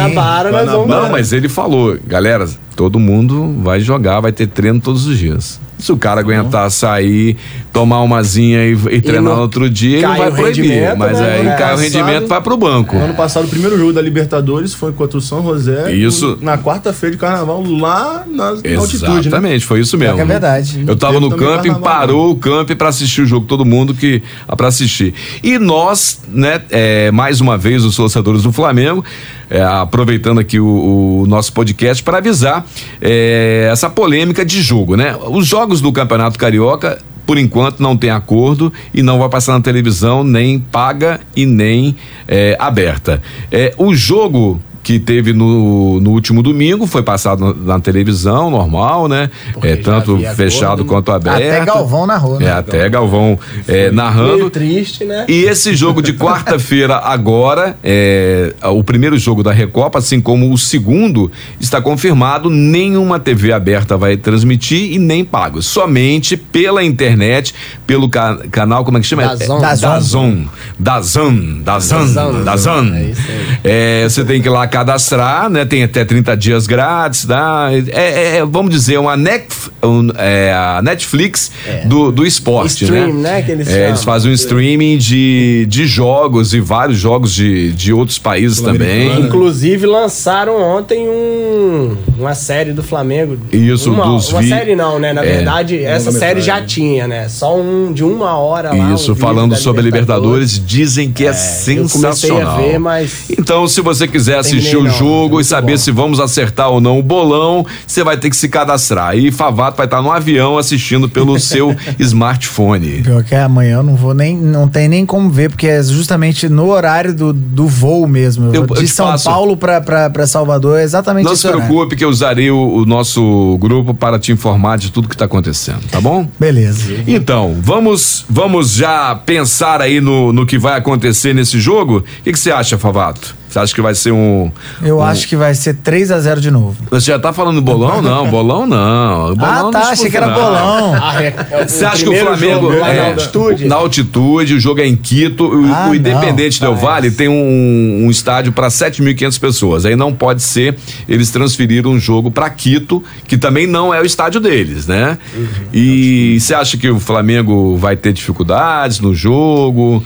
Guanabara, 0.49 0.77
nós 0.77 0.87
vamos... 0.87 1.03
Não, 1.03 1.11
mas 1.11 1.33
ele 1.33 1.49
falou, 1.49 1.97
galera, 2.05 2.47
todo 2.75 2.99
mundo 2.99 3.55
vai 3.61 3.79
jogar, 3.79 4.19
vai 4.19 4.31
ter 4.31 4.47
treino 4.47 4.79
todos 4.79 5.05
os 5.05 5.17
dias. 5.17 5.59
Se 5.79 5.91
o 5.91 5.97
cara 5.97 6.21
aguentar 6.21 6.71
sair, 6.71 7.35
tomar 7.73 8.01
umazinha 8.03 8.63
e, 8.65 8.71
e 8.91 9.01
treinar 9.01 9.35
no 9.35 9.41
outro 9.41 9.69
dia, 9.69 9.97
ele 9.97 10.07
não 10.07 10.15
vai 10.17 10.29
o 10.29 10.33
proibir. 10.33 10.63
rendimento, 10.63 10.97
Mas 10.97 11.19
né? 11.19 11.33
aí 11.33 11.47
É, 11.47 11.55
cai 11.57 11.73
o 11.73 11.77
rendimento, 11.77 12.27
vai 12.27 12.41
pro 12.41 12.55
banco. 12.55 12.95
Ano 12.95 13.13
passado, 13.15 13.45
o 13.45 13.47
primeiro 13.49 13.77
jogo 13.77 13.91
da 13.91 14.01
Libertadores 14.01 14.73
foi 14.73 14.93
contra 14.93 15.17
o 15.17 15.21
São 15.21 15.43
José. 15.43 15.91
Isso. 15.93 16.37
Na 16.41 16.57
quarta-feira 16.57 17.13
de 17.15 17.19
carnaval, 17.19 17.61
lá 17.67 18.23
na, 18.25 18.51
na 18.51 18.79
altitude, 18.79 19.11
né? 19.11 19.19
Exatamente, 19.19 19.65
foi 19.65 19.81
isso 19.81 19.97
mesmo. 19.97 20.15
que 20.15 20.21
é 20.21 20.25
verdade. 20.25 20.85
Eu 20.87 20.95
tava 20.95 21.19
no 21.19 21.29
camping, 21.31 21.71
carnaval, 21.71 21.81
parou 21.81 22.31
o 22.31 22.35
camping 22.37 22.75
pra 22.77 22.87
assistir 22.87 23.21
o 23.23 23.25
jogo, 23.25 23.45
todo 23.45 23.65
mundo 23.65 23.93
que 23.93 24.23
para 24.55 24.67
assistir. 24.69 25.13
E 25.43 25.59
nós, 25.59 26.21
né, 26.29 26.61
é, 26.69 27.11
mais 27.11 27.41
uma 27.41 27.57
vez 27.57 27.83
os 27.83 27.93
torcedores 27.97 28.43
do 28.43 28.53
Flamengo, 28.53 29.03
é, 29.49 29.61
aproveitando 29.61 30.39
aqui 30.39 30.59
o, 30.59 31.21
o 31.21 31.27
nosso 31.27 31.53
podcast 31.53 32.03
para 32.03 32.17
avisar 32.17 32.65
é, 33.01 33.69
essa 33.71 33.89
polêmica 33.89 34.45
de 34.45 34.61
jogo, 34.61 34.95
né? 34.95 35.15
Os 35.29 35.47
jogos 35.47 35.81
do 35.81 35.91
Campeonato 35.91 36.37
Carioca 36.37 36.99
por 37.25 37.37
enquanto 37.37 37.79
não 37.79 37.95
tem 37.95 38.09
acordo 38.09 38.71
e 38.93 39.01
não 39.01 39.19
vai 39.19 39.29
passar 39.29 39.53
na 39.53 39.61
televisão 39.61 40.23
nem 40.23 40.59
paga 40.59 41.21
e 41.35 41.45
nem 41.45 41.95
é, 42.27 42.55
aberta. 42.59 43.21
É, 43.51 43.73
o 43.77 43.93
jogo 43.95 44.61
que 44.83 44.99
teve 44.99 45.31
no, 45.33 45.99
no 46.01 46.11
último 46.11 46.43
domingo 46.43 46.85
foi 46.85 47.01
passado 47.01 47.55
na, 47.55 47.73
na 47.75 47.79
televisão 47.79 48.51
normal, 48.51 49.07
né? 49.07 49.29
Porque 49.53 49.67
É, 49.69 49.75
tanto 49.77 50.19
fechado 50.35 50.73
acordo, 50.81 50.85
quanto 50.85 51.11
aberto. 51.11 51.37
Até 51.37 51.65
Galvão 51.65 52.05
narrou, 52.05 52.37
né? 52.39 52.45
É, 52.47 52.51
até 52.51 52.89
Galvão 52.89 53.39
é, 53.67 53.89
narrando. 53.91 54.35
Meio 54.35 54.49
triste, 54.49 55.05
né? 55.05 55.25
E 55.29 55.43
esse 55.45 55.73
jogo 55.75 56.01
de 56.01 56.11
quarta-feira 56.13 56.97
agora, 56.97 57.77
é, 57.83 58.53
o 58.63 58.83
primeiro 58.83 59.17
jogo 59.17 59.41
da 59.41 59.51
Recopa, 59.53 59.99
assim 59.99 60.19
como 60.19 60.51
o 60.51 60.57
segundo, 60.57 61.31
está 61.59 61.81
confirmado, 61.81 62.49
nenhuma 62.49 63.19
TV 63.19 63.53
aberta 63.53 63.95
vai 63.95 64.17
transmitir 64.17 64.91
e 64.93 64.99
nem 64.99 65.23
pago. 65.23 65.61
Somente 65.61 66.35
pela 66.35 66.83
internet, 66.83 67.53
pelo 67.87 68.09
ca- 68.09 68.37
canal, 68.51 68.83
como 68.83 68.97
é 68.97 69.01
que 69.01 69.07
chama? 69.07 69.23
Dazon. 69.23 69.57
É, 69.57 69.61
Dazon. 69.61 70.43
Dazon. 70.77 71.61
Dazon. 71.63 72.13
Dazon. 72.13 72.43
Dazon. 72.43 72.93
É 72.95 73.03
isso 73.05 73.21
aí. 73.29 73.57
É, 73.63 74.03
você 74.09 74.25
tem 74.25 74.41
que 74.41 74.47
ir 74.47 74.51
lá 74.51 74.67
cadastrar, 74.77 75.49
né? 75.51 75.65
Tem 75.65 75.83
até 75.83 76.03
30 76.03 76.35
dias 76.35 76.65
grátis, 76.65 77.25
tá? 77.25 77.69
É, 77.91 78.37
é, 78.37 78.45
vamos 78.45 78.71
dizer, 78.71 78.97
uma 78.97 79.15
Netf- 79.15 79.69
um, 79.83 80.09
é, 80.17 80.51
a 80.51 80.81
Netflix 80.81 81.51
do, 81.85 82.11
do 82.11 82.25
esporte, 82.25 82.83
Stream, 82.85 83.13
né? 83.13 83.33
né, 83.33 83.41
que 83.43 83.51
eles 83.51 83.67
É, 83.67 83.89
eles 83.89 84.03
fazem 84.03 84.31
um 84.31 84.33
streaming 84.33 84.97
de, 84.97 85.65
de 85.69 85.85
jogos 85.85 86.53
e 86.55 86.59
vários 86.59 86.97
jogos 86.97 87.33
de, 87.35 87.71
de 87.73 87.93
outros 87.93 88.17
países 88.17 88.59
também. 88.61 89.19
Inclusive 89.21 89.85
lançaram 89.85 90.59
ontem 90.59 91.07
um, 91.07 91.95
uma 92.17 92.33
série 92.33 92.73
do 92.73 92.81
Flamengo. 92.81 93.37
Isso, 93.51 93.91
uma, 93.91 94.05
dos 94.05 94.29
uma 94.29 94.41
vi- 94.41 94.49
série 94.49 94.75
não, 94.75 94.97
né? 94.97 95.13
Na 95.13 95.23
É. 95.23 95.35
verdade, 95.35 95.83
essa 95.83 96.11
série 96.11 96.41
já 96.41 96.61
tinha, 96.61 97.07
né? 97.07 97.29
Só 97.29 97.55
um 97.59 97.93
de 97.93 98.03
uma 98.03 98.37
hora 98.37 98.69
lá. 98.69 98.75
um 98.75 98.95
Isso, 98.95 99.13
vídeo 99.13 99.21
falando 99.27 99.55
sobre 99.55 99.81
a 99.81 99.83
Libertadores, 99.83 100.59
dizem 100.65 101.11
que 101.11 101.25
é, 101.25 101.29
eu 101.29 101.33
sensacional. 101.33 102.55
comecei 102.55 102.67
a 102.67 102.71
ver, 102.71 102.79
mas 102.79 103.25
Então, 103.37 103.67
se 103.67 103.79
você 103.81 104.07
quiser 104.07 104.37
assistir 104.39 104.62
Terminei 104.71 104.91
o 104.91 104.97
jogo 104.97 105.39
e 105.41 105.43
saber 105.43 105.73
bom. 105.73 105.77
se 105.77 105.91
vamos 105.91 106.19
acertar 106.19 106.69
ou 106.69 106.79
não 106.81 106.99
o 106.99 107.03
bolão, 107.03 107.65
você 107.85 108.03
vai 108.03 108.17
ter 108.17 108.29
que 108.29 108.35
se 108.35 108.47
cadastrar. 108.49 109.15
E 109.17 109.31
Favato 109.31 109.77
vai 109.77 109.85
estar 109.85 110.01
no 110.01 110.11
avião 110.11 110.57
assistindo 110.57 111.07
pelo 111.09 111.37
seu 111.41 111.75
smartphone. 111.99 113.01
Pior 113.03 113.23
que 113.23 113.35
é 113.35 113.41
amanhã 113.41 113.77
eu 113.77 113.83
não 113.83 113.95
vou 113.95 114.13
nem. 114.13 114.37
Não 114.37 114.67
tem 114.67 114.87
nem 114.87 115.05
como 115.05 115.29
ver, 115.29 115.49
porque 115.49 115.67
é 115.67 115.81
justamente 115.83 116.47
no 116.49 116.69
horário 116.69 117.13
do, 117.13 117.33
do 117.33 117.67
voo 117.67 118.07
mesmo. 118.07 118.53
Eu- 118.53 118.65
de 118.65 118.81
eu 118.81 118.87
São 118.87 119.07
passo. 119.07 119.25
Paulo 119.29 119.57
pra 119.57 120.27
Salvador 120.27 120.79
é 120.79 120.83
exatamente 120.83 121.25
Não 121.25 121.35
se 121.35 121.47
horário. 121.47 121.65
preocupe 121.65 121.95
que 121.95 122.05
eu 122.05 122.09
usarei 122.09 122.49
o, 122.51 122.57
o 122.77 122.85
nosso 122.85 123.57
grupo 123.59 123.93
para 123.93 124.17
te 124.19 124.31
informar 124.31 124.77
de 124.77 124.91
tudo 124.91 125.07
que 125.07 125.15
está 125.15 125.25
acontecendo, 125.25 125.81
tá 125.91 125.99
bom? 125.99 126.27
Beleza. 126.39 126.93
Então, 127.07 127.57
vamos 127.61 128.25
vamos 128.29 128.71
já 128.73 129.15
pensar 129.15 129.81
aí 129.81 129.99
no, 129.99 130.31
no 130.31 130.45
que 130.45 130.57
vai 130.57 130.77
acontecer 130.77 131.33
nesse 131.33 131.59
jogo? 131.59 131.97
O 131.97 132.23
que, 132.23 132.31
que 132.31 132.39
você 132.39 132.51
acha, 132.51 132.77
Favato? 132.77 133.35
Você 133.53 133.59
acha 133.59 133.75
que 133.75 133.81
vai 133.83 133.93
ser 133.93 134.11
um. 134.11 134.51
Eu 134.81 134.97
um- 134.97 135.01
acho 135.03 135.27
que 135.27 135.35
vai 135.35 135.53
ser 135.53 135.75
3 135.75 136.09
a 136.09 136.19
0 136.19 136.41
de 136.41 136.49
novo. 136.49 136.75
Você 136.89 137.11
já 137.11 137.19
tá 137.19 137.31
falando 137.31 137.61
bolão? 137.61 138.01
Não, 138.01 138.27
bolão 138.27 138.65
não. 138.65 139.35
Bolão 139.35 139.67
ah, 139.67 139.71
tá. 139.71 139.89
Achei 139.91 140.09
que 140.09 140.17
era 140.17 140.27
bolão. 140.29 140.95
Ah, 140.99 141.23
é- 141.23 141.35
é 141.51 141.67
Você 141.67 141.85
acha 141.85 142.03
que 142.03 142.09
o 142.09 142.15
Flamengo 142.15 142.71
jogo 142.71 142.79
lá 142.79 142.89
é, 142.89 143.01
na 143.01 143.07
altitude? 143.09 143.65
Na 143.65 143.75
altitude, 143.75 144.55
o 144.55 144.59
jogo 144.59 144.81
é 144.81 144.87
em 144.87 144.95
Quito. 144.95 145.45
O, 145.45 145.71
Ah, 145.71 145.83
o 145.83 145.87
não. 145.89 145.95
Independente 145.95 146.59
Del 146.59 146.75
Vale 146.75 147.11
tem 147.11 147.29
um, 147.29 148.05
um 148.07 148.09
estádio 148.09 148.51
para 148.51 148.69
7.500 148.69 149.37
pessoas. 149.39 149.85
Aí 149.85 149.95
não 149.95 150.11
pode 150.11 150.41
ser 150.41 150.75
eles 151.07 151.29
transferiram 151.29 151.91
um 151.91 151.99
jogo 151.99 152.31
para 152.31 152.49
Quito, 152.49 153.03
que 153.27 153.37
também 153.37 153.67
não 153.67 153.93
é 153.93 154.01
o 154.01 154.05
estádio 154.05 154.41
deles, 154.41 154.87
né? 154.87 155.15
Uhum. 155.35 155.47
E 155.71 156.39
você 156.39 156.55
acha 156.55 156.75
que 156.75 156.89
o 156.89 156.99
Flamengo 156.99 157.77
vai 157.77 157.95
ter 157.95 158.13
dificuldades 158.13 158.99
no 158.99 159.13
jogo? 159.13 160.03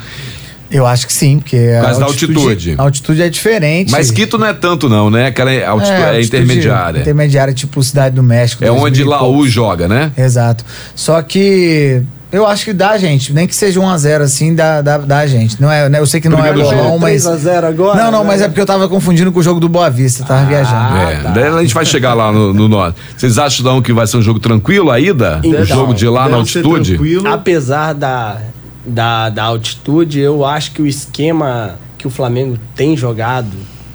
Eu 0.70 0.86
acho 0.86 1.08
que 1.08 1.14
sim, 1.14 1.40
porque. 1.40 1.58
a 1.78 1.82
causa 1.82 2.00
da 2.00 2.06
altitude. 2.06 2.76
A 2.78 2.82
altitude 2.84 3.22
é 3.22 3.30
diferente. 3.30 3.92
Mas 3.92 4.12
Quito 4.12 4.38
não 4.38 4.48
é 4.48 4.54
tanto, 4.54 4.90
não, 4.90 5.10
né? 5.10 5.28
Aquela 5.28 5.52
altitude 5.68 6.02
é, 6.02 6.06
altitude 6.18 6.26
intermediária. 6.28 7.00
Intermediária, 7.00 7.54
tipo 7.54 7.82
Cidade 7.84 8.16
do 8.16 8.24
México. 8.24 8.64
É 8.64 8.68
2000 8.68 8.86
onde 8.86 9.04
Laú 9.04 9.48
joga, 9.48 9.88
né? 9.88 10.12
Exato. 10.18 10.66
Só 10.94 11.22
que 11.22 12.02
eu 12.30 12.46
acho 12.46 12.66
que 12.66 12.74
dá, 12.74 12.98
gente. 12.98 13.32
Nem 13.32 13.48
que 13.48 13.56
seja 13.56 13.80
1x0 13.80 14.22
assim, 14.22 14.54
dá, 14.54 14.82
dá, 14.82 14.98
dá, 14.98 15.26
gente. 15.26 15.62
Não 15.62 15.72
é, 15.72 15.88
né, 15.88 16.00
eu 16.00 16.06
sei 16.06 16.20
que 16.20 16.28
não 16.28 16.38
Primeiro 16.38 16.60
é 16.62 16.64
jogo. 16.66 16.76
bolão, 16.76 17.00
mas. 17.00 17.24
3x0 17.24 17.64
agora? 17.64 18.04
Não, 18.04 18.12
não, 18.12 18.20
né? 18.24 18.28
mas 18.28 18.42
é 18.42 18.48
porque 18.50 18.60
eu 18.60 18.66
tava 18.66 18.90
confundindo 18.90 19.32
com 19.32 19.40
o 19.40 19.44
jogo 19.44 19.62
do 19.62 19.70
Boa 19.70 19.90
Vista, 19.90 20.26
tava 20.26 20.46
viajando. 20.46 20.98
é, 20.98 21.16
tá. 21.22 21.30
daí 21.30 21.44
a 21.48 21.62
gente 21.62 21.74
vai 21.74 21.86
chegar 21.86 22.14
lá 22.14 22.32
no, 22.32 22.54
no 22.54 22.68
norte. 22.68 23.00
Vocês 23.16 23.38
acham 23.38 23.62
então, 23.66 23.82
que 23.82 23.94
vai 23.94 24.06
ser 24.06 24.18
um 24.18 24.22
jogo 24.22 24.40
tranquilo 24.40 24.92
a 24.92 25.00
ida? 25.00 25.40
o 25.42 25.48
Então, 25.48 25.64
jogo 25.64 25.94
de 25.94 26.08
lá 26.08 26.28
na 26.28 26.36
altitude? 26.38 26.96
tranquilo. 26.96 27.28
Apesar 27.30 27.94
da, 27.94 28.42
da, 28.88 29.30
da 29.30 29.44
altitude, 29.44 30.20
eu 30.20 30.46
acho 30.46 30.72
que 30.72 30.82
o 30.82 30.88
esquema 30.88 31.78
que 31.98 32.08
o 32.08 32.10
Flamengo 32.10 32.58
tem 32.76 32.96
jogado, 32.96 33.52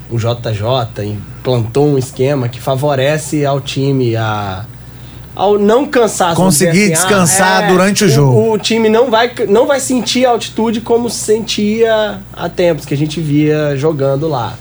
o 0.09 0.17
JJ 0.17 1.03
implantou 1.05 1.87
um 1.87 1.97
esquema 1.97 2.47
que 2.47 2.61
favorece 2.61 3.45
ao 3.45 3.59
time 3.59 4.15
a 4.15 4.65
ao 5.35 5.57
não 5.57 5.87
cansar 5.87 6.35
vamos 6.35 6.53
dizer 6.53 6.67
Conseguir 6.67 6.89
descansar 6.91 7.67
durante 7.67 8.03
o 8.03 8.09
jogo. 8.09 8.53
O, 8.53 8.57
time 8.59 8.87
não 8.87 9.09
vai, 9.09 9.31
não 9.49 9.65
vai 9.65 9.79
sentir 9.79 10.27
a 10.27 10.29
altitude 10.29 10.79
como 10.79 11.09
sentia 11.09 12.19
há 12.31 12.49
tempos 12.49 12.85
que 12.85 12.93
a 12.93 12.97
gente 12.97 13.19
via 13.19 13.75
jogando 13.75 14.27
lá. 14.27 14.53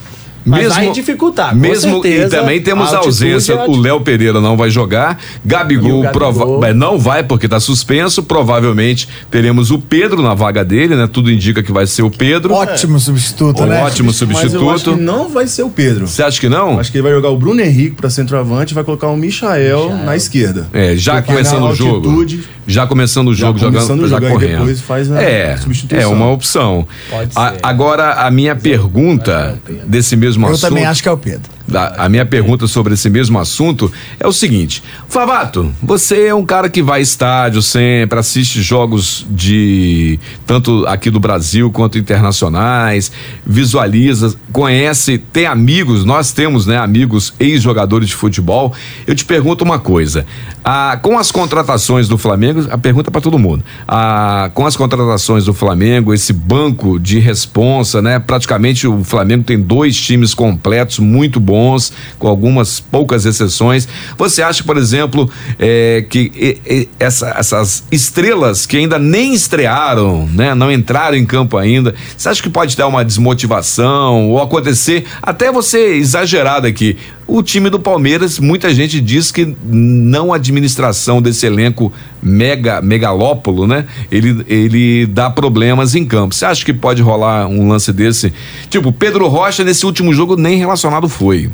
Mas 0.44 0.68
vai 0.74 0.90
dificultar, 0.90 1.50
com 1.50 1.56
mesmo 1.56 2.02
certeza, 2.02 2.26
e 2.36 2.40
também 2.40 2.60
temos 2.60 2.92
a, 2.92 2.98
ausência. 2.98 3.52
é 3.54 3.64
O 3.66 3.76
Léo 3.76 4.00
Pereira 4.00 4.40
não 4.40 4.56
vai 4.56 4.70
jogar, 4.70 5.18
Gabigol, 5.44 6.02
Gabigol. 6.02 6.12
prova- 6.12 6.68
é, 6.68 6.72
não 6.74 6.98
vai 6.98 7.22
porque 7.22 7.46
está 7.46 7.60
suspenso. 7.60 8.22
Provavelmente 8.22 9.08
teremos 9.30 9.70
o 9.70 9.78
Pedro 9.78 10.22
na 10.22 10.34
vaga 10.34 10.64
dele, 10.64 10.96
né? 10.96 11.08
Tudo 11.10 11.30
indica 11.30 11.62
que 11.62 11.70
vai 11.72 11.86
ser 11.86 12.02
o 12.02 12.10
Pedro. 12.10 12.54
Ótimo 12.54 12.98
substituto, 12.98 13.62
Um 13.62 13.66
né? 13.66 13.82
ótimo 13.82 14.08
Mas 14.08 14.20
eu 14.20 14.28
acho 14.28 14.48
substituto. 14.50 14.96
que 14.96 15.00
não 15.02 15.28
vai 15.28 15.46
ser 15.46 15.62
o 15.62 15.70
Pedro. 15.70 16.06
Você 16.06 16.22
acha 16.22 16.40
que 16.40 16.48
não? 16.48 16.78
Acho 16.78 16.90
que 16.90 16.98
ele 16.98 17.02
vai 17.02 17.12
jogar 17.12 17.30
o 17.30 17.36
Bruno 17.36 17.60
Henrique 17.60 17.96
pra 17.96 18.10
centroavante 18.10 18.72
e 18.72 18.74
vai 18.74 18.84
colocar 18.84 19.08
o 19.08 19.16
Michael, 19.16 19.90
na 20.04 20.16
esquerda. 20.16 20.66
É, 20.72 20.96
já 20.96 21.14
Porque 21.14 21.32
começando 21.32 21.64
o 21.64 21.74
jogo. 21.74 22.08
altitude, 22.08 22.48
Já 22.64 22.86
começando 22.86 23.26
o 23.28 23.34
Já 23.34 23.48
jogo, 23.48 23.58
começando 23.58 23.88
jogando, 23.88 24.04
o 24.04 24.08
já 24.08 24.20
correndo. 24.20 24.58
depois 24.60 24.80
faz 24.80 25.10
a 25.10 25.20
é, 25.20 25.56
substituição. 25.56 26.10
é 26.12 26.14
uma 26.14 26.30
opção. 26.30 26.86
Pode 27.10 27.30
A- 27.34 27.50
ser. 27.50 27.58
agora, 27.60 28.12
a 28.24 28.30
minha 28.30 28.54
pergunta 28.54 29.58
desse 29.84 30.14
mesmo 30.14 30.31
Eu 30.50 30.54
assunto. 30.54 30.68
também 30.68 30.84
acho 30.84 31.02
que 31.02 31.08
é 31.08 31.12
o 31.12 31.16
Pedro. 31.16 31.50
Da- 31.72 31.94
a 31.96 32.08
minha 32.08 32.26
pergunta 32.26 32.66
sobre 32.66 32.92
esse 32.94 33.08
mesmo 33.08 33.38
assunto 33.38 33.90
é 34.20 34.26
o 34.26 34.32
seguinte: 34.32 34.82
Flavato, 35.08 35.72
você 35.82 36.26
é 36.26 36.34
um 36.34 36.44
cara 36.44 36.68
que 36.68 36.82
vai 36.82 36.92
a 36.92 37.00
estádio 37.00 37.62
sempre, 37.62 38.18
assiste 38.18 38.60
jogos 38.60 39.26
de 39.30 40.18
tanto 40.46 40.84
aqui 40.86 41.08
do 41.10 41.18
Brasil 41.18 41.70
quanto 41.70 41.96
internacionais, 41.96 43.10
visualiza, 43.46 44.34
conhece, 44.52 45.16
tem 45.16 45.46
amigos, 45.46 46.04
nós 46.04 46.32
temos, 46.32 46.66
né, 46.66 46.76
amigos 46.76 47.32
ex-jogadores 47.40 48.08
de 48.08 48.14
futebol. 48.14 48.74
Eu 49.06 49.14
te 49.14 49.24
pergunto 49.24 49.64
uma 49.64 49.78
coisa: 49.78 50.26
ah, 50.62 50.98
com 51.00 51.18
as 51.18 51.32
contratações 51.32 52.06
do 52.08 52.18
Flamengo, 52.18 52.66
a 52.70 52.76
pergunta 52.76 53.10
para 53.10 53.20
todo 53.22 53.38
mundo, 53.38 53.64
ah, 53.88 54.50
com 54.52 54.66
as 54.66 54.76
contratações 54.76 55.46
do 55.46 55.54
Flamengo, 55.54 56.12
esse 56.12 56.32
banco 56.34 57.00
de 57.00 57.18
responsa, 57.18 58.02
né? 58.02 58.18
Praticamente 58.18 58.86
o 58.86 59.02
Flamengo 59.02 59.42
tem 59.44 59.58
dois 59.58 59.96
times 59.98 60.34
completos 60.34 60.98
muito 60.98 61.40
bons 61.40 61.61
bons, 61.62 61.92
com 62.18 62.26
algumas 62.26 62.80
poucas 62.80 63.24
exceções. 63.24 63.86
Você 64.18 64.42
acha, 64.42 64.64
por 64.64 64.76
exemplo, 64.76 65.30
é, 65.58 66.04
que 66.10 66.30
e- 66.34 66.60
e- 66.74 66.88
essa- 66.98 67.34
essas 67.38 67.84
estrelas 67.92 68.66
que 68.66 68.76
ainda 68.76 68.98
nem 68.98 69.32
estrearam, 69.32 70.28
né, 70.32 70.54
não 70.54 70.70
entraram 70.72 71.16
em 71.16 71.24
campo 71.24 71.56
ainda, 71.56 71.94
você 72.16 72.28
acha 72.28 72.42
que 72.42 72.50
pode 72.50 72.76
dar 72.76 72.88
uma 72.88 73.04
desmotivação 73.04 74.28
ou 74.30 74.40
acontecer, 74.42 75.04
até 75.22 75.52
você 75.52 75.94
exagerado 75.96 76.66
aqui, 76.66 76.96
o 77.36 77.42
time 77.42 77.70
do 77.70 77.78
Palmeiras, 77.80 78.38
muita 78.38 78.72
gente 78.74 79.00
diz 79.00 79.30
que 79.30 79.56
não 79.64 80.32
a 80.32 80.36
administração 80.36 81.20
desse 81.22 81.46
elenco 81.46 81.92
mega 82.22 82.80
megalópolo, 82.82 83.66
né? 83.66 83.86
Ele, 84.10 84.44
ele 84.48 85.06
dá 85.06 85.30
problemas 85.30 85.94
em 85.94 86.04
campo. 86.04 86.34
Você 86.34 86.44
acha 86.44 86.64
que 86.64 86.72
pode 86.72 87.00
rolar 87.02 87.46
um 87.46 87.68
lance 87.68 87.92
desse? 87.92 88.32
Tipo, 88.68 88.92
Pedro 88.92 89.28
Rocha 89.28 89.64
nesse 89.64 89.84
último 89.86 90.12
jogo 90.12 90.36
nem 90.36 90.58
relacionado 90.58 91.08
foi. 91.08 91.50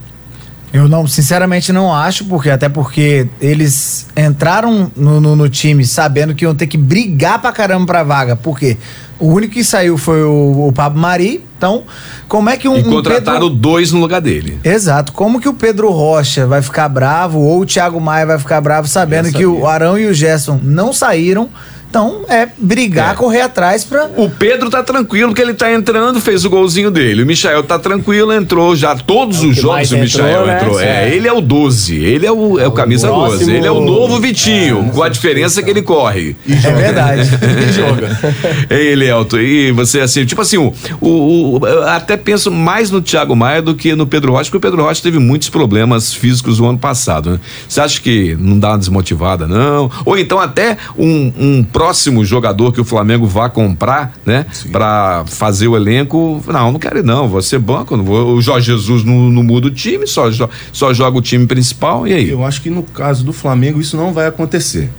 Eu 0.71 0.87
não, 0.87 1.07
sinceramente 1.07 1.73
não 1.73 1.95
acho, 1.95 2.27
porque 2.27 2.51
até 2.51 2.69
porque 2.69 3.27
eles 3.41 4.07
entraram 4.15 4.93
no, 4.95 5.19
no- 5.21 5.35
no 5.35 5.49
time 5.49 5.83
sabendo 5.85 6.35
que 6.35 6.45
iam 6.45 6.55
ter 6.55 6.67
que 6.67 6.77
brigar 6.77 7.41
pra 7.41 7.51
caramba 7.53 7.87
pra 7.87 8.03
vaga. 8.03 8.37
Porque 8.37 8.77
o 9.19 9.29
único 9.29 9.55
que 9.55 9.65
saiu 9.65 9.97
foi 9.97 10.23
o, 10.23 10.67
o 10.69 10.73
Pablo 10.73 11.01
Mari. 11.01 11.43
Então, 11.59 11.83
como 12.29 12.49
é 12.49 12.57
que 12.57 12.69
um, 12.69 12.77
E 12.77 12.81
um 12.81 12.85
contrataram 12.85 13.41
Pedro... 13.41 13.57
dois 13.57 13.91
no 13.91 13.99
lugar 13.99 14.21
dele. 14.21 14.61
Exato. 14.63 15.13
Como 15.13 15.41
que 15.41 15.49
o 15.49 15.55
Pedro 15.55 15.91
Rocha 15.91 16.47
vai 16.47 16.63
ficar 16.63 16.89
bravo 16.89 17.41
ou 17.41 17.61
o 17.63 17.67
Thiago 17.67 18.01
Maia 18.01 18.25
vai 18.25 18.39
ficar 18.39 18.61
bravo 18.61 18.87
sabendo 18.87 19.33
que 19.33 19.45
o 19.45 19.67
Arão 19.67 19.99
e 19.99 20.07
o 20.07 20.15
Gerson 20.15 20.61
não 20.63 20.93
saíram? 20.93 21.51
Então, 21.91 22.21
é 22.29 22.47
brigar, 22.59 23.13
É. 23.13 23.17
correr 23.17 23.41
atrás 23.41 23.83
pra. 23.85 24.11
O 24.17 24.29
Pedro 24.29 24.69
tá 24.69 24.83
tranquilo 24.83 25.35
que 25.35 25.41
ele 25.41 25.55
tá 25.55 25.73
entrando, 25.73 26.21
fez 26.21 26.45
o 26.45 26.51
golzinho 26.51 26.91
dele. 26.91 27.23
O 27.23 27.27
Michael 27.27 27.63
tá 27.63 27.79
tranquilo, 27.79 28.31
entrou 28.33 28.77
já 28.77 28.95
todos 28.95 29.43
os 29.43 29.55
que 29.57 29.63
jogos 29.63 29.91
o 29.93 29.97
Michael 29.99 30.31
entrou, 30.43 30.47
né? 30.47 30.57
entrou. 30.61 30.81
É, 30.81 31.09
É. 31.09 31.15
ele 31.15 31.27
é 31.27 31.33
o 31.33 31.41
12, 31.41 31.97
ele 31.97 32.27
é 32.27 32.33
o, 32.33 32.59
é 32.59 32.67
o 32.67 32.73
camisa 32.73 33.09
próximo- 33.09 33.39
12, 33.39 33.51
ele 33.53 33.67
é 33.67 33.71
o 33.71 33.81
novo 33.81 34.21
Vitinho, 34.21 34.91
com 34.95 35.03
a 35.03 35.09
diferença 35.09 35.63
que 35.63 35.71
ele 35.71 35.81
corre. 35.83 36.37
É 36.49 36.71
verdade. 36.73 37.23
Ei, 38.71 38.93
Elton, 39.09 39.39
e 39.39 39.73
você 39.73 40.01
assim, 40.01 40.25
tipo 40.27 40.41
assim, 40.43 40.57
o, 40.59 40.75
o- 41.01 41.59
o- 41.61 41.67
eu 41.67 41.89
até 41.89 42.17
penso 42.17 42.51
mais 42.51 42.91
no 42.91 43.01
Thiago 43.01 43.35
Maia 43.35 43.63
do 43.63 43.75
que 43.75 43.95
no 43.95 44.07
Pedro 44.07 44.33
Rocha, 44.33 44.45
porque 44.51 44.59
o 44.59 44.61
Pedro 44.61 44.83
Rocha 44.85 45.03
teve 45.03 45.19
muitos 45.19 45.49
problemas 45.49 46.13
físicos 46.13 46.59
no 46.59 46.69
ano 46.69 46.79
passado, 46.79 47.31
né? 47.31 47.41
Você 47.69 47.81
acha 47.81 48.01
que 48.01 48.37
não 48.39 48.59
dá 48.59 48.71
uma 48.71 48.79
desmotivada, 48.79 49.47
não? 49.47 49.91
Ou 50.05 50.19
então 50.19 50.39
até 50.39 50.77
um, 50.97 51.33
um 51.39 51.65
próximo 51.79 52.25
jogador 52.25 52.73
que 52.73 52.81
o 52.81 52.85
Flamengo 52.85 53.25
vá 53.25 53.49
comprar, 53.49 54.15
né? 54.27 54.45
Pra 54.73 55.23
fazer 55.29 55.69
o 55.69 55.77
elenco, 55.77 56.43
não, 56.49 56.73
não 56.73 56.81
quero 56.81 56.99
ir 56.99 57.05
não, 57.05 57.29
vou 57.29 57.41
ser 57.41 57.61
banco, 57.61 57.97
não 57.97 58.03
vou, 58.03 58.35
o 58.35 58.43
Jorge 58.43 58.67
Jesus 58.67 59.05
não, 59.05 59.31
não 59.31 59.45
muda 59.45 59.69
o 59.69 59.71
time, 59.71 60.05
só, 60.05 60.29
só 60.73 60.93
joga 60.93 61.17
o 61.17 61.23
time 61.23 61.47
principal, 61.47 62.05
e 62.05 62.13
aí? 62.13 62.31
Eu 62.31 62.45
acho 62.45 62.63
que 62.63 62.69
no 62.69 62.83
caso 62.83 63.25
do 63.25 63.33
Flamengo 63.33 63.81
isso 63.81 63.97
não 63.97 64.13
vai 64.13 64.27
acontecer. 64.27 64.91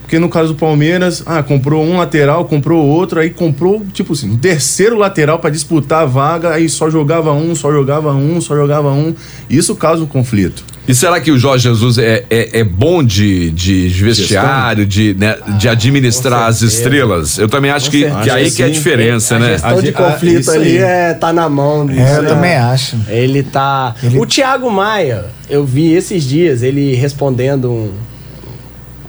Porque 0.00 0.18
no 0.18 0.30
caso 0.30 0.54
do 0.54 0.58
Palmeiras, 0.58 1.22
ah, 1.26 1.42
comprou 1.42 1.84
um 1.84 1.98
lateral, 1.98 2.46
comprou 2.46 2.82
outro, 2.82 3.20
aí 3.20 3.28
comprou, 3.28 3.84
tipo 3.92 4.14
assim, 4.14 4.32
o 4.32 4.38
terceiro 4.38 4.96
lateral 4.96 5.38
pra 5.38 5.50
disputar 5.50 6.04
a 6.04 6.06
vaga, 6.06 6.54
aí 6.54 6.66
só 6.66 6.88
jogava 6.88 7.30
um, 7.34 7.54
só 7.54 7.70
jogava 7.70 8.10
um, 8.14 8.40
só 8.40 8.56
jogava 8.56 8.90
um. 8.90 9.14
Isso 9.50 9.76
causa 9.76 10.02
um 10.02 10.06
conflito. 10.06 10.64
E 10.86 10.94
será 10.94 11.20
que 11.20 11.30
o 11.30 11.38
Jorge 11.38 11.62
Jesus 11.68 11.96
é, 11.96 12.24
é, 12.28 12.58
é 12.60 12.64
bom 12.64 13.04
de, 13.04 13.50
de 13.50 13.88
vestiário, 13.88 14.84
de, 14.84 15.14
né, 15.14 15.36
de 15.56 15.68
administrar 15.68 16.48
as 16.48 16.60
estrelas? 16.60 17.38
Eu 17.38 17.48
também 17.48 17.70
acho 17.70 17.88
que, 17.88 18.00
que 18.22 18.30
aí 18.30 18.50
que 18.50 18.62
é 18.64 18.66
a 18.66 18.68
diferença, 18.68 19.36
a 19.36 19.38
né? 19.38 19.52
gestão 19.52 19.70
A 19.70 19.74
de 19.80 19.86
ge- 19.86 19.88
a- 19.90 19.92
conflito 19.92 20.50
ali 20.50 20.78
é, 20.78 21.14
tá 21.14 21.32
na 21.32 21.48
mão. 21.48 21.86
disso, 21.86 22.00
É, 22.00 22.16
eu 22.18 22.22
né? 22.22 22.28
também 22.28 22.54
acho. 22.56 22.96
Ele 23.08 23.44
tá. 23.44 23.94
Ele- 24.02 24.18
O 24.18 24.26
Thiago 24.26 24.68
Maia, 24.72 25.26
eu 25.48 25.64
vi 25.64 25.92
esses 25.92 26.24
dias 26.24 26.62
ele 26.62 26.94
respondendo 26.96 27.70
um 27.70 27.92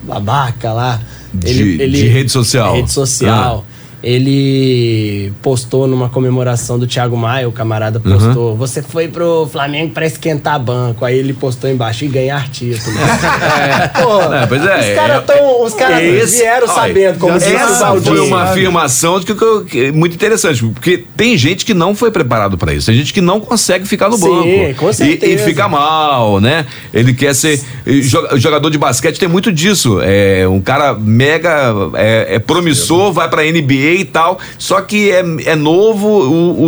babaca 0.03 0.71
lá. 0.73 0.99
De- 1.33 1.49
Ele, 1.81 1.97
de 1.97 2.07
rede 2.07 2.31
social. 2.31 2.75
Rede 2.75 2.91
social. 2.91 3.65
Ele 4.03 5.31
postou 5.41 5.87
numa 5.87 6.09
comemoração 6.09 6.77
do 6.77 6.85
Thiago 6.85 7.15
Maia, 7.15 7.47
o 7.47 7.51
camarada 7.51 7.99
postou. 7.99 8.55
Você 8.57 8.81
foi 8.81 9.07
pro 9.07 9.47
Flamengo 9.51 9.93
pra 9.93 10.05
esquentar 10.05 10.59
banco. 10.59 11.05
Aí 11.05 11.17
ele 11.17 11.33
postou 11.33 11.69
embaixo 11.69 12.05
e 12.05 12.07
ganhar 12.07 12.49
título. 12.49 12.95
é, 12.99 13.87
pô, 13.87 14.21
É, 14.33 14.45
pois 14.45 14.61
é, 14.65 14.79
os 14.91 14.95
caras 14.95 15.17
é- 15.17 15.21
tão- 15.21 15.63
os 15.63 15.73
caras 15.73 16.03
Esse- 16.03 16.37
vieram 16.37 16.67
olha, 16.67 16.75
sabendo 16.75 17.19
como 17.19 17.33
o 17.33 17.37
Essa 17.37 17.95
foi 18.01 18.19
uma 18.19 18.43
afirmação 18.43 19.19
que, 19.21 19.33
que 19.69 19.85
é 19.85 19.91
muito 19.91 20.13
interessante, 20.15 20.63
porque 20.65 21.03
tem 21.15 21.37
gente 21.37 21.65
que 21.65 21.73
não 21.73 21.95
foi 21.95 22.11
preparado 22.11 22.57
para 22.57 22.73
isso, 22.73 22.87
tem 22.87 22.95
gente 22.95 23.13
que 23.13 23.21
não 23.21 23.39
consegue 23.39 23.85
ficar 23.87 24.09
no 24.09 24.17
Sim, 24.17 24.27
banco 24.29 24.75
com 24.79 24.89
e, 24.89 24.93
certeza. 24.93 25.31
e 25.33 25.37
fica 25.37 25.67
mal, 25.67 26.39
né? 26.41 26.65
Ele 26.93 27.13
quer 27.13 27.33
ser 27.33 27.59
e 27.85 28.01
joga- 28.01 28.37
jogador 28.37 28.69
de 28.69 28.77
basquete 28.77 29.19
tem 29.19 29.29
muito 29.29 29.51
disso, 29.51 29.99
é 30.01 30.47
um 30.47 30.59
cara 30.61 30.93
mega 30.93 31.73
é, 31.95 32.35
é 32.35 32.39
promissor, 32.39 33.11
vai 33.13 33.29
para 33.29 33.43
NBA 33.45 33.92
e 34.01 34.05
tal, 34.05 34.39
só 34.57 34.81
que 34.81 35.11
é, 35.11 35.23
é 35.45 35.55
novo, 35.55 36.07
o, 36.07 36.61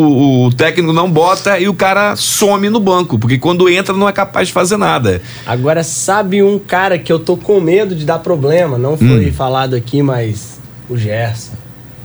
o- 0.44 0.46
o 0.48 0.54
técnico 0.54 0.94
não 0.94 1.10
bota 1.10 1.60
e 1.60 1.68
o 1.68 1.74
cara 1.74 2.16
some 2.16 2.70
no 2.70 2.80
banco, 2.80 3.18
porque 3.20 3.38
quando 3.38 3.70
entra 3.70 3.94
não 3.96 4.08
é 4.08 4.12
capaz 4.12 4.48
de 4.48 4.54
fazer 4.54 4.78
nada. 4.78 5.22
Agora, 5.46 5.84
sabe 5.84 6.42
um 6.44 6.58
cara 6.60 6.98
que 7.00 7.12
eu 7.12 7.20
tô 7.20 7.36
com 7.38 7.60
medo 7.60 7.96
de 7.96 8.06
dar 8.06 8.20
problema? 8.20 8.78
Não 8.78 8.94
Hum. 8.94 8.98
foi 8.98 9.32
falado 9.32 9.76
aqui, 9.76 10.02
mas 10.02 10.60
o 10.90 10.98
Gerson. 10.98 11.54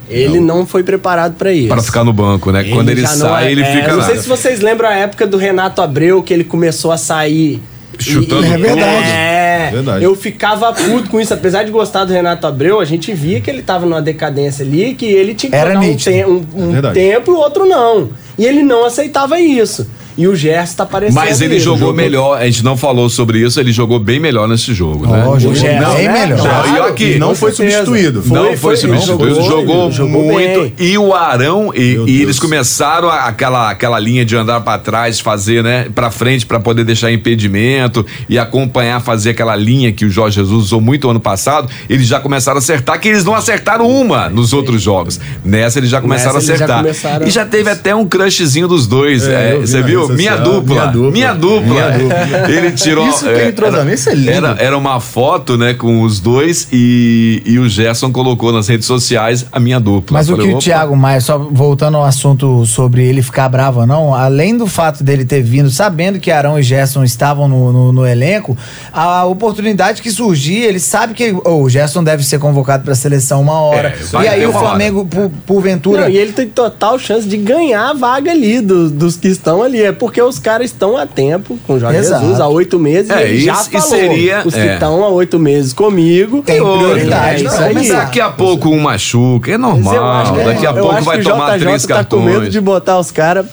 Ele 0.08 0.40
não, 0.40 0.66
foi 0.66 0.82
preparado 0.82 1.34
pra 1.36 1.52
isso. 1.52 1.68
Para 1.68 1.82
ficar 1.82 2.02
no 2.02 2.12
banco, 2.12 2.50
né? 2.50 2.64
Quando 2.64 2.88
ele 2.90 3.02
já 3.02 3.10
não 3.10 3.28
sai, 3.28 3.46
é- 3.46 3.52
ele 3.52 3.62
é, 3.62 3.76
fica 3.76 3.92
Não 3.92 3.98
lá. 3.98 4.04
sei 4.06 4.16
se 4.16 4.28
vocês 4.28 4.58
lembram 4.60 4.88
a 4.88 4.94
época 4.94 5.24
do 5.24 5.36
Renato 5.36 5.80
Abreu, 5.80 6.20
que 6.20 6.34
ele 6.34 6.42
começou 6.42 6.90
a 6.90 6.96
sair. 6.96 7.62
Chutando 8.02 8.44
É 8.44 8.56
verdade. 8.56 9.06
É, 9.10 9.70
Verdade. 9.72 10.04
eu 10.04 10.14
ficava 10.16 10.72
puto 10.72 11.08
com 11.10 11.20
isso. 11.20 11.32
Apesar 11.34 11.64
de 11.64 11.70
gostar 11.70 12.04
do 12.04 12.12
Renato 12.12 12.46
Abreu, 12.46 12.80
a 12.80 12.84
gente 12.84 13.12
via 13.12 13.40
que 13.40 13.50
ele 13.50 13.62
tava 13.62 13.86
numa 13.86 14.02
decadência 14.02 14.64
ali, 14.64 14.94
que 14.94 15.06
ele 15.06 15.34
tinha 15.34 15.50
que 15.50 15.56
Era 15.56 15.78
um, 15.78 15.96
te- 15.96 16.24
um- 16.24 16.44
um 16.54 16.72
verdade. 16.72 16.94
tempo 16.94 17.30
e 17.30 17.34
o 17.34 17.38
outro 17.38 17.66
não. 17.66 18.10
E 18.38 18.44
ele 18.44 18.62
não 18.62 18.84
aceitava 18.86 19.38
isso. 19.38 19.86
E 20.20 20.28
o 20.28 20.36
Gerson 20.36 20.74
tá 20.76 20.84
parecendo 20.84 21.14
Mas 21.18 21.40
ele 21.40 21.56
isso. 21.56 21.64
jogou 21.64 21.94
melhor, 21.94 22.38
a 22.38 22.44
gente 22.44 22.62
não 22.62 22.76
falou 22.76 23.08
sobre 23.08 23.38
isso, 23.38 23.58
ele 23.58 23.72
jogou 23.72 23.98
bem 23.98 24.20
melhor 24.20 24.46
nesse 24.46 24.74
jogo, 24.74 25.06
né? 25.06 25.24
Ó, 25.26 25.38
jogou 25.38 25.56
Gerson, 25.56 25.94
bem 25.94 26.08
né? 26.08 26.26
melhor. 26.26 26.40
Claro, 26.40 26.68
E 26.68 26.80
aqui, 26.90 27.18
não 27.18 27.34
foi 27.34 27.52
certeza. 27.52 27.78
substituído. 27.86 28.22
não 28.26 28.44
foi- 28.44 28.44
foi, 28.44 28.56
foi- 28.58 28.76
substituído, 28.76 29.34
jogou, 29.36 29.44
jogou, 29.66 29.92
jogou 29.92 30.22
muito. 30.24 30.60
bem. 30.60 30.72
E 30.78 30.98
o 30.98 31.14
Arão, 31.14 31.72
e, 31.74 31.96
e 32.06 32.20
eles 32.22 32.38
começaram 32.38 33.08
a- 33.08 33.24
aquela, 33.28 33.70
aquela 33.70 33.98
linha 33.98 34.22
de 34.24 34.36
andar 34.36 34.60
pra 34.60 34.76
trás, 34.78 35.20
fazer, 35.20 35.62
né, 35.64 35.86
pra 35.94 36.10
frente 36.10 36.44
pra 36.44 36.60
poder 36.60 36.84
deixar 36.84 37.10
impedimento 37.10 38.04
e 38.28 38.38
acompanhar, 38.38 39.00
fazer 39.00 39.30
aquela 39.30 39.56
linha 39.56 39.90
que 39.92 40.04
o 40.04 40.10
Jorge 40.10 40.36
Jesus 40.36 40.64
usou 40.66 40.80
muito 40.82 41.08
ano 41.08 41.20
passado. 41.20 41.68
Eles 41.88 42.06
já 42.06 42.20
começaram 42.20 42.56
a 42.56 42.58
acertar, 42.58 43.00
que 43.00 43.08
eles 43.08 43.24
não 43.24 43.34
acertaram 43.34 43.88
uma 43.88 44.28
nos 44.28 44.52
outros 44.52 44.82
jogos. 44.82 45.18
Nessa 45.44 45.78
eles 45.78 45.88
já 45.88 46.00
começaram 46.00 46.34
Nessa 46.34 46.38
a 46.38 46.50
eles 46.50 46.58
já 46.58 46.64
acertar. 46.66 46.82
começaram- 46.82 47.26
E 47.26 47.30
já 47.30 47.46
teve 47.46 47.70
até 47.70 47.94
um 47.94 48.06
crushzinho 48.06 48.68
dos 48.68 48.86
dois. 48.86 49.26
É, 49.26 49.54
é, 49.54 49.56
você 49.56 49.82
viu? 49.82 50.09
Minha 50.14 50.36
dupla. 50.36 50.62
minha 50.74 50.86
dupla. 50.86 51.10
Minha 51.10 51.34
dupla. 51.34 51.60
Minha 51.60 51.90
dupla. 51.98 52.48
Ele 52.50 52.70
tirou. 52.72 53.08
Isso 53.08 53.24
que 53.24 53.30
é 53.30 53.48
entrosamento, 53.48 53.94
isso 53.94 54.08
é 54.10 54.14
lindo. 54.14 54.30
Era, 54.30 54.56
era 54.58 54.78
uma 54.78 55.00
foto, 55.00 55.56
né, 55.56 55.74
com 55.74 56.02
os 56.02 56.20
dois 56.20 56.68
e, 56.72 57.42
e 57.44 57.58
o 57.58 57.68
Gerson 57.68 58.10
colocou 58.12 58.52
nas 58.52 58.68
redes 58.68 58.86
sociais 58.86 59.46
a 59.50 59.58
minha 59.60 59.80
dupla. 59.80 60.18
Mas 60.18 60.28
o 60.28 60.32
Falei, 60.32 60.46
que 60.46 60.52
o 60.52 60.56
opa. 60.56 60.64
Thiago 60.64 60.96
Maia, 60.96 61.20
só 61.20 61.38
voltando 61.38 61.96
ao 61.96 62.04
assunto 62.04 62.64
sobre 62.66 63.04
ele 63.04 63.22
ficar 63.22 63.48
bravo 63.48 63.80
ou 63.80 63.86
não, 63.86 64.14
além 64.14 64.56
do 64.56 64.66
fato 64.66 65.02
dele 65.02 65.24
ter 65.24 65.42
vindo 65.42 65.70
sabendo 65.70 66.18
que 66.20 66.30
Arão 66.30 66.58
e 66.58 66.62
Gerson 66.62 67.02
estavam 67.04 67.48
no, 67.48 67.72
no- 67.72 67.92
no 67.92 68.06
elenco, 68.06 68.56
a 68.92 69.24
oportunidade 69.24 70.00
que 70.02 70.10
surgir, 70.10 70.58
ele 70.62 70.78
sabe 70.78 71.14
que 71.14 71.34
oh, 71.44 71.62
o 71.62 71.68
Gerson 71.68 72.04
deve 72.04 72.22
ser 72.24 72.38
convocado 72.38 72.84
para 72.84 72.92
a 72.92 72.96
seleção 72.96 73.40
uma 73.40 73.58
hora. 73.60 73.88
É, 74.14 74.22
e 74.24 74.28
aí 74.28 74.46
o. 74.46 74.60
Flamengo, 74.60 75.06
por, 75.06 75.30
porventura. 75.46 76.02
Não, 76.02 76.08
e 76.10 76.16
ele 76.18 76.32
tem 76.32 76.46
total 76.46 76.98
chance 76.98 77.26
de 77.26 77.36
ganhar 77.36 77.90
a 77.90 77.92
vaga 77.94 78.30
ali 78.30 78.60
do- 78.60 78.90
dos 78.90 79.16
que 79.16 79.28
estão 79.28 79.62
ali. 79.62 79.89
É 79.90 79.92
porque 79.92 80.22
os 80.22 80.38
caras 80.38 80.66
estão 80.70 80.96
há 80.96 81.06
tempo 81.06 81.58
com 81.66 81.74
o 81.74 81.78
Jorge 81.80 81.98
Exato. 81.98 82.22
Jesus, 82.22 82.40
há 82.40 82.48
oito 82.48 82.78
meses, 82.78 83.10
É, 83.10 83.26
e 83.26 83.30
ele 83.34 83.40
já 83.40 83.52
isso- 83.54 83.68
e 83.68 83.72
falou. 83.72 83.88
seria- 83.88 84.42
os 84.44 84.54
que 84.54 84.60
é. 84.60 84.74
estão 84.74 85.04
há 85.04 85.08
oito 85.08 85.38
meses 85.38 85.72
comigo. 85.72 86.42
Tem 86.42 86.56
prioridade 86.62 87.44
É 87.46 87.48
pra 87.48 87.52
isso 87.54 87.62
aí. 87.62 87.74
Mas 87.74 87.88
daqui 87.88 88.20
a 88.20 88.30
pouco 88.30 88.68
um 88.70 88.78
machuca, 88.80 89.50
é 89.52 89.58
normal. 89.58 90.04
acho 90.22 90.32
que- 90.34 90.44
Daqui 90.44 90.66
a 90.66 90.70
eu 90.70 90.74
pouco 90.76 91.02
vai 91.02 91.18
que 91.18 91.24
tomar 91.24 91.56
JJ 91.58 91.60
três 91.66 91.86
tá 91.86 92.04
com 92.04 92.16
medo 92.20 92.30
cartões. 92.32 92.52
de 92.52 92.60
botar 92.60 92.98
os 92.98 93.10
caras 93.10 93.46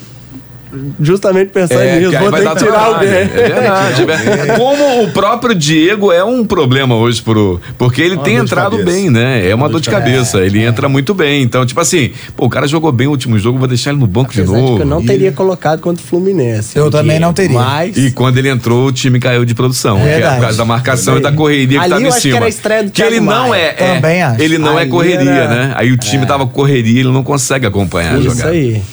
justamente 1.00 1.50
pensando 1.52 1.82
É, 1.82 1.98
nisso. 2.00 2.10
que 2.12 2.16
aí 2.16 2.22
Vou 2.24 2.32
vai 2.32 2.42
ter 2.42 2.46
dar 2.48 2.56
que 2.56 2.64
tirar 2.64 2.72
trabalho. 2.74 2.96
alguém. 2.96 3.10
É 3.12 3.26
verdade. 3.26 4.06
é. 4.52 4.56
Como 4.58 5.04
o 5.04 5.12
próprio 5.12 5.56
Diego 5.56 6.12
é 6.12 6.24
um 6.24 6.46
problema 6.46 6.96
hoje 6.96 7.22
pro. 7.22 7.60
Porque 7.78 8.02
ele 8.02 8.16
Uma 8.16 8.24
tem 8.24 8.36
de 8.36 8.42
entrado 8.42 8.84
bem, 8.84 9.10
né? 9.10 9.48
É 9.48 9.54
uma 9.56 9.70
dor 9.70 9.80
de 9.82 9.90
cabeça. 9.90 10.40
Ele 10.40 10.62
entra 10.64 10.88
muito 10.90 11.14
bem. 11.14 11.42
Então, 11.44 11.66
tipo 11.66 11.80
assim, 11.80 12.12
pô, 12.36 12.46
o 12.46 12.50
cara 12.50 12.68
jogou 12.68 12.92
bem 12.92 13.08
o 13.08 13.12
último 13.12 13.38
jogo, 13.40 13.58
vou 13.60 13.68
deixar 13.68 13.92
ele 13.92 14.00
no 14.00 14.08
banco 14.08 14.34
de 14.34 14.42
Apesar 14.42 14.56
de 14.58 14.62
novo. 14.62 14.76
que 14.78 14.82
eu 14.84 14.86
não 14.88 15.04
teria 15.06 15.32
colocado 15.32 15.80
contra 15.80 16.04
o 16.04 16.08
Fluminense. 16.08 16.78
Eu 16.78 16.90
também 16.92 17.20
não 17.20 17.34
teria. 17.34 17.58
Mas... 17.60 17.96
E 17.98 18.12
quando 18.12 18.38
ele 18.38 18.50
entrou, 18.50 18.88
o 18.88 18.92
time 18.92 19.20
caiu 19.20 19.46
de 19.46 19.54
produção. 19.54 19.98
que 20.00 20.08
é 20.08 20.30
por 20.32 20.42
causa 20.42 20.58
da 20.58 20.66
marcação 20.66 21.18
e 21.18 21.22
da 21.22 21.32
correria 21.32 21.80
que 21.80 21.86
Ali 21.86 21.90
tava 21.90 22.02
eu 22.02 22.06
em 22.06 22.08
acho 22.10 22.16
que 22.18 22.22
cima. 22.24 22.36
era 22.38 22.46
a 22.46 22.50
estreia 22.50 22.84
do 22.84 22.92
que 22.92 23.02
ele 23.02 23.20
não 23.20 23.54
é, 23.54 23.76
é, 23.78 23.96
Também 23.96 24.22
acho. 24.22 24.42
Ele 24.42 24.58
não 24.58 24.78
é 24.78 24.82
Ali 24.82 24.92
correria, 24.92 25.30
era- 25.32 25.48
né? 25.68 25.74
Aí 25.76 25.92
o 25.92 25.98
time 25.98 26.26
tava 26.26 26.46
correria, 26.46 27.00
ele 27.02 27.12
não 27.12 27.24
consegue 27.24 27.66
acompanhar 27.66 28.16
a 28.16 28.20
Isso 28.20 28.30
jogada. 28.30 28.50
aí. 28.52 28.68
Ele 28.68 28.84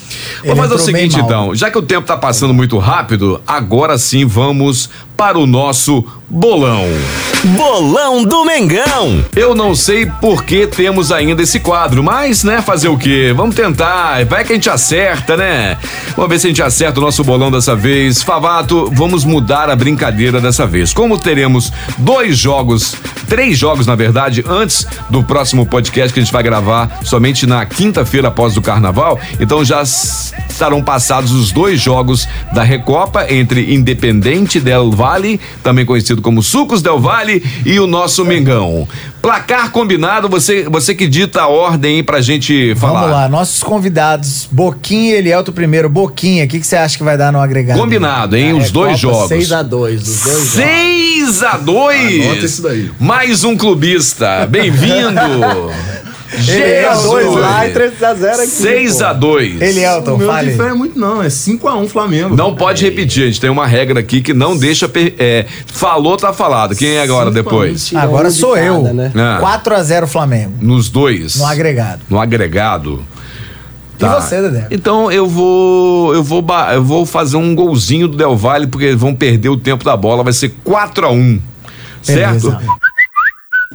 Vamos 0.44 0.58
fazer 0.60 0.74
o 0.74 0.78
seguinte, 0.78 1.18
então. 1.18 1.54
Já 1.64 1.70
que 1.70 1.78
o 1.78 1.82
tempo 1.82 2.06
tá 2.06 2.14
passando 2.14 2.52
muito 2.52 2.76
rápido, 2.76 3.40
agora 3.46 3.96
sim 3.96 4.26
vamos 4.26 4.90
para 5.16 5.38
o 5.38 5.46
nosso 5.46 6.04
bolão. 6.28 6.84
Bolão 7.44 8.24
do 8.24 8.44
Mengão. 8.44 9.22
Eu 9.36 9.54
não 9.54 9.74
sei 9.74 10.06
por 10.06 10.44
que 10.44 10.66
temos 10.66 11.12
ainda 11.12 11.42
esse 11.42 11.60
quadro, 11.60 12.02
mas, 12.02 12.42
né, 12.42 12.62
fazer 12.62 12.88
o 12.88 12.96
quê? 12.96 13.34
Vamos 13.36 13.54
tentar. 13.54 14.24
Vai 14.24 14.44
que 14.44 14.52
a 14.52 14.54
gente 14.54 14.70
acerta, 14.70 15.36
né? 15.36 15.76
Vamos 16.16 16.30
ver 16.30 16.38
se 16.38 16.46
a 16.46 16.50
gente 16.50 16.62
acerta 16.62 16.98
o 16.98 17.02
nosso 17.02 17.22
bolão 17.22 17.50
dessa 17.50 17.76
vez. 17.76 18.22
Favato, 18.22 18.90
vamos 18.94 19.24
mudar 19.24 19.68
a 19.68 19.76
brincadeira 19.76 20.40
dessa 20.40 20.66
vez. 20.66 20.92
Como 20.94 21.18
teremos 21.18 21.70
dois 21.98 22.38
jogos, 22.38 22.96
três 23.28 23.58
jogos, 23.58 23.86
na 23.86 23.94
verdade, 23.94 24.42
antes 24.48 24.86
do 25.10 25.22
próximo 25.22 25.66
podcast 25.66 26.14
que 26.14 26.20
a 26.20 26.22
gente 26.22 26.32
vai 26.32 26.42
gravar 26.42 27.00
somente 27.04 27.46
na 27.46 27.66
quinta-feira 27.66 28.28
após 28.28 28.56
o 28.56 28.62
carnaval, 28.62 29.20
então 29.38 29.62
já 29.62 29.82
estarão 29.82 30.82
passados 30.82 31.32
os 31.32 31.52
dois 31.52 31.80
jogos 31.80 32.26
da 32.52 32.62
Recopa 32.62 33.26
entre 33.30 33.74
Independente 33.74 34.58
Del 34.60 34.90
Valle, 34.90 35.03
também 35.62 35.84
conhecido 35.84 36.22
como 36.22 36.42
Sucos 36.42 36.82
Del 36.82 36.98
Valle, 36.98 37.42
e 37.64 37.78
o 37.78 37.86
nosso 37.86 38.24
Mengão. 38.24 38.88
Placar 39.20 39.70
combinado, 39.70 40.28
você, 40.28 40.64
você 40.64 40.94
que 40.94 41.06
dita 41.06 41.42
a 41.42 41.48
ordem 41.48 41.96
aí 41.96 42.02
pra 42.02 42.20
gente 42.20 42.74
falar. 42.74 43.00
Vamos 43.00 43.10
lá, 43.12 43.28
nossos 43.28 43.62
convidados, 43.62 44.46
Boquinha 44.50 45.14
e 45.14 45.18
Elielto 45.18 45.52
primeiro. 45.52 45.88
Boquinha, 45.88 46.44
o 46.44 46.48
que, 46.48 46.60
que 46.60 46.66
você 46.66 46.76
acha 46.76 46.98
que 46.98 47.04
vai 47.04 47.16
dar 47.16 47.32
no 47.32 47.40
agregado? 47.40 47.80
Combinado, 47.80 48.36
hein? 48.36 48.50
É, 48.50 48.54
Os 48.54 48.70
dois 48.70 48.98
jogos. 48.98 49.30
6x2, 49.30 49.62
os 49.62 49.68
dois 49.68 50.00
jogos. 50.02 50.48
6 50.50 51.42
a 51.42 51.56
2 51.56 52.26
Anota 52.26 52.44
isso 52.44 52.62
daí. 52.62 52.90
Mais 53.00 53.44
um 53.44 53.56
clubista. 53.56 54.46
Bem-vindo. 54.46 55.20
É, 56.48 56.92
dois 57.02 57.34
lá 57.34 57.66
e 57.66 57.72
Jesus. 57.72 57.92
3x0 58.00 58.34
aqui. 58.34 58.46
6 58.46 58.96
pô. 58.98 59.04
a 59.04 59.12
2 59.12 59.60
Elielton, 59.62 60.14
o 60.14 60.18
meu 60.18 60.26
fale. 60.28 60.50
difere 60.50 60.74
muito 60.74 60.98
não, 60.98 61.22
é 61.22 61.26
5x1 61.28 61.88
Flamengo. 61.88 62.36
Não 62.36 62.54
pode 62.54 62.84
repetir, 62.84 63.24
a 63.24 63.26
gente 63.26 63.40
tem 63.40 63.50
uma 63.50 63.66
regra 63.66 64.00
aqui 64.00 64.20
que 64.20 64.32
não 64.34 64.56
deixa. 64.56 64.88
per- 64.88 65.14
é, 65.18 65.46
falou, 65.66 66.16
tá 66.16 66.32
falado. 66.32 66.74
Quem 66.74 66.90
é 66.96 67.02
agora 67.02 67.30
depois? 67.30 67.92
Agora 67.94 68.30
sou 68.30 68.54
cada, 68.54 68.66
eu. 68.66 68.82
né? 68.94 69.12
Ah. 69.14 69.38
4x0 69.64 70.06
Flamengo, 70.06 70.52
Nos 70.60 70.88
dois. 70.88 71.36
no 71.36 71.46
agregado. 71.46 72.00
No 72.08 72.20
agregado. 72.20 73.04
E 74.00 74.04
você, 74.06 74.42
Dedé? 74.42 74.66
Então 74.70 75.10
eu 75.10 75.26
vou 75.26 76.14
eu 76.14 76.22
vou 76.22 76.44
eu 76.74 76.82
vou 76.84 77.06
fazer 77.06 77.36
um 77.36 77.54
golzinho 77.54 78.06
do 78.08 78.16
Del 78.16 78.36
Valle 78.36 78.66
porque 78.66 78.86
eles 78.86 79.00
vão 79.00 79.14
perder 79.14 79.48
o 79.48 79.56
tempo 79.56 79.84
da 79.84 79.96
bola, 79.96 80.22
vai 80.24 80.32
ser 80.32 80.52
4 80.64 81.06
a 81.06 81.10
1. 81.10 81.40
Certo? 82.02 82.50
Beleza. 82.50 82.58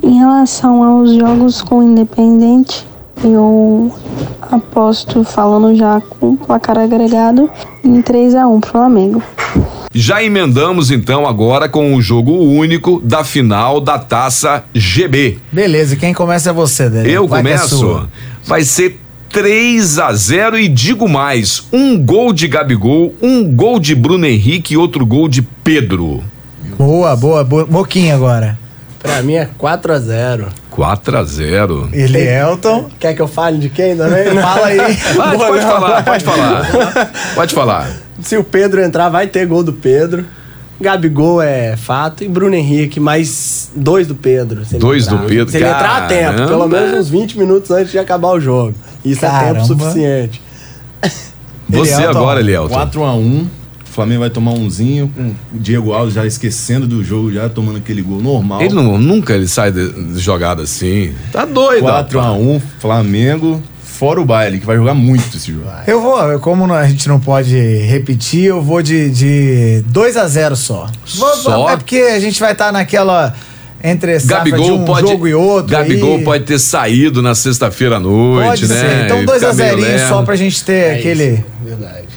Em 0.01 0.17
relação 0.17 0.83
aos 0.83 1.13
jogos 1.13 1.61
com 1.61 1.79
o 1.79 1.83
Independente, 1.83 2.85
eu 3.23 3.91
aposto, 4.41 5.23
falando 5.23 5.75
já 5.75 6.01
com 6.01 6.35
placar 6.35 6.77
agregado, 6.77 7.49
em 7.83 8.01
3x1 8.01 8.61
pro 8.61 8.71
Flamengo. 8.71 9.23
Já 9.93 10.23
emendamos 10.23 10.91
então 10.91 11.27
agora 11.27 11.67
com 11.67 11.95
o 11.95 12.01
jogo 12.01 12.31
único 12.31 13.01
da 13.01 13.23
final 13.23 13.81
da 13.81 13.97
Taça 13.97 14.63
GB. 14.73 15.39
Beleza, 15.51 15.95
quem 15.95 16.13
começa 16.13 16.51
é 16.51 16.53
você, 16.53 16.89
Dedé. 16.89 17.09
Eu 17.09 17.27
Vai 17.27 17.41
é 17.41 17.43
começo. 17.43 17.77
sua. 17.77 18.09
Vai 18.45 18.63
ser 18.63 18.99
3 19.29 19.99
a 19.99 20.13
0 20.13 20.57
e 20.57 20.67
digo 20.67 21.09
mais, 21.09 21.67
um 21.73 21.97
gol 21.99 22.31
de 22.31 22.47
Gabigol, 22.47 23.13
um 23.21 23.43
gol 23.43 23.79
de 23.79 23.93
Bruno 23.93 24.25
Henrique 24.25 24.73
e 24.73 24.77
outro 24.77 25.05
gol 25.05 25.27
de 25.27 25.41
Pedro. 25.41 26.23
Boa, 26.77 27.15
boa, 27.15 27.43
boa. 27.43 27.65
Boquinha 27.65 28.15
agora. 28.15 28.57
Pra 29.01 29.21
mim 29.21 29.35
é 29.35 29.47
4x0. 29.57 30.47
4 30.71 31.17
a 31.17 31.23
0. 31.23 31.89
Elielton. 31.93 32.89
Quer 32.99 33.13
que 33.13 33.21
eu 33.21 33.27
fale 33.27 33.57
de 33.57 33.69
quem 33.69 33.95
também? 33.95 34.25
Fala 34.35 34.67
aí. 34.67 34.77
Vai, 34.77 35.37
pode 35.37 35.61
falar, 35.63 36.03
pode 36.03 36.23
falar. 36.25 37.11
Pode 37.35 37.55
falar. 37.55 37.89
Se 38.21 38.35
o 38.37 38.43
Pedro 38.43 38.81
entrar, 38.81 39.07
vai 39.09 39.27
ter 39.27 39.45
gol 39.45 39.63
do 39.63 39.71
Pedro. 39.73 40.25
Gabigol 40.81 41.41
é 41.41 41.75
fato. 41.77 42.23
E 42.23 42.27
Bruno 42.27 42.55
Henrique, 42.55 42.99
mais 42.99 43.69
dois 43.75 44.05
do 44.07 44.15
Pedro. 44.15 44.63
se 44.65 44.75
ele 44.75 44.81
Dois 44.81 45.05
entrar. 45.07 45.17
do 45.17 45.27
Pedro, 45.27 45.49
Se 45.51 45.57
ele 45.57 45.65
entrar 45.65 46.03
a 46.03 46.07
tempo, 46.07 46.47
pelo 46.47 46.67
menos 46.67 46.99
uns 46.99 47.09
20 47.09 47.37
minutos 47.37 47.71
antes 47.71 47.91
de 47.91 47.99
acabar 47.99 48.29
o 48.31 48.39
jogo. 48.39 48.73
Isso 49.03 49.25
é 49.25 49.29
Caramba. 49.29 49.53
tempo 49.55 49.65
suficiente. 49.65 50.41
Você 51.69 51.93
Elielton. 51.93 52.19
agora, 52.19 52.39
Elielton. 52.39 52.75
4x1. 52.75 53.45
O 53.45 53.47
Flamengo 53.99 54.21
vai 54.21 54.29
tomar 54.29 54.51
umzinho, 54.51 55.11
com 55.15 55.23
o 55.53 55.59
Diego 55.59 55.91
Alves 55.91 56.13
já 56.13 56.25
esquecendo 56.25 56.87
do 56.87 57.03
jogo, 57.03 57.31
já 57.33 57.49
tomando 57.49 57.77
aquele 57.79 58.01
gol 58.01 58.21
normal. 58.21 58.61
Ele 58.61 58.73
não, 58.73 58.97
nunca 58.97 59.33
ele 59.33 59.47
sai 59.47 59.71
de, 59.73 59.89
de 60.13 60.19
jogada 60.19 60.63
assim. 60.63 61.13
Tá 61.33 61.43
doido. 61.45 61.85
4x1, 61.85 62.61
Flamengo, 62.79 63.61
fora 63.83 64.21
o 64.21 64.25
baile, 64.25 64.59
que 64.59 64.65
vai 64.65 64.77
jogar 64.77 64.93
muito 64.93 65.35
esse 65.35 65.51
jogo. 65.51 65.65
Eu 65.85 66.01
vou, 66.01 66.39
como 66.39 66.71
a 66.73 66.87
gente 66.87 67.09
não 67.09 67.19
pode 67.19 67.53
repetir, 67.57 68.45
eu 68.45 68.61
vou 68.61 68.81
de, 68.81 69.09
de 69.09 69.83
2x0 69.91 70.55
só. 70.55 70.87
Vou- 71.15 71.35
Só? 71.35 71.69
É 71.69 71.75
porque 71.75 71.97
a 71.97 72.19
gente 72.19 72.39
vai 72.39 72.53
estar 72.53 72.71
naquela 72.71 73.33
entre 73.83 74.19
safra 74.19 74.43
de 74.45 74.51
Gabigol 74.51 74.79
um 74.79 74.85
pode, 74.85 75.07
jogo 75.09 75.27
e 75.27 75.33
outro. 75.33 75.71
Gabigol 75.71 76.17
aí. 76.17 76.23
pode 76.23 76.43
ter 76.45 76.59
saído 76.59 77.21
na 77.21 77.33
sexta-feira 77.35 77.97
à 77.97 77.99
noite, 77.99 78.47
Pode 78.47 78.67
né? 78.67 78.75
ser. 78.75 79.05
Então 79.05 79.21
E 79.21 79.25
2x0 79.25 79.39
ficar 79.39 79.53
meio 79.55 79.99
só 79.99 80.13
lerdo. 80.15 80.25
pra 80.25 80.35
gente 80.35 80.63
ter 80.63 80.73
É 80.73 80.93
aquele. 80.99 81.23
isso, 81.33 81.43
Verdade. 81.63 82.08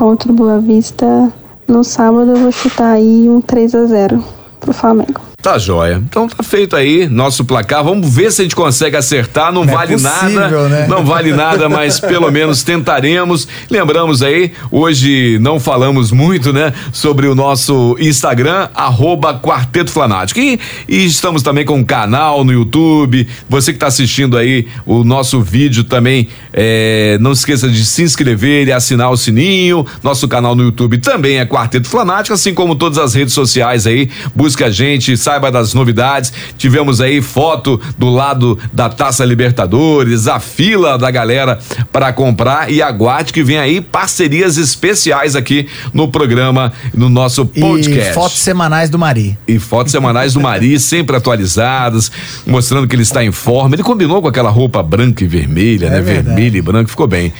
Contra 0.00 0.32
o 0.32 0.34
Boa 0.34 0.58
Vista, 0.58 1.30
no 1.68 1.84
sábado 1.84 2.30
eu 2.30 2.36
vou 2.38 2.50
chutar 2.50 2.92
aí 2.92 3.28
um 3.28 3.42
3x0 3.42 4.18
pro 4.58 4.72
Flamengo. 4.72 5.29
Tá 5.42 5.56
joia. 5.58 6.02
Então 6.06 6.28
tá 6.28 6.42
feito 6.42 6.76
aí 6.76 7.08
nosso 7.08 7.44
placar. 7.44 7.82
Vamos 7.82 8.14
ver 8.14 8.30
se 8.30 8.42
a 8.42 8.44
gente 8.44 8.54
consegue 8.54 8.96
acertar. 8.96 9.50
Não, 9.52 9.64
Não 9.64 9.72
é 9.72 9.76
vale 9.76 9.92
possível, 9.94 10.40
nada. 10.40 10.68
né? 10.68 10.86
Não 10.86 11.04
vale 11.04 11.32
nada, 11.32 11.68
mas 11.68 11.98
pelo 11.98 12.28
menos 12.32 12.62
tentaremos. 12.62 13.48
Lembramos 13.70 14.22
aí, 14.22 14.52
hoje 14.70 15.38
não 15.40 15.58
falamos 15.58 16.12
muito, 16.12 16.52
né, 16.52 16.72
sobre 16.92 17.26
o 17.26 17.34
nosso 17.34 17.96
Instagram, 17.98 18.68
arroba 18.74 19.38
Quarteto 19.40 19.90
Flanático. 19.90 20.38
E, 20.40 20.60
e 20.86 21.06
estamos 21.06 21.42
também 21.42 21.64
com 21.64 21.78
um 21.78 21.84
canal 21.84 22.44
no 22.44 22.52
YouTube. 22.52 23.26
Você 23.48 23.72
que 23.72 23.76
está 23.76 23.86
assistindo 23.86 24.36
aí 24.36 24.68
o 24.84 25.02
nosso 25.04 25.40
vídeo 25.40 25.84
também, 25.84 26.28
é, 26.52 27.16
não 27.20 27.32
esqueça 27.32 27.68
de 27.68 27.84
se 27.86 28.02
inscrever 28.02 28.68
e 28.68 28.72
assinar 28.72 29.10
o 29.10 29.16
sininho. 29.16 29.86
Nosso 30.02 30.28
canal 30.28 30.54
no 30.54 30.64
YouTube 30.64 30.98
também 30.98 31.38
é 31.38 31.46
Quarteto 31.46 31.88
Flanático, 31.88 32.34
assim 32.34 32.52
como 32.52 32.74
todas 32.76 32.98
as 32.98 33.14
redes 33.14 33.32
sociais 33.32 33.86
aí. 33.86 34.10
Busque 34.34 34.62
a 34.62 34.70
gente, 34.70 35.16
saiba 35.30 35.50
das 35.50 35.74
novidades. 35.74 36.32
Tivemos 36.58 37.00
aí 37.00 37.22
foto 37.22 37.80
do 37.96 38.10
lado 38.10 38.58
da 38.72 38.88
Taça 38.88 39.24
Libertadores, 39.24 40.26
a 40.26 40.40
fila 40.40 40.98
da 40.98 41.08
galera 41.08 41.58
para 41.92 42.12
comprar 42.12 42.70
e 42.70 42.82
aguarde 42.82 43.32
que 43.32 43.44
vem 43.44 43.58
aí 43.58 43.80
parcerias 43.80 44.56
especiais 44.56 45.36
aqui 45.36 45.68
no 45.94 46.08
programa, 46.08 46.72
no 46.92 47.08
nosso 47.08 47.46
podcast. 47.46 48.10
E 48.10 48.14
fotos 48.14 48.40
semanais 48.40 48.90
do 48.90 48.98
Mari. 48.98 49.38
E 49.46 49.58
fotos 49.60 49.92
semanais 49.92 50.34
do 50.34 50.40
Mari, 50.40 50.78
sempre 50.80 51.14
atualizadas, 51.16 52.10
mostrando 52.44 52.88
que 52.88 52.96
ele 52.96 53.02
está 53.04 53.22
em 53.24 53.30
forma. 53.30 53.76
Ele 53.76 53.84
combinou 53.84 54.20
com 54.20 54.26
aquela 54.26 54.50
roupa 54.50 54.82
branca 54.82 55.22
e 55.22 55.28
vermelha, 55.28 55.86
É 55.86 55.90
né? 55.90 56.00
verdade. 56.00 56.26
Vermelho 56.26 56.56
e 56.56 56.62
branco, 56.62 56.90
ficou 56.90 57.06
bem. 57.06 57.32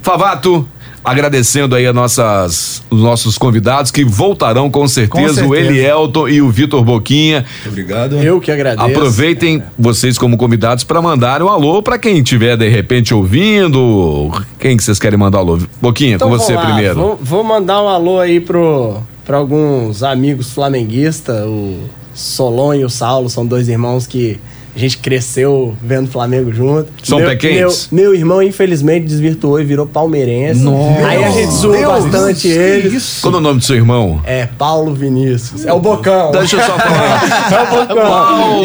Favato, 0.00 0.66
agradecendo 1.04 1.74
aí 1.74 1.86
a 1.86 1.92
nossas, 1.92 2.82
os 2.90 3.00
nossos 3.00 3.36
convidados 3.36 3.90
que 3.90 4.04
voltarão 4.04 4.70
com 4.70 4.86
certeza, 4.86 5.42
Com 5.42 5.48
o 5.48 5.54
certeza. 5.54 5.70
Elielton 5.70 6.28
e 6.28 6.40
o 6.40 6.50
Vitor 6.50 6.84
Boquinha. 6.84 7.44
Obrigado. 7.66 8.16
Eu 8.18 8.40
que 8.40 8.50
agradeço. 8.50 8.86
Aproveitem 8.88 9.62
vocês 9.78 10.16
como 10.16 10.36
convidados 10.36 10.84
para 10.84 11.02
mandar 11.02 11.42
um 11.42 11.48
alô 11.48 11.82
para 11.82 11.98
quem 11.98 12.18
estiver 12.18 12.56
de 12.56 12.68
repente 12.68 13.12
ouvindo. 13.12 14.30
Quem 14.58 14.76
que 14.76 14.84
vocês 14.84 14.98
querem 14.98 15.18
mandar 15.18 15.38
alô? 15.38 15.58
Boquinha, 15.80 16.16
Então 16.16 16.28
com 16.30 16.38
você 16.38 16.54
lá, 16.54 16.64
primeiro. 16.64 16.94
Vou, 16.94 17.18
vou 17.20 17.44
mandar 17.44 17.82
um 17.82 17.88
alô 17.88 18.20
aí 18.20 18.40
pro, 18.40 18.98
pra 19.24 19.38
alguns 19.38 20.02
amigos 20.02 20.52
flamenguistas. 20.52 21.44
O 21.46 21.78
Solon 22.14 22.74
e 22.74 22.84
o 22.84 22.90
Saulo 22.90 23.28
são 23.28 23.44
dois 23.46 23.68
irmãos 23.68 24.06
que 24.06 24.38
a 24.74 24.78
gente 24.78 24.98
cresceu 24.98 25.76
vendo 25.82 26.10
Flamengo 26.10 26.52
junto. 26.52 26.90
São 27.02 27.18
meu, 27.18 27.28
pequenos? 27.28 27.88
Meu, 27.92 28.04
meu 28.04 28.14
irmão, 28.14 28.42
infelizmente, 28.42 29.06
desvirtuou 29.06 29.60
e 29.60 29.64
virou 29.64 29.86
palmeirense. 29.86 30.60
Nossa. 30.60 31.06
Aí 31.06 31.22
a 31.22 31.30
gente 31.30 31.52
zoou 31.52 31.76
Deus, 31.76 32.04
bastante 32.04 32.48
eles. 32.48 33.18
Qual 33.20 33.34
é 33.34 33.36
o 33.36 33.40
nome 33.40 33.58
do 33.58 33.64
seu 33.64 33.76
irmão? 33.76 34.20
É 34.24 34.46
Paulo 34.46 34.94
Vinícius. 34.94 35.66
É 35.66 35.72
o 35.72 35.78
Bocão. 35.78 36.30
Deixa 36.30 36.56
eu 36.56 36.60
só 36.62 36.76
falar. 36.78 37.52
É 37.52 37.62
o 37.62 37.86
Bocão. 37.86 38.02
Paulo, 38.02 38.64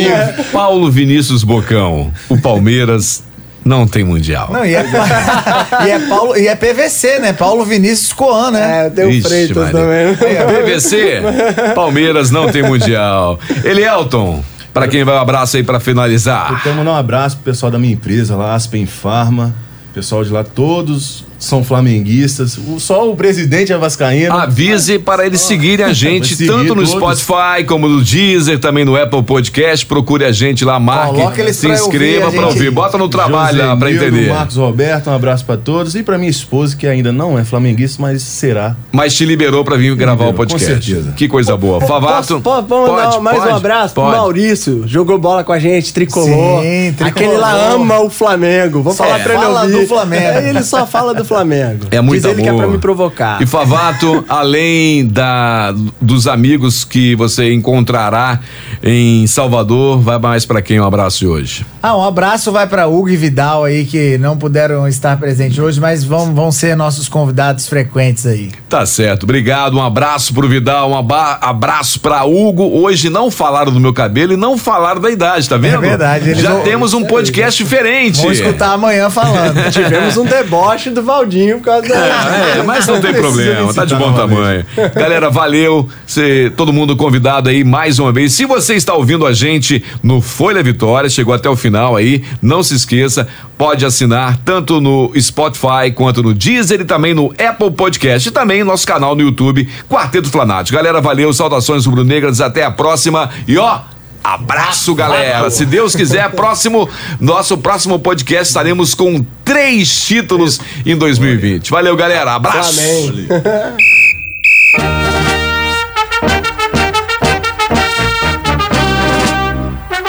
Paulo 0.51 0.91
Vinícius 0.91 1.43
Bocão. 1.43 2.11
O 2.29 2.39
Palmeiras 2.39 3.23
não 3.65 3.85
tem 3.85 4.05
mundial. 4.05 4.49
Não, 4.51 4.65
e 4.65 4.75
é, 4.75 4.85
e 5.85 5.89
é 5.89 5.99
Paulo, 6.07 6.37
e 6.37 6.47
é 6.47 6.55
PVC, 6.55 7.19
né? 7.19 7.33
Paulo 7.33 7.65
Vinícius 7.65 8.13
Coan, 8.13 8.51
né? 8.51 8.87
É, 8.87 8.89
tem 8.89 9.05
o 9.05 9.09
Ixi, 9.09 9.27
Freitas 9.27 9.57
Maria. 9.57 10.15
também. 10.15 10.15
PVC, 10.15 11.21
Palmeiras 11.75 12.31
não 12.31 12.49
tem 12.49 12.63
mundial. 12.63 13.37
Elielton, 13.65 14.41
para 14.79 14.87
quem 14.87 15.03
vai 15.03 15.15
um 15.15 15.19
abraço 15.19 15.57
aí 15.57 15.63
para 15.63 15.77
Eu 15.77 15.81
finalizar. 15.81 16.61
quero 16.63 16.75
mandar 16.75 16.91
um 16.91 16.95
abraço 16.95 17.37
pro 17.37 17.45
pessoal 17.45 17.71
da 17.71 17.79
minha 17.79 17.93
empresa 17.93 18.35
lá, 18.35 18.53
Aspen 18.53 18.85
Pharma. 18.85 19.53
Pessoal 19.93 20.23
de 20.23 20.29
lá, 20.31 20.43
todos 20.43 21.25
são 21.39 21.63
flamenguistas. 21.63 22.57
O- 22.57 22.79
só 22.79 23.09
o 23.09 23.15
presidente 23.15 23.71
é 23.71 23.77
vascaíno. 23.77 24.33
Avise 24.35 24.99
para 24.99 25.25
eles 25.25 25.41
seguirem 25.41 25.85
a 25.85 25.93
gente, 25.93 26.35
seguir 26.35 26.49
tanto 26.51 26.75
no 26.75 26.83
todos. 26.87 27.19
Spotify 27.19 27.63
como 27.67 27.87
no 27.87 28.03
Deezer, 28.03 28.59
também 28.59 28.83
no 28.85 28.95
Apple 28.95 29.23
Podcast. 29.23 29.85
Procure 29.85 30.25
a 30.25 30.31
gente 30.31 30.63
lá, 30.65 30.79
marque, 30.79 31.53
se 31.53 31.67
inscreva 31.67 32.31
para 32.31 32.47
ouvir. 32.47 32.71
Bota 32.71 32.97
no 32.97 33.07
trabalho 33.09 33.57
lá 33.59 33.75
Josenildo, 33.75 34.05
entender. 34.05 34.29
Marcos 34.29 34.55
Roberto, 34.55 35.09
um 35.09 35.13
abraço 35.13 35.45
pra 35.45 35.57
todos. 35.57 35.95
E 35.95 36.03
pra 36.03 36.17
minha 36.17 36.29
esposa, 36.29 36.75
que 36.75 36.87
ainda 36.87 37.11
não 37.11 37.37
é 37.37 37.43
flamenguista, 37.43 38.01
mas 38.01 38.21
será. 38.21 38.75
Mas 38.91 39.13
te 39.15 39.25
liberou 39.25 39.63
para 39.63 39.77
vir 39.77 39.95
gravar 39.95 40.25
o 40.25 40.27
liberou, 40.31 40.45
com 40.47 40.53
podcast. 40.53 40.85
certeza. 40.85 41.13
Que 41.15 41.27
coisa 41.27 41.55
boa. 41.55 41.79
Favato. 41.81 42.41
Posso, 42.41 42.63
pode, 42.67 42.67
dar 42.67 43.19
mais 43.21 43.37
pode, 43.39 43.51
um 43.51 43.55
abraço 43.55 43.93
pode. 43.95 44.09
pro 44.09 44.17
Maurício. 44.17 44.83
Jogou 44.87 45.17
bola 45.17 45.43
com 45.43 45.51
a 45.53 45.59
gente, 45.59 45.93
tricolor. 45.93 46.61
Sim, 46.63 46.93
tricolor. 46.97 47.07
Aquele 47.07 47.37
lá 47.37 47.73
ama 47.73 47.99
o 47.99 48.09
Flamengo. 48.09 48.81
Vou 48.81 48.93
Só 48.93 49.03
falar 49.03 49.19
pra 49.19 49.33
ele 49.33 49.43
fala 49.43 49.61
ouvir. 49.63 49.77
do 49.81 49.87
Flamengo. 49.87 50.23
É, 50.23 50.49
ele 50.49 50.63
só 50.63 50.85
fala 50.85 51.13
do 51.13 51.25
Flamengo. 51.27 51.87
É 51.91 52.01
muito 52.01 52.21
Diz 52.21 52.31
ele 52.31 52.41
que 52.41 52.47
é 52.47 52.51
amor. 52.51 52.63
pra 52.63 52.71
me 52.71 52.77
provocar. 52.77 53.41
E 53.41 53.45
Favato, 53.45 54.23
além 54.29 55.05
da, 55.07 55.73
dos 56.01 56.27
amigos 56.27 56.83
que 56.83 57.15
você 57.15 57.53
encontrará 57.53 58.39
em 58.81 59.25
Salvador, 59.27 59.99
vai 59.99 60.17
mais 60.19 60.45
para 60.45 60.61
quem 60.61 60.79
um 60.79 60.85
abraço 60.85 61.19
de 61.19 61.27
hoje? 61.27 61.65
Ah, 61.81 61.95
um 61.97 62.03
abraço 62.03 62.51
vai 62.51 62.67
para 62.67 62.87
Hugo 62.87 63.09
e 63.09 63.17
Vidal 63.17 63.63
aí 63.63 63.85
que 63.85 64.17
não 64.17 64.37
puderam 64.37 64.87
estar 64.87 65.17
presentes 65.17 65.57
hoje, 65.59 65.79
mas 65.79 66.03
vão, 66.03 66.33
vão 66.33 66.51
ser 66.51 66.75
nossos 66.75 67.07
convidados 67.09 67.67
frequentes 67.67 68.25
aí. 68.25 68.51
Tá 68.69 68.85
certo, 68.85 69.23
obrigado. 69.23 69.77
Um 69.77 69.83
abraço 69.83 70.33
pro 70.33 70.47
Vidal, 70.47 70.91
um 70.91 70.97
abraço 70.97 71.99
pra 71.99 72.23
Hugo. 72.25 72.63
Hoje 72.63 73.09
não 73.09 73.29
falaram 73.31 73.71
do 73.71 73.79
meu 73.79 73.93
cabelo 73.93 74.33
e 74.33 74.37
não 74.37 74.57
falaram 74.57 75.01
da 75.01 75.09
idade, 75.09 75.47
tá 75.47 75.57
vendo? 75.57 75.75
É 75.75 75.89
verdade, 75.89 76.35
Já 76.35 76.51
vão- 76.53 76.61
temos 76.63 76.93
um 76.93 77.03
podcast 77.05 77.61
diferente. 77.63 78.21
Vamos 78.21 78.39
escutar 78.39 78.73
amanhã 78.73 79.09
falando. 79.09 79.57
Tivemos 79.71 80.17
um 80.17 80.25
deboche 80.25 80.89
do 80.89 81.01
Valdinho 81.17 81.57
por 81.57 81.65
causa 81.65 81.87
da. 81.87 81.95
É, 81.97 82.63
mas 82.63 82.85
não 82.87 83.01
tem 83.01 83.13
problema, 83.13 83.73
tá 83.73 83.85
de 83.85 83.95
bom 83.95 84.13
tamanho. 84.13 84.65
Galera, 84.95 85.29
valeu. 85.29 85.87
Cê, 86.05 86.51
todo 86.55 86.71
mundo 86.71 86.95
convidado 86.95 87.49
aí 87.49 87.63
mais 87.63 87.99
uma 87.99 88.11
vez. 88.11 88.33
Se 88.33 88.45
você 88.45 88.75
está 88.75 88.93
ouvindo 88.93 89.25
a 89.25 89.33
gente 89.33 89.83
no 90.03 90.21
Folha 90.21 90.61
Vitória, 90.61 91.09
chegou 91.09 91.33
até 91.33 91.49
o 91.49 91.55
final 91.55 91.95
aí, 91.95 92.23
não 92.41 92.61
se 92.61 92.75
esqueça, 92.75 93.27
pode 93.57 93.85
assinar 93.85 94.37
tanto 94.45 94.79
no 94.79 95.11
Spotify 95.19 95.91
quanto 95.93 96.21
no 96.21 96.33
Deezer 96.33 96.81
e 96.81 96.85
também 96.85 97.13
no 97.13 97.33
Apple 97.37 97.71
Podcast 97.71 98.29
e 98.29 98.31
também 98.31 98.63
nosso 98.63 98.85
canal 98.85 99.15
no 99.15 99.21
YouTube, 99.21 99.67
Quarteto 99.89 100.29
Flanático. 100.29 100.77
Galera, 100.77 101.01
valeu, 101.01 101.33
saudações 101.33 101.85
rubro-negras, 101.85 102.41
até 102.41 102.63
a 102.63 102.71
próxima 102.71 103.29
e 103.47 103.57
ó. 103.57 103.96
Abraço, 104.33 104.93
galera. 104.93 105.49
Se 105.49 105.65
Deus 105.65 105.95
quiser, 105.95 106.29
próximo, 106.35 106.89
nosso 107.17 107.57
próximo 107.57 107.97
podcast 107.97 108.49
estaremos 108.49 108.93
com 108.93 109.25
três 109.45 110.03
títulos 110.03 110.59
em 110.85 110.97
2020. 110.97 111.71
Valeu, 111.71 111.95
galera. 111.95 112.35
Abraço. 112.35 112.81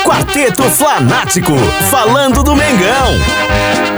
Quarteto 0.05 0.65
Flanático, 0.65 1.57
falando 1.89 2.43
do 2.43 2.57
Mengão. 2.57 3.98